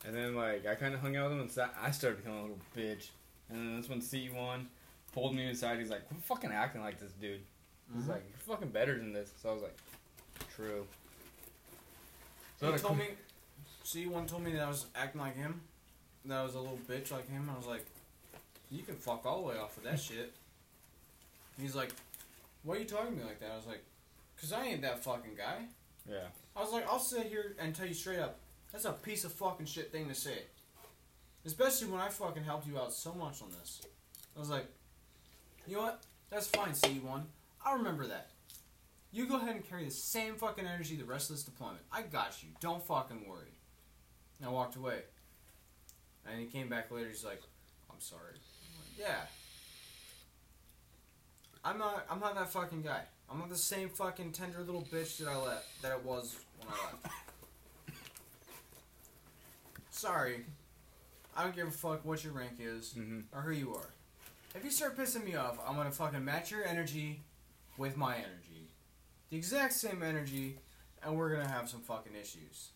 [0.05, 2.39] And then like I kind of hung out with him and sa- I started becoming
[2.39, 3.09] a little bitch.
[3.49, 4.65] And then that's when C1
[5.13, 5.79] pulled me aside.
[5.79, 7.41] He's like, quit fucking acting like this, dude.
[7.95, 8.09] He's Mhm.
[8.09, 9.31] like, you're fucking better than this.
[9.41, 9.77] So I was like,
[10.55, 10.85] true.
[12.59, 13.15] So He told quit- me.
[13.83, 15.61] See, one told me that I was acting like him.
[16.25, 17.49] That I was a little bitch like him.
[17.53, 17.85] I was like,
[18.71, 20.33] "You can fuck all the way off of that shit."
[21.59, 21.93] He's like,
[22.63, 23.83] "Why are you talking to me like that?" I was like,
[24.39, 25.67] "Cause I ain't that fucking guy."
[26.09, 26.29] Yeah.
[26.55, 28.39] I was like, "I'll sit here and tell you straight up,
[28.71, 30.45] that's a piece of fucking shit thing to say."
[31.45, 33.81] Especially when I fucking helped you out so much on this.
[34.35, 34.67] I was like,
[35.67, 36.03] "You know what?
[36.29, 37.27] That's fine, C1.
[37.65, 38.31] I'll remember that."
[39.11, 41.83] You go ahead and carry the same fucking energy the rest of this deployment.
[41.91, 42.49] I got you.
[42.61, 43.51] Don't fucking worry.
[44.39, 45.03] And I walked away.
[46.25, 47.09] And he came back later.
[47.09, 47.41] He's like,
[47.89, 48.39] "I'm sorry."
[49.01, 49.21] Yeah.
[51.65, 52.05] I'm not.
[52.09, 53.01] I'm not that fucking guy.
[53.29, 56.67] I'm not the same fucking tender little bitch that I let that it was when
[56.73, 57.15] I left.
[59.89, 60.45] Sorry.
[61.35, 63.35] I don't give a fuck what your rank is Mm-hmm.
[63.37, 63.89] or who you are.
[64.53, 67.21] If you start pissing me off, I'm gonna fucking match your energy
[67.77, 68.69] with my energy.
[69.29, 70.57] The exact same energy,
[71.03, 72.69] and we're gonna have some fucking issues.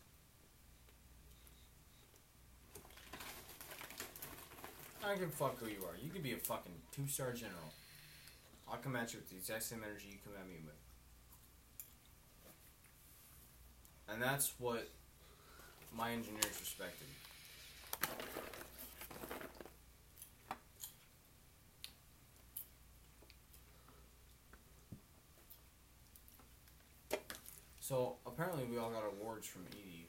[5.06, 5.96] I don't give a fuck who you are.
[6.04, 7.72] You could be a fucking two star general.
[8.68, 10.74] I'll come at you with the exact same energy you come at me with.
[14.10, 14.90] And that's what
[15.96, 17.06] my engineers respected.
[27.80, 30.08] So apparently we all got awards from Edie.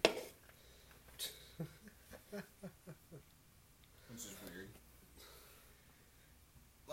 [4.08, 4.70] Which is weird.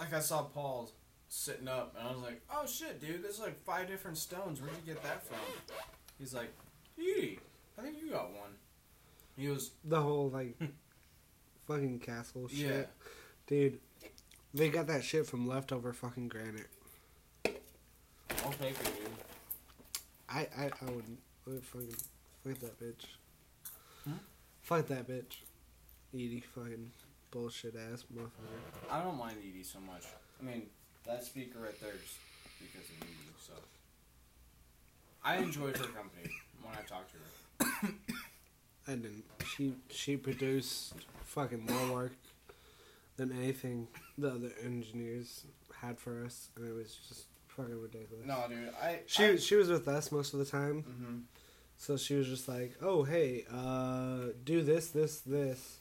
[0.04, 0.92] Like I saw Paul
[1.30, 4.60] sitting up and I was like, Oh shit, dude, there's like five different stones.
[4.60, 5.38] Where'd you get that from?
[6.20, 6.52] He's like,
[7.00, 7.40] Edie,
[7.80, 8.52] I think you got one.
[9.38, 10.60] He was The whole like
[11.68, 12.60] fucking castle shit.
[12.60, 12.84] Yeah.
[13.48, 13.80] Dude,
[14.54, 16.68] they got that shit from leftover fucking granite.
[17.46, 20.04] I'll take it, dude.
[20.28, 21.20] I I, I wouldn't.
[21.48, 21.96] I would fucking
[22.44, 23.06] fuck that bitch.
[24.04, 24.18] Hmm?
[24.64, 25.38] Fuck that bitch.
[26.14, 26.92] Edie fucking
[27.34, 28.92] bullshit ass motherfucker.
[28.92, 30.04] I don't mind Edie so much.
[30.40, 30.68] I mean,
[31.06, 32.18] That speaker right there is
[32.60, 33.16] because of you.
[33.40, 33.54] So
[35.24, 36.30] I enjoyed her company
[36.62, 37.94] when I talked to her.
[38.88, 39.24] I didn't.
[39.56, 40.94] She she produced
[41.26, 42.14] fucking more work
[43.18, 43.88] than anything
[44.18, 45.46] the other engineers
[45.82, 48.26] had for us, and it was just fucking ridiculous.
[48.26, 51.18] No, dude, I She I, she was with us most of the time, mm-hmm.
[51.78, 55.80] so she was just like, "Oh hey, uh, do this, this, this,"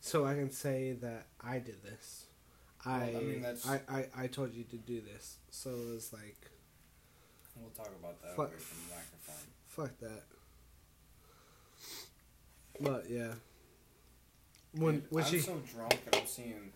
[0.00, 2.26] so I can say that I did this.
[2.84, 5.94] I Well, I mean, that's- I, I I told you to do this, so it
[5.94, 6.50] was like,
[7.56, 8.48] We'll talk about that Fuck.
[8.50, 9.46] away from the microphone.
[9.66, 10.22] fuck that.
[12.80, 13.34] But yeah,
[14.76, 16.72] when Dude, when I'm she so drunk and I'm seeing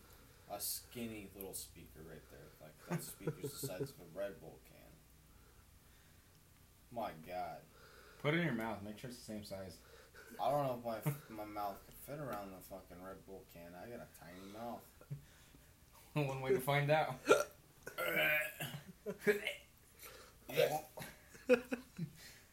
[0.51, 2.41] a skinny little speaker right there.
[2.61, 4.91] Like that speaker's the size of a Red Bull can.
[6.99, 7.59] My God,
[8.21, 8.79] Put it in your mouth.
[8.85, 9.77] Make sure it's the same size.
[10.43, 13.73] I don't know if my my mouth could fit around the fucking Red Bull can.
[13.81, 14.83] I got a tiny mouth.
[16.29, 17.15] One way to find out.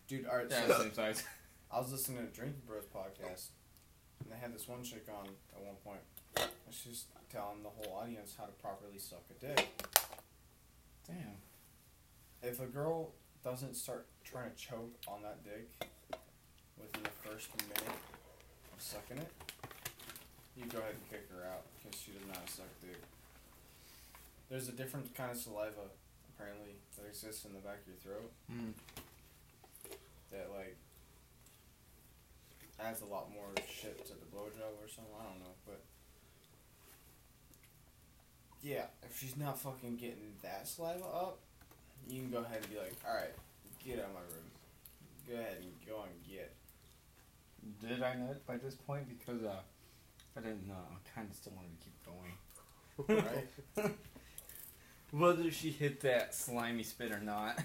[0.07, 1.23] Dude, alright, so same size.
[1.71, 3.47] I was listening to Drinking Bros podcast,
[4.23, 5.99] and they had this one chick on at one point,
[6.35, 9.67] and she's telling the whole audience how to properly suck a dick.
[11.05, 11.37] Damn.
[12.41, 13.11] If a girl
[13.43, 15.69] doesn't start trying to choke on that dick
[16.77, 17.93] within the first minute
[18.79, 19.31] sucking it,
[20.57, 22.99] you go ahead and kick her out because she does not suck dick.
[24.49, 25.91] There's a different kind of saliva,
[26.35, 28.73] apparently, that exists in the back of your throat Mm.
[30.31, 30.75] that, like,
[32.79, 35.13] adds a lot more shit to the blowjob or something.
[35.19, 35.81] I don't know, but.
[38.61, 41.39] Yeah, if she's not fucking getting that saliva up,
[42.07, 43.33] you can go ahead and be like, alright,
[43.85, 44.49] get out of my room.
[45.29, 46.51] Go ahead and go and get.
[47.81, 49.05] Did I know it by this point?
[49.07, 49.55] Because uh,
[50.37, 50.73] I didn't know.
[50.73, 53.25] I kind of still wanted to keep going.
[53.77, 53.91] Right?
[55.11, 57.57] Whether she hit that slimy spit or not.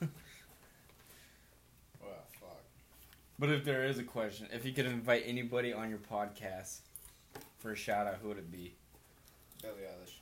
[0.00, 0.10] well,
[2.40, 2.62] fuck.
[3.38, 6.78] But if there is a question, if you could invite anybody on your podcast
[7.58, 8.74] for a shout out, who would it be?
[9.62, 10.14] Billie Eilish.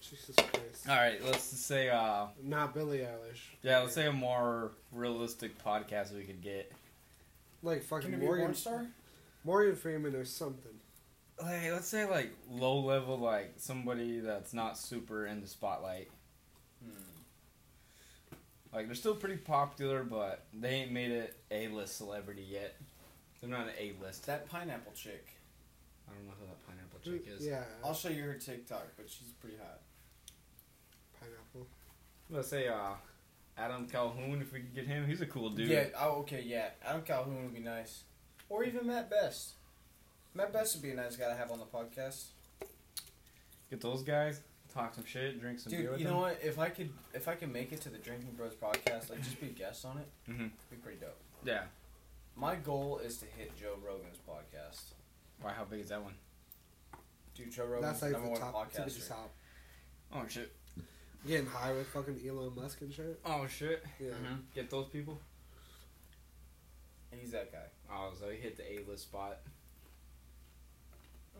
[0.00, 3.40] Jesus Christ, All right, let's just say uh, not Billie Eilish.
[3.62, 6.72] yeah, let's say a more realistic podcast we could get.
[7.62, 8.86] Like Can fucking it Morgan porn star?
[9.44, 10.72] Morgan Freeman or something.
[11.40, 16.08] Like, let's say like low level, like somebody that's not super in the spotlight.
[16.84, 17.02] Hmm.
[18.72, 22.76] Like they're still pretty popular, but they ain't made it a list celebrity yet.
[23.40, 24.26] They're not an A list.
[24.26, 25.26] That pineapple chick.
[26.08, 27.46] I don't know who that pineapple chick is.
[27.46, 29.80] Yeah, I'll show you her TikTok, but she's pretty hot.
[31.20, 31.66] pineapple.
[32.30, 32.94] Let's say uh,
[33.58, 34.40] Adam Calhoun.
[34.40, 35.68] If we could get him, he's a cool dude.
[35.68, 36.68] Yeah, oh, okay, yeah.
[36.84, 38.02] Adam Calhoun would be nice.
[38.48, 39.54] Or even Matt Best.
[40.34, 42.26] Matt Best would be a nice guy to have on the podcast.
[43.70, 44.40] Get those guys,
[44.72, 46.14] talk some shit, drink some beer Dude, with you them.
[46.14, 46.38] know what?
[46.42, 49.40] If I could, if I could make it to the Drinking Bros podcast, like just
[49.40, 50.46] be a guest on it, Mm-hmm.
[50.70, 51.16] be pretty dope.
[51.44, 51.62] Yeah.
[52.36, 54.80] My goal is to hit Joe Rogan's podcast.
[55.42, 55.52] Why?
[55.52, 56.14] How big is that one?
[57.34, 59.08] Dude, Joe Rogan's That's like number the one top, tippy podcaster.
[59.08, 59.30] top.
[60.14, 60.52] Oh shit.
[61.26, 63.20] Getting high with fucking Elon Musk and shit.
[63.24, 63.84] Oh shit.
[64.00, 64.10] Yeah.
[64.10, 64.40] Mhm.
[64.54, 65.20] Get those people.
[67.10, 67.64] And he's that guy.
[67.90, 69.38] Oh, so he hit the A list spot.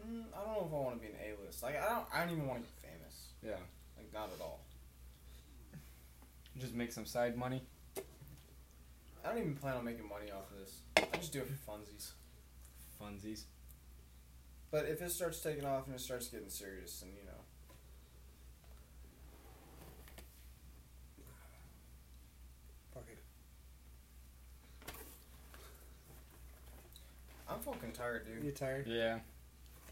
[0.06, 1.62] Mm, I don't know if I want to be an A list.
[1.62, 2.06] Like I don't.
[2.12, 3.28] I don't even want to get famous.
[3.42, 3.64] Yeah.
[3.96, 4.60] Like not at all.
[6.58, 7.62] Just make some side money.
[9.24, 10.80] I don't even plan on making money off of this.
[10.96, 12.12] I just do it for funsies.
[13.00, 13.44] Funsies.
[14.70, 17.32] But if it starts taking off and it starts getting serious, then you know.
[22.94, 23.18] Fuck it.
[27.58, 28.44] I'm fucking tired, dude.
[28.44, 28.86] You tired?
[28.86, 29.18] Yeah.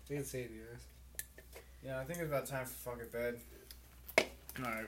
[0.08, 1.88] You can see it in.
[1.88, 3.40] Yeah, I think it's about time for fucking bed.
[4.60, 4.86] Alright.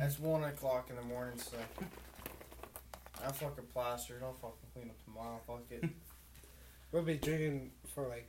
[0.00, 1.58] It's one o'clock in the morning, so
[3.22, 4.22] I'm fucking plastered.
[4.22, 5.40] I'll fucking clean up tomorrow.
[5.46, 5.84] Fuck it.
[6.92, 8.28] We'll be drinking for like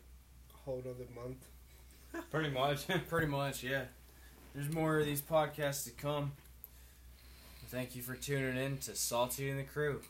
[0.52, 1.46] a whole other month.
[2.32, 2.88] Pretty much.
[3.10, 3.84] Pretty much, yeah.
[4.56, 6.32] There's more of these podcasts to come.
[7.68, 10.02] Thank you for tuning in to Salty and the Crew.